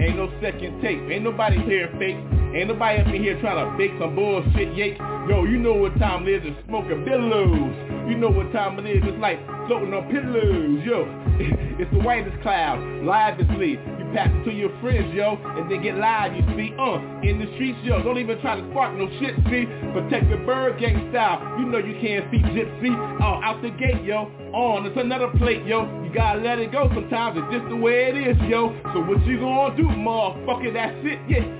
Ain't 0.00 0.16
no 0.16 0.32
second 0.40 0.80
tape. 0.80 1.00
Ain't 1.10 1.24
nobody 1.24 1.58
here 1.62 1.88
fake. 1.98 2.16
Ain't 2.54 2.68
nobody 2.68 3.00
up 3.00 3.06
in 3.08 3.22
here 3.22 3.38
trying 3.40 3.58
to 3.58 3.76
bake 3.76 3.92
some 4.00 4.14
bullshit 4.14 4.74
yake. 4.74 4.98
Yo, 5.28 5.44
you 5.44 5.58
know 5.58 5.74
what 5.74 5.96
time 5.98 6.26
it 6.26 6.46
is 6.46 6.54
to 6.54 6.64
smoking 6.66 7.04
billows. 7.04 7.74
You 8.08 8.16
know 8.16 8.30
what 8.30 8.50
time 8.52 8.78
it 8.78 8.86
is. 8.86 9.02
It's 9.04 9.18
like 9.20 9.38
floating 9.66 9.92
on 9.92 10.10
pillows. 10.10 10.80
Yo, 10.84 11.04
it's 11.78 11.90
the 11.92 12.00
whitest 12.00 12.40
cloud. 12.42 12.80
Live 13.04 13.40
is 13.40 13.46
lit 13.58 13.99
pass 14.12 14.28
it 14.30 14.44
to 14.44 14.52
your 14.52 14.70
friends, 14.80 15.12
yo, 15.14 15.36
and 15.56 15.70
they 15.70 15.78
get 15.78 15.96
live, 15.96 16.34
you 16.34 16.42
see, 16.56 16.74
uh, 16.78 16.98
in 17.22 17.38
the 17.38 17.46
streets, 17.54 17.78
yo, 17.82 18.02
don't 18.02 18.18
even 18.18 18.40
try 18.40 18.60
to 18.60 18.64
spark 18.70 18.96
no 18.96 19.08
shit, 19.18 19.34
see, 19.50 19.66
protect 19.92 20.28
the 20.30 20.38
ByrdGang 20.46 21.10
style, 21.10 21.40
you 21.58 21.66
know 21.66 21.78
you 21.78 21.94
can't 22.00 22.26
see 22.30 22.38
gypsy, 22.50 22.92
uh, 23.20 23.46
out 23.46 23.62
the 23.62 23.70
gate, 23.70 24.02
yo, 24.04 24.30
on, 24.52 24.86
it's 24.86 24.96
another 24.98 25.28
plate, 25.38 25.64
yo, 25.64 25.86
you 26.02 26.10
gotta 26.12 26.40
let 26.40 26.58
it 26.58 26.72
go. 26.72 26.90
Sometimes, 26.94 27.38
it's 27.38 27.52
just 27.54 27.68
the 27.68 27.76
way 27.76 28.10
it 28.10 28.16
is, 28.16 28.36
yo, 28.48 28.74
so 28.92 29.00
what 29.00 29.24
you 29.26 29.38
gonna 29.38 29.76
do, 29.76 29.84
motherfucker, 29.84 30.72
that's 30.72 30.96
it, 31.06 31.20
yeah, 31.28 31.59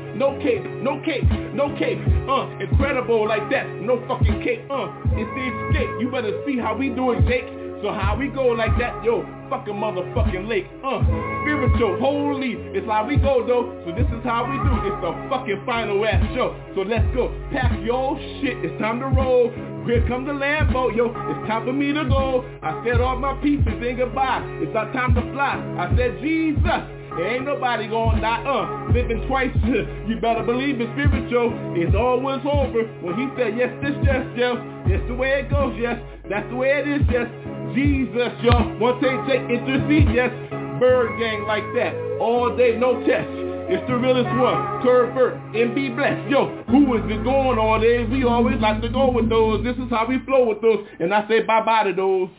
no 0.21 0.37
cape, 0.37 0.63
no 0.85 1.01
cape, 1.01 1.25
no 1.57 1.73
cape, 1.79 1.97
uh, 2.29 2.45
incredible 2.61 3.27
like 3.27 3.49
that, 3.49 3.65
no 3.81 3.97
fucking 4.07 4.39
cape, 4.43 4.61
uh, 4.69 4.85
it's 5.17 5.31
the 5.33 5.45
escape, 5.49 5.89
you 5.97 6.11
better 6.11 6.29
see 6.45 6.59
how 6.59 6.77
we 6.77 6.89
do 6.89 7.09
it, 7.09 7.25
Jake, 7.25 7.49
so 7.81 7.89
how 7.89 8.15
we 8.15 8.27
go 8.27 8.53
like 8.53 8.77
that, 8.77 9.03
yo, 9.03 9.25
fucking 9.49 9.73
motherfucking 9.73 10.47
lake, 10.47 10.69
uh, 10.85 11.01
spiritual, 11.41 11.97
holy, 11.97 12.53
it's 12.77 12.85
how 12.85 13.03
we 13.07 13.17
go 13.17 13.41
though, 13.47 13.73
so 13.81 13.97
this 13.97 14.05
is 14.13 14.21
how 14.23 14.45
we 14.45 14.61
do, 14.61 14.93
it's 14.93 15.01
the 15.01 15.09
fucking 15.25 15.65
final 15.65 16.05
ass 16.05 16.21
show, 16.35 16.53
so 16.75 16.81
let's 16.81 17.09
go, 17.15 17.33
pack 17.51 17.73
your 17.81 18.13
shit, 18.45 18.61
it's 18.61 18.79
time 18.79 18.99
to 18.99 19.07
roll, 19.07 19.49
here 19.89 20.05
come 20.07 20.23
the 20.29 20.37
Lambo, 20.37 20.95
yo, 20.95 21.09
it's 21.33 21.49
time 21.49 21.65
for 21.65 21.73
me 21.73 21.93
to 21.93 22.05
go, 22.05 22.45
I 22.61 22.77
said 22.85 23.01
all 23.01 23.17
my 23.17 23.33
pieces 23.41 23.65
and 23.73 23.97
goodbye, 23.97 24.45
it's 24.61 24.75
our 24.77 24.93
time 24.93 25.15
to 25.15 25.21
fly, 25.33 25.57
I 25.81 25.89
said 25.97 26.21
Jesus, 26.21 27.00
ain't 27.19 27.45
nobody 27.45 27.87
gonna 27.87 28.21
die, 28.21 28.43
uh, 28.45 28.91
living 28.93 29.27
twice. 29.27 29.51
you 30.07 30.15
better 30.21 30.43
believe 30.43 30.79
it's 30.79 30.91
spiritual. 30.93 31.51
It's 31.75 31.95
always 31.95 32.39
over. 32.45 32.87
When 33.03 33.15
he 33.19 33.27
said, 33.35 33.57
yes, 33.57 33.71
this, 33.83 33.95
yes, 34.03 34.23
yes, 34.35 34.55
that's 34.87 35.07
the 35.07 35.15
way 35.15 35.43
it 35.43 35.49
goes, 35.49 35.75
yes. 35.79 35.99
That's 36.29 36.47
the 36.49 36.55
way 36.55 36.79
it 36.79 36.87
is, 36.87 37.01
yes. 37.11 37.27
Jesus, 37.75 38.31
yo. 38.43 38.55
One 38.79 39.01
take, 39.03 39.19
take, 39.27 39.43
intercede, 39.49 40.07
yes. 40.15 40.31
ByrdGang 40.79 41.47
like 41.47 41.67
that. 41.75 41.93
All 42.19 42.55
day, 42.55 42.77
no 42.77 42.99
test. 43.05 43.29
It's 43.71 43.87
the 43.87 43.95
realest 43.95 44.27
one. 44.35 44.83
Curvert 44.83 45.55
and 45.55 45.73
be 45.75 45.89
blessed. 45.89 46.29
Yo, 46.29 46.63
who 46.67 46.95
is 46.95 47.03
it 47.05 47.23
going 47.23 47.57
all 47.59 47.79
day? 47.79 48.03
We 48.03 48.25
always 48.25 48.59
like 48.59 48.81
to 48.81 48.89
go 48.89 49.11
with 49.11 49.29
those. 49.29 49.63
This 49.63 49.75
is 49.77 49.89
how 49.89 50.07
we 50.07 50.19
flow 50.25 50.49
with 50.49 50.61
those. 50.61 50.85
And 50.99 51.13
I 51.13 51.27
say 51.27 51.43
bye-bye 51.43 51.85
to 51.85 51.93
those. 51.93 52.29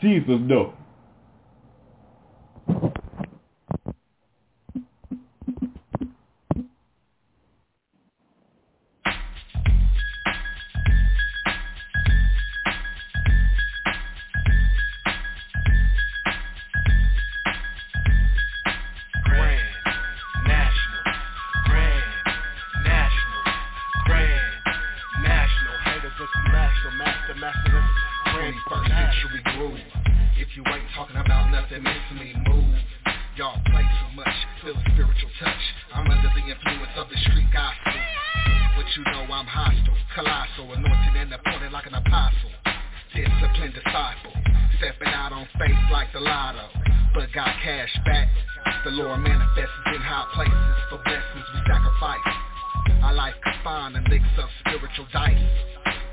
Jesus, 0.00 0.40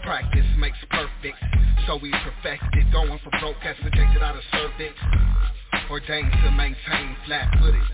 practice 0.07 0.47
makes 0.55 0.79
perfect. 0.87 1.35
So 1.85 1.99
we 1.99 2.15
perfected 2.23 2.87
Going 2.95 3.19
for 3.19 3.31
broke 3.43 3.59
as 3.67 3.75
rejected 3.83 4.23
out 4.23 4.39
of 4.39 4.43
service 4.55 4.95
Ordained 5.91 6.31
to 6.31 6.49
maintain 6.51 7.15
flat-footed 7.27 7.87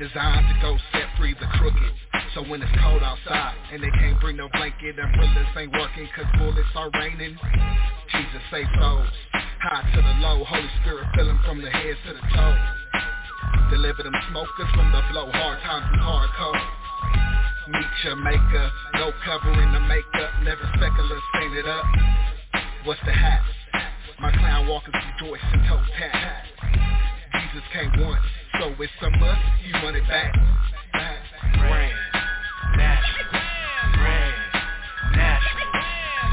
Designed 0.00 0.48
to 0.48 0.56
go 0.64 0.76
set 0.92 1.12
free 1.20 1.36
the 1.36 1.48
crooked. 1.60 1.92
So 2.32 2.40
when 2.48 2.64
it's 2.64 2.72
cold 2.80 3.04
outside 3.04 3.54
And 3.72 3.84
they 3.84 3.92
can't 4.00 4.18
bring 4.20 4.36
no 4.40 4.48
blanket 4.56 4.96
Umbrellas 4.96 5.52
ain't 5.60 5.72
working 5.76 6.08
cause 6.16 6.28
bullets 6.40 6.72
are 6.74 6.88
raining. 6.96 7.36
Jesus 8.16 8.42
saves 8.50 8.72
souls 8.80 9.12
High 9.60 9.92
to 9.92 10.00
the 10.00 10.14
low 10.24 10.44
Holy 10.48 10.72
Spirit 10.80 11.04
filling 11.14 11.40
from 11.44 11.60
the 11.60 11.68
head 11.68 11.96
to 12.08 12.12
the 12.16 12.24
toe. 12.32 12.56
Deliver 13.68 14.02
them 14.08 14.16
smokers 14.32 14.70
from 14.72 14.88
the 14.92 15.02
blow 15.12 15.28
Hard 15.32 15.60
times 15.60 15.88
and 15.92 16.00
hard 16.00 16.30
code 16.32 17.27
meet 17.68 17.92
your 18.04 18.16
maker 18.16 18.70
No 18.94 19.12
covering 19.24 19.72
the 19.72 19.80
makeup, 19.80 20.30
never 20.42 20.62
specular, 20.76 21.18
stain 21.34 21.52
it 21.56 21.66
up. 21.66 21.84
What's 22.84 23.00
the 23.04 23.12
hat? 23.12 23.42
My 24.20 24.32
clown 24.32 24.66
walking 24.66 24.92
through 24.92 25.28
rejoice 25.28 25.40
and 25.52 25.62
toe 25.68 25.82
tap 25.98 26.44
Jesus 27.32 27.62
came 27.72 27.90
once, 28.04 28.24
so 28.58 28.74
it's 28.78 28.92
some 29.00 29.14
us. 29.22 29.38
you 29.66 29.74
want 29.82 29.96
it 29.96 30.06
back. 30.08 30.32
Brand, 30.92 31.94
national, 32.76 33.26
brand, 33.94 34.34
national, 35.14 35.70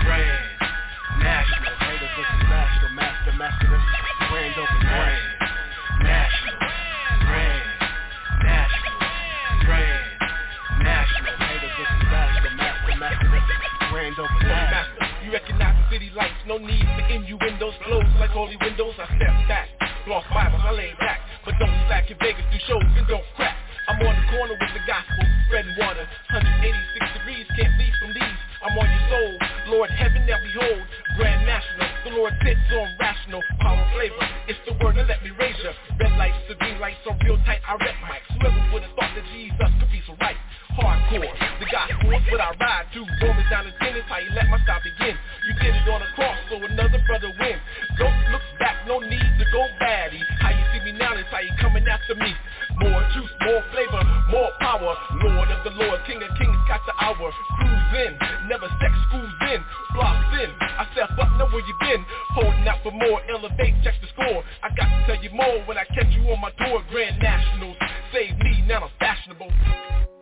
brand, 0.06 0.44
national. 1.20 1.74
Haters 1.86 2.10
national, 2.50 2.90
master, 2.96 3.34
master, 3.38 3.82
brand 4.30 4.56
over 4.58 4.80
brand 4.82 5.25
recognize 15.36 15.76
city 15.92 16.08
lights, 16.16 16.40
no 16.48 16.56
need 16.56 16.80
to 16.80 17.04
innuendos, 17.12 17.76
flows 17.84 18.08
like 18.24 18.32
holy 18.32 18.56
windows. 18.56 18.96
I 18.96 19.04
step 19.20 19.36
back, 19.52 19.68
lost 20.08 20.32
Bibles, 20.32 20.64
I 20.64 20.72
lay 20.72 20.96
back, 20.96 21.20
but 21.44 21.60
don't 21.60 21.76
slack 21.92 22.08
in 22.08 22.16
Vegas, 22.24 22.48
do 22.56 22.60
shows 22.64 22.88
and 22.96 23.04
don't 23.12 23.28
crack. 23.36 23.60
I'm 23.92 24.00
on 24.00 24.16
the 24.16 24.26
corner 24.32 24.56
with 24.56 24.72
the 24.72 24.80
gospel, 24.88 25.28
spreading 25.52 25.76
and 25.76 25.84
water, 25.84 26.08
186 26.32 27.20
degrees, 27.20 27.44
can't 27.52 27.76
leave 27.76 27.96
from 28.00 28.16
these. 28.16 28.40
I'm 28.64 28.80
on 28.80 28.88
your 28.88 29.06
soul, 29.12 29.32
Lord 29.76 29.92
heaven 29.92 30.24
now 30.24 30.40
behold, 30.40 30.88
grand 31.20 31.44
national, 31.44 31.88
the 32.08 32.12
Lord 32.16 32.32
sits 32.40 32.72
on 32.72 32.88
rational, 32.96 33.44
power 33.60 33.84
flavor, 33.92 34.24
it's 34.48 34.64
the 34.64 34.74
word 34.80 34.96
that 34.96 35.12
let 35.12 35.20
me 35.20 35.36
raise 35.36 35.60
ya. 35.60 35.76
Red 36.00 36.16
lights 36.16 36.48
to 36.48 36.56
green 36.64 36.80
lights 36.80 37.04
are 37.12 37.18
real 37.28 37.36
tight, 37.44 37.60
I 37.68 37.76
rep 37.76 38.00
mics. 38.08 38.24
Whoever 38.40 38.72
would 38.72 38.88
have 38.88 38.96
thought 38.96 39.12
that 39.12 39.28
Jesus 39.36 39.70
could 39.84 39.92
be 39.92 40.00
so 40.08 40.16
right, 40.24 40.40
hardcore, 40.80 41.28
the 41.60 41.68
gospel 41.68 42.16
is 42.16 42.24
what 42.32 42.40
I 42.40 42.56
ride 42.56 42.88
to, 42.96 43.04
Romans 43.04 43.52
down 43.52 43.68
to 43.68 43.76
after 52.06 52.24
me. 52.24 52.34
More 52.82 53.02
juice, 53.14 53.32
more 53.42 53.64
flavor, 53.72 54.04
more 54.30 54.52
power. 54.60 54.96
Lord 55.24 55.50
of 55.50 55.64
the 55.64 55.72
Lord, 55.72 56.00
King 56.06 56.22
of 56.22 56.30
Kings, 56.38 56.58
got 56.68 56.82
the 56.86 56.94
hour. 57.02 57.32
Cruise 57.58 57.94
in, 58.06 58.18
never 58.48 58.68
sex 58.80 58.94
schools 59.10 59.34
in, 59.54 59.64
blocks 59.94 60.42
in. 60.42 60.50
I 60.62 60.88
step 60.94 61.10
up, 61.18 61.38
know 61.38 61.48
where 61.48 61.66
you 61.66 61.76
been. 61.82 62.06
Holding 62.30 62.68
out 62.68 62.84
for 62.84 62.92
more, 62.92 63.22
elevate, 63.30 63.76
check 63.84 63.96
the 64.02 64.08
score. 64.14 64.44
I 64.64 64.70
got 64.76 64.86
to 64.86 65.06
tell 65.08 65.24
you 65.24 65.32
more 65.32 65.64
when 65.66 65.78
I 65.78 65.86
catch 65.86 66.12
you 66.12 66.30
on 66.30 66.42
my 66.42 66.52
tour. 66.52 66.84
Grand 66.92 67.20
Nationals, 67.20 67.78
save 68.14 68.38
me, 68.38 68.64
now 68.68 68.84
I'm 68.84 68.92
fashionable. 69.00 70.15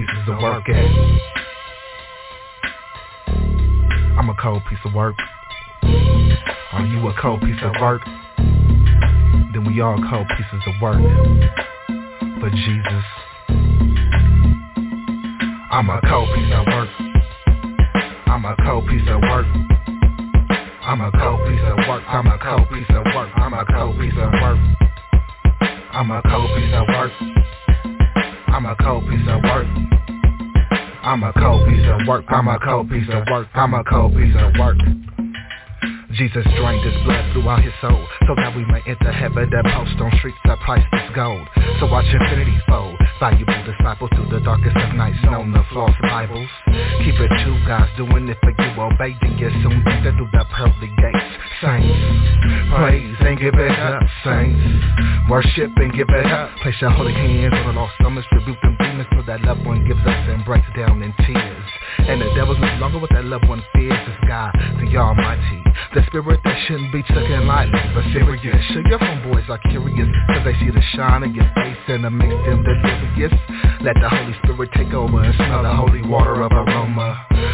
My 0.00 0.06
pieces 0.06 0.28
of 0.28 0.42
work 0.42 0.68
at? 0.68 0.90
I'm 4.18 4.28
a 4.28 4.34
cold 4.40 4.62
piece 4.68 4.78
of 4.84 4.94
work. 4.94 5.16
Are 6.72 6.86
you 6.86 7.06
a 7.08 7.14
cold 7.20 7.40
piece 7.40 7.60
of 7.62 7.72
work? 7.80 8.02
Then 9.52 9.64
we 9.66 9.80
all 9.80 9.98
cold 10.10 10.26
pieces 10.28 10.62
of 10.66 10.74
work. 10.80 11.00
But 12.40 12.52
Jesus, 12.52 13.04
I'm 15.70 15.88
a 15.90 16.00
cold 16.08 16.28
piece 16.34 16.52
of 16.54 16.66
work. 16.66 16.88
I'm 18.26 18.44
a 18.44 18.56
cold 18.64 18.86
piece 18.86 19.08
of 19.08 19.20
work. 19.22 19.46
I'm 20.82 21.00
a 21.00 21.10
cold 21.12 21.40
piece 21.48 21.60
of 21.64 21.88
work. 21.88 22.04
I'm 22.06 22.26
a 22.26 22.38
cold 22.38 22.68
piece 22.70 22.90
of 22.90 23.04
work. 23.14 23.30
I'm 23.36 23.54
a 23.54 23.64
cold 23.66 23.98
piece 23.98 24.12
of 24.16 24.32
work. 24.40 24.58
I'm 25.92 26.10
a 26.10 26.22
cold 26.22 26.50
piece 26.56 26.72
of 26.74 26.88
work. 26.88 27.29
I'm 28.50 28.66
a 28.66 28.76
cold 28.76 29.08
piece 29.08 29.28
of 29.28 29.42
work. 29.44 29.66
I'm 31.02 31.22
a 31.22 31.32
cold 31.32 31.68
piece 31.68 31.86
of 31.86 32.06
work. 32.06 32.24
I'm 32.28 32.48
a 32.48 32.58
cold 32.58 32.90
piece 32.90 33.08
of 33.08 33.24
work. 33.30 33.48
I'm 33.54 33.74
a 33.74 33.84
cold 33.84 34.12
piece 34.12 34.34
of 34.36 34.52
work. 34.58 34.76
Jesus 36.12 36.44
drained 36.58 36.84
his 36.84 36.94
blood 37.04 37.32
throughout 37.32 37.62
his 37.62 37.72
soul 37.80 38.04
So 38.26 38.34
that 38.34 38.54
we 38.54 38.64
may 38.66 38.82
enter 38.86 39.12
heaven 39.12 39.48
That 39.50 39.64
post 39.72 39.94
on 40.02 40.10
streets 40.18 40.36
that 40.44 40.58
priceless 40.58 41.08
gold 41.14 41.46
So 41.78 41.86
watch 41.86 42.04
infinity 42.12 42.58
fold 42.68 42.98
Valuable 43.20 43.62
disciples 43.64 44.10
through 44.14 44.28
the 44.28 44.44
darkest 44.44 44.76
of 44.76 44.94
nights 44.96 45.22
Known 45.24 45.52
the 45.52 45.64
false 45.72 45.94
Bibles 46.02 46.50
Keep 47.00 47.16
it 47.16 47.32
true, 47.44 47.56
guys 47.66 47.88
doing 47.96 48.28
it 48.28 48.36
for 48.42 48.50
you 48.50 48.80
Obey 48.80 49.16
then 49.22 49.38
you 49.38 49.48
soon 49.62 49.82
enter 49.88 50.12
through 50.12 50.28
the 50.32 50.44
pearly 50.52 50.88
gates 51.00 51.30
Saints, 51.60 51.96
praise 52.76 53.16
and 53.20 53.38
give 53.40 53.54
it 53.54 53.78
up 53.78 54.02
Saints, 54.24 55.28
worship 55.28 55.72
and 55.76 55.92
give 55.92 56.08
it 56.08 56.26
up. 56.26 56.50
Place 56.62 56.76
your 56.80 56.90
holy 56.90 57.12
hands 57.12 57.54
on 57.54 57.66
the 57.66 57.80
lost 57.80 57.94
stomachs 58.00 58.26
Rebuke 58.32 58.60
them 58.62 58.76
demons 58.80 59.08
till 59.12 59.24
that 59.24 59.40
loved 59.42 59.64
one 59.64 59.84
gives 59.86 60.00
us 60.00 60.28
And 60.28 60.44
breaks 60.44 60.68
down 60.76 61.02
in 61.02 61.12
tears. 61.24 61.68
And 61.98 62.20
the 62.20 62.32
devil's 62.34 62.60
no 62.60 62.68
longer 62.76 62.98
what 62.98 63.10
that 63.10 63.24
loved 63.24 63.48
one 63.48 63.62
fears. 63.72 63.96
It's 64.08 64.28
God, 64.28 64.52
the 64.80 64.96
Almighty. 64.96 65.62
The 65.94 66.04
spirit 66.06 66.40
that 66.44 66.56
shouldn't 66.66 66.92
be 66.92 67.02
taken 67.02 67.46
lightly 67.46 67.80
But 67.94 68.04
serious. 68.12 68.64
Your 68.88 68.98
phone 68.98 69.22
boys 69.30 69.44
are 69.48 69.60
curious 69.68 70.08
Cause 70.28 70.44
they 70.44 70.54
see 70.60 70.70
the 70.70 70.82
shine 70.94 71.24
in 71.24 71.34
your 71.34 71.48
face 71.56 71.80
And 71.88 72.04
it 72.04 72.10
makes 72.10 72.40
them 72.44 72.62
delirious. 72.64 73.32
Let 73.80 73.96
the 74.00 74.08
Holy 74.08 74.36
Spirit 74.44 74.70
take 74.76 74.92
over 74.92 75.22
And 75.22 75.34
smell 75.36 75.62
the 75.62 75.74
holy 75.74 76.02
water 76.02 76.40
of 76.42 76.52
aroma 76.52 76.89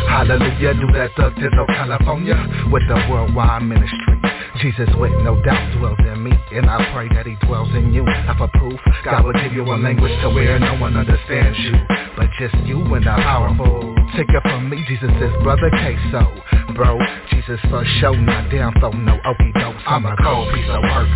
Hallelujah, 0.08 0.74
do 0.74 0.86
that 0.94 1.10
thug 1.16 1.34
to 1.36 1.50
no 1.50 1.66
California. 1.66 2.36
With 2.72 2.82
the 2.88 2.96
worldwide 3.10 3.62
ministry. 3.62 4.16
Jesus 4.60 4.88
with 4.96 5.12
no 5.20 5.40
doubt 5.42 5.76
dwells 5.76 5.98
in 6.00 6.24
me. 6.24 6.32
And 6.52 6.70
I 6.70 6.80
pray 6.92 7.08
that 7.14 7.26
he 7.26 7.36
dwells 7.46 7.68
in 7.74 7.92
you. 7.92 8.04
Now 8.04 8.36
for 8.38 8.48
proof, 8.48 8.80
God 9.04 9.24
will 9.24 9.34
give 9.34 9.52
you 9.52 9.62
a 9.62 9.76
language 9.76 10.12
to 10.22 10.30
where 10.30 10.58
no 10.58 10.78
one 10.80 10.96
understands 10.96 11.58
you. 11.58 11.74
But 12.16 12.30
just 12.38 12.54
you 12.64 12.80
and 12.94 13.04
the 13.04 13.14
powerful. 13.20 13.94
Take 14.16 14.30
it 14.30 14.42
from 14.42 14.70
me, 14.70 14.84
Jesus 14.88 15.10
is 15.20 15.32
brother 15.42 15.68
Queso 15.68 16.32
Bro, 16.74 16.98
Jesus 17.30 17.60
for 17.68 17.84
show, 18.00 18.12
not 18.12 18.50
down 18.50 18.72
for 18.80 18.94
no 18.94 19.18
okey 19.24 19.52
dokes. 19.54 19.82
I'm 19.86 20.06
a 20.06 20.16
cold 20.22 20.54
piece 20.54 20.70
of 20.70 20.82
work. 20.82 21.08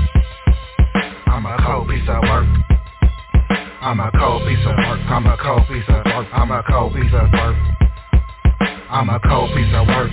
I'm 1.26 1.46
a 1.46 1.56
cold 1.64 1.88
piece 1.88 2.08
of 2.08 2.22
work. 2.28 2.46
I'm 3.80 4.00
a 4.00 4.10
cold 4.18 4.42
piece 4.46 4.66
of 4.66 4.76
work. 4.76 5.00
I'm 5.08 5.26
a 5.26 5.36
cold 5.40 5.66
piece 5.68 5.88
of 5.88 6.04
work. 6.04 6.26
I'm 6.32 6.50
a 6.50 6.62
cold 6.68 6.92
piece 6.94 7.14
of 7.14 7.32
work 7.32 7.56
I'm 8.90 9.08
a 9.08 9.20
cold 9.20 9.54
piece 9.54 9.70
of 9.72 9.86
work 9.86 10.10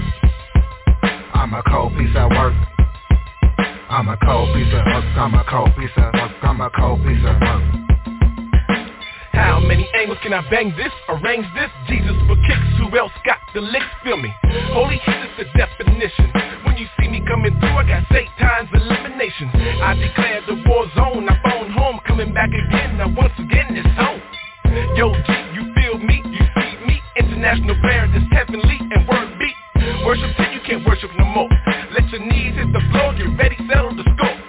I'm 1.34 1.52
a 1.52 1.64
cold 1.66 1.98
piece 1.98 2.14
of 2.14 2.30
work 2.30 2.54
I'm 3.90 4.08
a 4.08 4.18
cold 4.22 4.54
piece 4.54 4.70
of 4.70 4.86
work 4.86 5.06
I'm 5.18 5.34
a 5.34 5.44
cold 5.50 5.74
piece 5.74 5.90
of 5.98 6.14
work 6.14 6.32
I'm 6.44 6.62
a 6.62 6.70
cold 6.78 7.02
piece 7.02 7.26
of 7.26 7.42
work 7.42 7.64
How 9.34 9.60
many 9.66 9.90
angles 9.98 10.20
can 10.22 10.32
I 10.32 10.48
bang 10.52 10.78
this? 10.78 10.94
Arrange 11.10 11.48
this? 11.58 11.74
Jesus 11.90 12.14
for 12.30 12.38
kicks, 12.46 12.78
who 12.78 12.96
else 12.96 13.12
got 13.26 13.42
the 13.56 13.62
licks? 13.62 13.90
Feel 14.04 14.18
me? 14.18 14.30
Holy 14.70 15.02
heat 15.02 15.26
is 15.26 15.34
the 15.42 15.46
definition. 15.58 16.30
When 16.64 16.78
you 16.78 16.86
see 17.02 17.08
me 17.08 17.26
coming 17.28 17.58
through, 17.60 17.82
I 17.82 17.88
got 17.88 18.06
Satan's 18.14 18.70
elimination. 18.78 19.50
I 19.82 19.96
declare 19.96 20.42
the 20.46 20.62
war 20.70 20.86
zone. 20.94 21.28
I 21.28 21.42
phone 21.50 21.72
home, 21.72 22.00
coming 22.06 22.32
back 22.32 22.50
again. 22.50 22.98
Now 22.98 23.10
once 23.10 23.34
again, 23.40 23.74
it's 23.74 23.90
home. 23.98 24.22
Yo, 24.96 25.14
International 27.38 27.80
player 27.82 28.10
that's 28.12 28.26
heavenly 28.34 28.80
and 28.82 29.08
word 29.08 29.38
beat. 29.38 29.54
Worship 30.04 30.36
till 30.38 30.52
you 30.54 30.60
can't 30.66 30.84
worship 30.88 31.12
no 31.20 31.26
more. 31.26 31.48
Let 31.94 32.10
your 32.10 32.26
knees 32.26 32.56
hit 32.56 32.74
the 32.74 32.82
floor, 32.90 33.14
get 33.14 33.30
ready, 33.38 33.56
settle 33.70 33.96
the 33.96 34.02
score. 34.18 34.47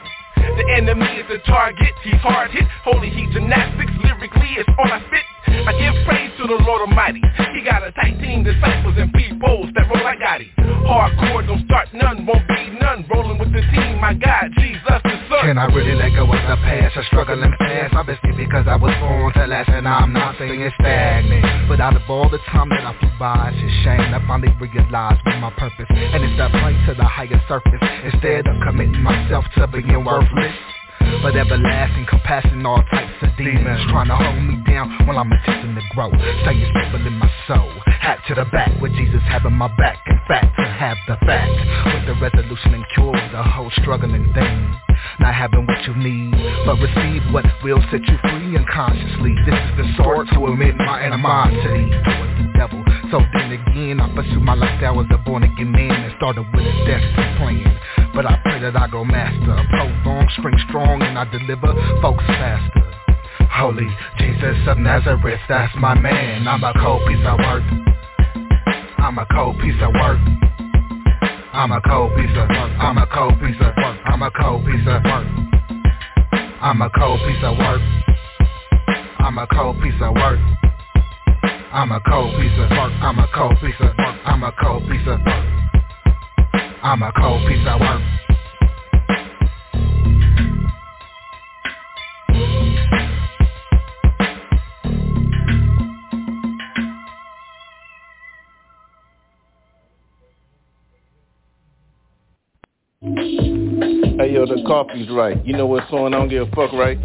The 0.59 0.67
enemy 0.75 1.07
is 1.23 1.27
the 1.31 1.39
target, 1.47 1.95
he's 2.03 2.19
hard 2.19 2.51
hit 2.51 2.65
Holy 2.83 3.11
heat 3.11 3.31
gymnastics, 3.31 3.93
lyrically 4.03 4.59
it's 4.59 4.69
all 4.77 4.91
I 4.91 4.99
spit. 5.07 5.23
I 5.47 5.73
give 5.79 5.95
praise 6.05 6.33
to 6.39 6.47
the 6.51 6.59
Lord 6.67 6.83
Almighty. 6.83 7.23
He 7.55 7.63
got 7.63 7.87
a 7.87 7.93
tight 7.93 8.19
team, 8.19 8.43
disciples 8.43 8.95
and 8.99 9.13
peoples 9.15 9.71
that 9.75 9.87
roll 9.87 10.03
like 10.03 10.19
Gotti 10.19 10.51
Hardcore, 10.89 11.47
don't 11.47 11.65
start 11.67 11.89
none, 11.93 12.25
won't 12.27 12.47
be 12.49 12.71
none. 12.81 13.05
Rolling 13.13 13.39
with 13.39 13.53
the 13.53 13.61
team, 13.61 14.01
my 14.01 14.15
God, 14.15 14.51
Jesus 14.57 15.01
the 15.05 15.17
Son. 15.29 15.45
Can 15.45 15.59
I 15.59 15.67
really 15.67 15.95
let 15.95 16.17
go 16.17 16.25
of 16.25 16.41
the 16.49 16.57
past? 16.65 16.97
I'm 16.97 17.05
struggling 17.05 17.53
fast 17.59 17.95
Obviously 17.95 18.33
because 18.33 18.67
I 18.67 18.77
was 18.77 18.95
born 19.01 19.33
to 19.35 19.47
last 19.47 19.69
And 19.69 19.87
I'm 19.87 20.13
not 20.13 20.37
saying 20.39 20.65
stagnant. 20.81 21.69
But 21.69 21.81
out 21.81 21.95
of 21.95 22.03
all 22.09 22.29
the 22.31 22.39
time 22.49 22.71
that 22.71 22.81
I 22.81 22.97
flew 22.99 23.13
by 23.19 23.53
It's 23.53 23.61
a 23.61 23.71
shame 23.85 24.01
I 24.17 24.25
finally 24.27 24.53
realized 24.57 25.21
my 25.27 25.53
purpose. 25.61 25.87
And 25.91 26.25
it's 26.25 26.37
to 26.41 26.49
play 26.57 26.73
to 26.89 26.95
the 26.97 27.05
higher 27.05 27.41
surface. 27.49 27.85
Instead 28.09 28.49
of 28.49 28.57
committing 28.65 29.03
myself 29.03 29.45
to 29.57 29.67
being 29.69 30.05
worthless 30.05 30.48
but 31.23 31.37
everlasting 31.37 32.07
compassion, 32.07 32.65
all 32.67 32.83
types 32.91 33.15
of 33.23 33.31
demons 33.37 33.81
Trying 33.91 34.09
to 34.09 34.17
hold 34.17 34.43
me 34.43 34.63
down 34.67 35.07
while 35.07 35.19
I'm 35.19 35.33
attempting 35.33 35.75
to 35.75 35.83
grow. 35.95 36.11
Staying 36.43 36.67
stable 36.71 37.07
in 37.07 37.15
my 37.15 37.31
soul. 37.47 37.71
Hat 38.01 38.21
to 38.29 38.35
the 38.35 38.45
back 38.53 38.71
with 38.81 38.93
Jesus 38.93 39.23
having 39.29 39.55
my 39.55 39.69
back. 39.77 39.99
In 40.07 40.21
fact, 40.29 40.57
to 40.57 40.65
have 40.65 40.99
the 41.07 41.17
fact 41.27 41.51
With 41.95 42.07
the 42.07 42.15
resolution 42.21 42.75
and 42.75 42.85
cure 42.95 43.13
the 43.33 43.43
whole 43.43 43.71
struggling 43.83 44.33
thing 44.35 44.77
Not 45.19 45.35
having 45.35 45.67
what 45.67 45.83
you 45.85 45.95
need. 45.97 46.33
But 46.65 46.79
receive 46.79 47.23
what 47.33 47.45
will 47.63 47.83
set 47.91 48.07
you 48.07 48.17
free 48.23 48.57
unconsciously. 48.57 49.35
This 49.47 49.55
is 49.55 49.73
the 49.77 49.87
sword 49.97 50.29
to 50.33 50.47
admit 50.47 50.77
my 50.77 51.01
animosity 51.01 51.91
Towards 52.05 52.35
the 52.39 52.47
devil. 52.57 52.83
So 53.11 53.19
then 53.35 53.53
again, 53.53 54.01
I 54.01 54.15
pursue 54.15 54.41
my 54.41 54.55
lifestyle 54.55 55.01
as 55.01 55.07
a 55.11 55.19
born 55.19 55.43
again 55.43 55.73
man 55.73 55.91
And 55.91 56.15
started 56.17 56.47
with 56.53 56.65
a 56.65 56.75
destiny 56.87 57.37
plan. 57.39 57.81
But 58.15 58.27
I 58.27 58.39
pray 58.43 58.61
that 58.61 58.77
I 58.77 58.89
go 58.89 59.05
master 59.05 59.57
Prolong, 59.71 60.29
spring 60.39 60.59
strong 60.69 61.03
and 61.03 61.19
I 61.19 61.25
deliver 61.31 61.73
folks 62.03 62.25
faster. 62.27 62.85
Holy 63.51 63.89
Jesus 64.19 64.57
of 64.69 64.79
Nazareth, 64.79 65.41
that's 65.49 65.75
my 65.79 65.99
man. 65.99 66.47
I'm 66.47 66.63
a 66.63 66.73
cold 66.81 67.03
piece 67.09 67.25
of 67.27 67.39
work. 67.39 67.63
I'm 68.99 69.19
a 69.19 69.27
cold 69.33 69.59
piece 69.59 69.81
of 69.83 69.93
work. 69.95 70.19
I'm 71.59 71.73
a 71.73 71.81
cold 71.81 72.15
piece 72.15 72.31
of 72.37 72.49
work. 72.51 72.71
I'm 72.79 72.99
a 72.99 73.07
cold 73.13 73.35
piece 73.41 73.57
of 73.61 73.75
work. 73.79 73.99
I'm 74.07 74.23
a 74.23 74.31
cold 74.31 74.65
piece 74.65 74.87
of 74.87 75.03
work. 75.03 75.27
I'm 76.63 76.81
a 76.81 76.89
cold 76.97 77.19
piece 77.27 77.43
of 77.43 77.59
work. 77.59 77.83
I'm 79.19 79.39
a 79.39 79.47
cold 79.49 79.83
piece 79.83 80.01
of 80.01 80.15
work. 80.15 80.39
I'm 81.73 81.91
a 81.91 82.01
cold 82.07 82.31
piece 82.39 82.55
of 82.63 82.71
work. 82.71 82.93
I'm 83.03 83.19
a 83.19 83.27
cold 83.35 83.57
piece 83.61 83.75
of 83.81 83.91
work. 83.99 84.21
I'm 84.25 84.45
a 84.45 84.53
cold 84.63 84.83
piece 84.89 85.09
of 85.09 85.19
work. 85.19 85.45
I'm 86.85 87.03
a 87.03 87.13
cold 87.19 87.43
piece 87.49 87.67
of 87.67 87.81
work. 87.81 88.28
You 105.45 105.57
know 105.57 105.67
what's 105.67 105.91
song 105.91 106.15
I 106.15 106.19
don't 106.19 106.29
give 106.29 106.47
a 106.47 106.51
fuck, 106.53 106.73
right? 106.73 106.99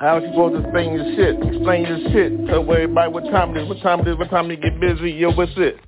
How 0.00 0.18
you 0.18 0.26
supposed 0.30 0.54
to 0.54 0.62
explain 0.62 0.92
your 0.92 1.04
shit? 1.14 1.54
Explain 1.54 1.86
your 1.86 1.98
shit. 2.10 2.46
Tell 2.48 2.62
everybody 2.62 3.12
what 3.12 3.24
time 3.30 3.56
it 3.56 3.62
is, 3.62 3.68
what 3.68 3.80
time 3.80 4.00
it 4.00 4.08
is, 4.08 4.18
what 4.18 4.28
time 4.30 4.50
you 4.50 4.56
get 4.56 4.80
busy. 4.80 5.12
Yo, 5.12 5.30
what's 5.32 5.52
it? 5.56 5.78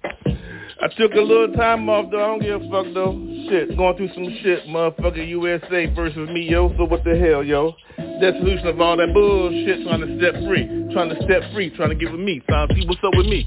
I 0.83 0.87
took 0.97 1.13
a 1.15 1.21
little 1.21 1.53
time 1.55 1.89
off 1.89 2.11
though, 2.13 2.23
I 2.23 2.27
don't 2.29 2.41
give 2.41 2.63
a 2.63 2.71
fuck 2.71 2.87
though. 2.95 3.19
Shit, 3.51 3.77
going 3.77 3.97
through 3.97 4.15
some 4.15 4.31
shit, 4.43 4.67
motherfucker 4.67 5.27
USA 5.29 5.87
versus 5.93 6.29
me, 6.31 6.49
yo. 6.49 6.73
So 6.77 6.85
what 6.85 7.03
the 7.03 7.19
hell, 7.19 7.43
yo? 7.43 7.75
That 7.99 8.35
solution 8.39 8.69
of 8.69 8.81
all 8.81 8.97
that 8.97 9.13
bullshit, 9.13 9.83
trying 9.83 10.07
to 10.07 10.19
step 10.19 10.35
free, 10.47 10.67
trying 10.93 11.11
to 11.11 11.17
step 11.25 11.43
free, 11.53 11.71
trying 11.75 11.91
to 11.91 11.97
get 11.97 12.13
with 12.13 12.21
me, 12.21 12.41
trying 12.49 12.69
to 12.69 12.75
see 12.75 12.87
what's 12.87 13.03
up 13.03 13.15
with 13.17 13.27
me. 13.27 13.47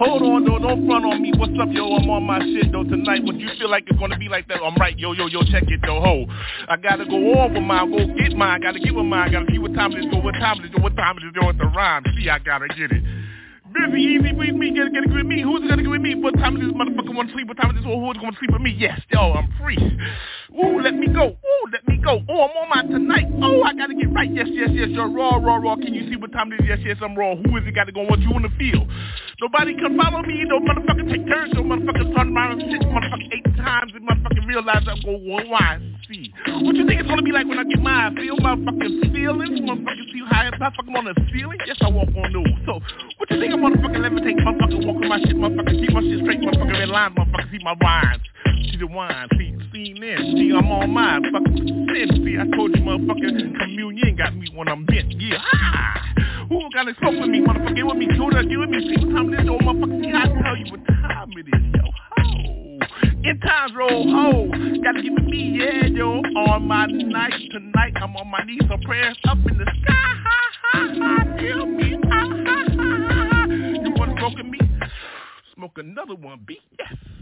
Hold 0.00 0.22
on 0.22 0.44
though, 0.48 0.58
don't 0.58 0.88
front 0.88 1.04
on 1.04 1.20
me. 1.20 1.30
What's 1.36 1.52
up, 1.60 1.68
yo? 1.76 1.84
I'm 1.92 2.08
on 2.08 2.24
my 2.24 2.40
shit 2.40 2.72
though 2.72 2.84
tonight. 2.84 3.20
What 3.22 3.36
you 3.36 3.50
feel 3.60 3.68
like 3.68 3.84
it's 3.86 4.00
gonna 4.00 4.16
be 4.16 4.30
like 4.32 4.48
that? 4.48 4.64
I'm 4.64 4.74
right, 4.76 4.98
yo, 4.98 5.12
yo, 5.12 5.26
yo. 5.26 5.44
Check 5.44 5.64
it 5.68 5.80
though, 5.84 6.00
ho. 6.00 6.24
I 6.68 6.78
gotta 6.80 7.04
go 7.04 7.20
on 7.36 7.52
with 7.52 7.62
mine, 7.62 7.92
go 7.92 8.08
get 8.16 8.32
mine. 8.32 8.62
Gotta 8.62 8.80
get 8.80 8.94
with 8.94 9.04
mine. 9.04 9.30
Gotta 9.30 9.44
see 9.52 9.58
what 9.58 9.74
time 9.74 9.92
it 9.92 9.98
is. 9.98 10.10
Go, 10.10 10.24
what 10.24 10.32
time 10.40 10.56
it 10.60 10.64
is. 10.64 10.70
Go, 10.72 10.80
what 10.80 10.96
time 10.96 11.18
it 11.18 11.28
is. 11.28 11.32
Yo, 11.36 11.50
it's 11.50 11.60
a 11.60 11.68
rhyme. 11.68 12.04
See, 12.16 12.30
I 12.30 12.38
gotta 12.38 12.68
get 12.68 12.92
it. 12.96 13.04
Busy, 13.76 14.00
easy 14.00 14.32
with 14.32 14.56
me, 14.56 14.72
get, 14.72 14.90
get, 14.90 15.04
with 15.04 15.26
me. 15.26 15.42
Who's 15.42 15.68
gonna 15.68 15.82
get 15.82 15.90
with 15.90 16.00
me? 16.00 16.14
What 16.14 16.32
time 16.40 16.56
is 16.56 16.62
this 16.64 16.72
motherfucker 16.72 17.14
wanna 17.14 17.32
sleep? 17.36 17.48
What 17.48 17.60
time 17.60 17.76
is 17.76 17.76
this? 17.76 17.84
Who's 17.84 18.16
gonna 18.16 18.36
sleep 18.40 18.56
with 18.56 18.62
me? 18.62 18.72
Yes, 18.72 18.98
yo, 19.12 19.36
I'm 19.36 19.52
free. 19.60 19.76
Ooh, 20.56 20.80
let 20.80 20.94
me 20.94 21.06
go. 21.06 21.36
Ooh, 21.36 21.64
let 21.72 21.86
me 21.86 21.98
go. 22.02 22.22
Oh, 22.28 22.48
I'm 22.48 22.56
on 22.58 22.68
my 22.68 22.82
tonight. 22.82 23.26
Oh, 23.42 23.62
I 23.62 23.74
gotta 23.74 23.94
get 23.94 24.12
right. 24.12 24.30
Yes, 24.30 24.48
yes, 24.50 24.70
yes, 24.72 24.88
you're 24.90 25.08
raw, 25.08 25.36
raw, 25.36 25.56
raw. 25.56 25.76
Can 25.76 25.94
you 25.94 26.10
see 26.10 26.16
what 26.16 26.32
time 26.32 26.52
it 26.52 26.60
is? 26.60 26.66
Yes, 26.68 26.78
yes, 26.84 26.96
I'm 27.02 27.14
raw. 27.14 27.36
Who 27.36 27.56
is 27.56 27.64
it 27.66 27.74
gotta 27.74 27.92
go? 27.92 28.02
What 28.02 28.20
you 28.20 28.30
wanna 28.30 28.50
feel? 28.58 28.86
Nobody 29.40 29.74
can 29.74 29.96
follow 29.96 30.22
me. 30.22 30.42
No 30.44 30.58
motherfucker 30.58 31.08
take 31.08 31.26
turns. 31.28 31.54
No 31.54 31.62
motherfucker 31.62 32.14
turn 32.16 32.36
around 32.36 32.60
sit 32.60 32.82
motherfucker 32.82 33.30
eight 33.32 33.56
times 33.56 33.92
and 33.94 34.06
motherfucking 34.06 34.46
realize 34.46 34.84
I'm 34.86 35.00
going, 35.02 35.28
well, 35.28 35.48
why? 35.48 35.78
See. 36.08 36.32
What 36.60 36.74
you 36.74 36.86
think 36.86 37.00
it's 37.00 37.08
gonna 37.08 37.22
be 37.22 37.32
like 37.32 37.46
when 37.46 37.58
I 37.58 37.64
get 37.64 37.80
mine? 37.80 38.16
Feel 38.16 38.36
my 38.38 38.56
fucking 38.56 39.12
feelings? 39.14 39.60
Motherfucker 39.60 40.04
see 40.12 40.22
how 40.26 40.50
motherfucker 40.50 40.96
on 40.96 41.04
the 41.04 41.14
ceiling? 41.32 41.58
Yes, 41.66 41.78
I 41.80 41.88
walk 41.90 42.08
on 42.08 42.32
those. 42.32 42.58
So, 42.66 42.80
what 43.18 43.30
you 43.30 43.40
think 43.40 43.52
I'm 43.54 43.60
motherfucking 43.60 44.02
levitate? 44.02 44.38
Motherfucker 44.42 44.86
walk 44.86 45.02
on 45.02 45.08
my 45.08 45.18
shit. 45.20 45.36
Motherfucker 45.36 45.74
see 45.78 45.92
my 45.94 46.00
shit 46.02 46.20
straight. 46.20 46.40
Motherfucker 46.40 46.78
red 46.78 46.88
line. 46.88 47.14
Motherfucker 47.14 47.50
see 47.50 47.58
my 47.62 47.74
rhymes. 47.80 48.22
See 48.70 48.76
the 48.76 48.86
wine. 48.86 49.28
See, 49.38 49.49
see 49.72 49.90
in. 49.90 50.34
See, 50.36 50.52
I'm 50.56 50.70
on 50.70 50.90
mine. 50.90 51.22
Fucking 51.32 51.88
sin. 51.92 52.24
See, 52.24 52.36
I 52.38 52.56
told 52.56 52.74
you 52.74 52.82
motherfucking 52.82 53.58
communion 53.58 54.16
got 54.16 54.34
me 54.34 54.48
when 54.54 54.68
I'm 54.68 54.84
bent. 54.84 55.12
Yeah. 55.20 55.38
Ah. 55.52 55.90
Who 56.48 56.68
gotta 56.74 56.94
smoke 56.98 57.14
with 57.20 57.30
me? 57.30 57.40
Motherfucker, 57.40 57.86
with 57.86 57.96
me. 57.96 58.06
Tutor, 58.16 58.42
get 58.42 58.58
with 58.58 58.70
me. 58.70 58.80
See 58.80 59.04
what 59.04 59.14
time 59.14 59.32
it 59.32 59.40
is. 59.40 59.48
Oh, 59.48 59.58
motherfucker, 59.58 60.02
see, 60.02 60.12
I 60.12 60.26
tell 60.42 60.56
you 60.56 60.70
what 60.70 60.86
time 60.86 61.30
it 61.36 61.46
is. 61.46 61.62
Yo, 61.74 61.90
ho. 62.16 62.60
In 63.22 63.40
times 63.40 63.72
roll 63.76 64.10
ho, 64.10 64.48
gotta 64.82 65.02
get 65.02 65.12
with 65.12 65.24
me, 65.24 65.58
yeah, 65.60 65.86
yo. 65.86 66.20
On 66.48 66.66
my 66.66 66.86
night 66.86 67.34
tonight, 67.50 67.92
I'm 67.96 68.16
on 68.16 68.28
my 68.28 68.42
knees, 68.44 68.62
so 68.68 68.76
prayers 68.84 69.16
up 69.28 69.38
in 69.48 69.58
the 69.58 69.64
sky. 69.64 69.92
Ha 69.92 70.40
ha 70.62 70.88
ha, 70.98 71.36
feel 71.38 71.66
me. 71.66 71.98
Ha 72.10 72.26
ha 72.46 72.64
ha. 72.76 73.46
You 73.46 73.92
wanna 73.94 74.14
smoke 74.18 74.36
with 74.36 74.46
me? 74.46 74.58
Smoke 75.54 75.78
another 75.78 76.14
one, 76.14 76.40
B. 76.46 76.58
Yes. 76.78 77.19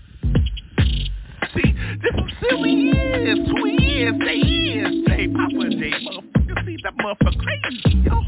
See, 1.55 1.73
this 2.03 2.15
is 2.15 2.33
silly 2.41 2.91
is, 2.91 3.39
who 3.49 3.65
he 3.65 4.03
is, 4.03 4.15
they 4.19 4.37
is, 4.37 5.05
J 5.07 5.29
Papa 5.29 5.71
J, 5.71 5.93
motherfucker. 6.05 6.65
See 6.67 6.77
that 6.85 6.95
motherfucker 6.99 7.39
crazy, 7.39 7.99
yo. 8.05 8.19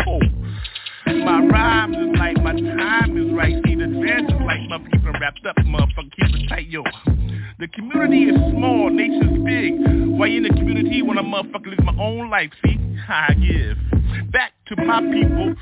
My 1.24 1.44
rhymes 1.44 1.96
is 1.96 2.18
like 2.18 2.36
my 2.42 2.52
time 2.52 3.16
is 3.18 3.34
right. 3.34 3.54
See 3.66 3.74
the 3.74 3.86
dance 3.86 4.32
is 4.32 4.40
like 4.46 4.60
keep 4.90 5.04
it 5.04 5.20
wrapped 5.20 5.44
up, 5.46 5.56
motherfucker 5.66 6.10
keep 6.16 6.34
it 6.34 6.48
tight, 6.48 6.68
yo. 6.68 6.82
The 7.58 7.68
community 7.68 8.24
is 8.24 8.36
small, 8.52 8.88
nation's 8.88 9.44
big. 9.44 9.74
Why 10.18 10.28
in 10.28 10.44
the 10.44 10.48
community 10.50 11.02
when 11.02 11.18
a 11.18 11.22
motherfucker 11.22 11.66
lives 11.66 11.84
my 11.84 11.96
own 12.02 12.30
life? 12.30 12.50
See, 12.64 12.78
I 13.08 13.34
give 13.34 13.76
back 14.32 14.52
to 14.68 14.76
my 14.76 15.00
people 15.00 15.54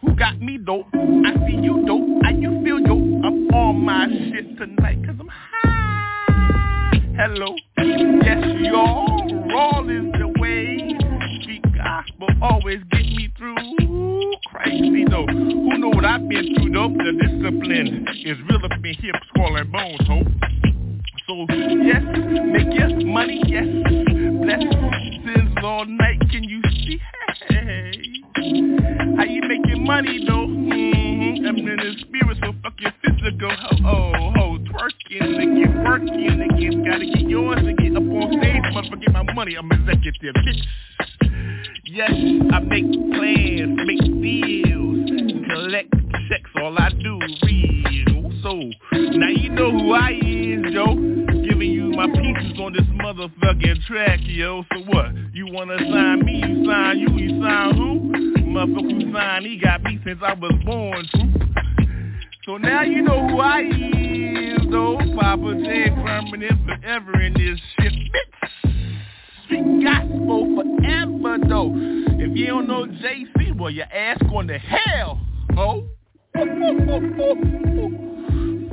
who 0.00 0.16
got 0.16 0.40
me 0.40 0.58
dope. 0.58 0.86
I 0.94 1.34
see 1.46 1.56
you 1.60 1.84
dope, 1.86 2.24
I 2.24 2.30
you 2.30 2.62
feel 2.64 2.78
dope. 2.78 3.24
I'm 3.24 3.48
on 3.52 3.84
my 3.84 4.08
shit 4.08 4.56
tonight, 4.56 5.04
cause 5.04 5.16
I'm 5.20 5.28
high. 5.28 5.91
Hello, 7.14 7.54
yes 7.76 8.42
y'all, 8.60 9.28
roll 9.52 9.90
is 9.90 10.12
the 10.18 10.32
way. 10.40 10.96
Speak 11.42 11.62
gospel, 11.76 12.28
always 12.40 12.78
get 12.90 13.02
me 13.02 13.28
through. 13.36 13.56
Crazy 14.46 15.04
though, 15.10 15.26
who 15.26 15.76
know 15.76 15.90
what 15.90 16.06
I've 16.06 16.26
been 16.26 16.54
through 16.54 16.72
though? 16.72 16.88
The 16.88 17.12
discipline 17.20 18.06
is 18.24 18.38
real 18.48 18.64
up 18.64 18.72
in 18.72 18.94
here, 18.94 19.12
skull 19.28 19.56
and 19.56 19.70
bones, 19.70 20.06
ho. 20.06 20.22
So 21.28 21.46
yes, 21.52 22.02
make 22.46 22.72
yes 22.72 22.92
money, 23.04 23.42
yes. 23.46 23.66
Blessings 24.42 25.56
all 25.62 25.84
night, 25.84 26.18
can 26.30 26.44
you 26.44 26.62
see? 26.62 26.98
Hey, 27.50 28.11
how 29.16 29.24
you 29.24 29.42
making 29.42 29.84
money 29.84 30.24
though? 30.26 30.46
Mm-hmm. 30.46 31.46
I'm 31.46 31.56
in 31.56 31.76
the 31.76 31.94
spirit, 32.00 32.38
so 32.42 32.52
fuck 32.62 32.74
your 32.80 32.92
physical. 33.04 33.52
Oh, 33.84 34.12
ho, 34.34 34.58
twerking 34.58 35.38
to 35.38 35.44
get 35.60 35.84
working 35.84 36.40
again. 36.40 36.84
Gotta 36.84 37.06
get 37.06 37.28
yours 37.28 37.58
to 37.62 37.72
get 37.74 37.96
up 37.96 38.02
on 38.02 38.32
stage, 38.40 38.62
motherfucker. 38.74 39.00
Get 39.00 39.12
my 39.12 39.22
money, 39.34 39.54
I'm 39.54 39.70
executive, 39.70 40.34
bitch. 40.34 40.62
Yes, 41.84 42.10
I 42.10 42.58
make 42.60 42.90
plans, 43.12 43.80
make 43.86 44.22
deals, 44.22 45.10
collect 45.48 45.92
checks. 46.28 46.50
All 46.56 46.76
I 46.78 46.90
do 46.90 47.20
real. 47.44 48.21
So 48.42 48.60
now 48.92 49.28
you 49.28 49.50
know 49.50 49.70
who 49.70 49.92
I 49.92 50.10
is, 50.10 50.72
yo. 50.72 50.94
Giving 51.48 51.70
you 51.70 51.92
my 51.92 52.06
pieces 52.06 52.58
on 52.58 52.72
this 52.72 52.82
motherfucking 52.82 53.84
track, 53.86 54.20
yo. 54.22 54.64
So 54.72 54.80
what? 54.86 55.12
You 55.32 55.46
wanna 55.50 55.78
sign 55.78 56.24
me? 56.24 56.42
You 56.46 56.66
sign 56.66 56.98
you? 56.98 57.08
You 57.16 57.42
sign 57.42 57.76
who? 57.76 58.12
Motherfucker 58.50 59.12
signed, 59.12 59.46
he 59.46 59.58
got 59.58 59.82
me 59.82 59.98
since 60.04 60.20
I 60.22 60.34
was 60.34 60.52
born. 60.64 61.06
True. 61.14 61.42
So 62.44 62.56
now 62.56 62.82
you 62.82 63.02
know 63.02 63.28
who 63.28 63.38
I 63.38 63.60
is, 63.60 64.70
though. 64.70 64.98
Papa 65.18 65.54
J, 65.64 65.90
permanent 65.90 66.66
forever 66.66 67.20
in 67.20 67.34
this 67.34 67.60
shit, 67.78 67.92
bitch 67.92 68.52
street 69.52 69.84
gospel 69.84 70.56
forever 70.56 71.38
though. 71.48 71.72
If 71.74 72.36
you 72.36 72.46
don't 72.46 72.68
know 72.68 72.86
JC, 72.86 73.58
well 73.58 73.70
your 73.70 73.86
ass 73.86 74.18
going 74.28 74.48
to 74.48 74.58
hell, 74.58 75.20
ho. 75.54 75.84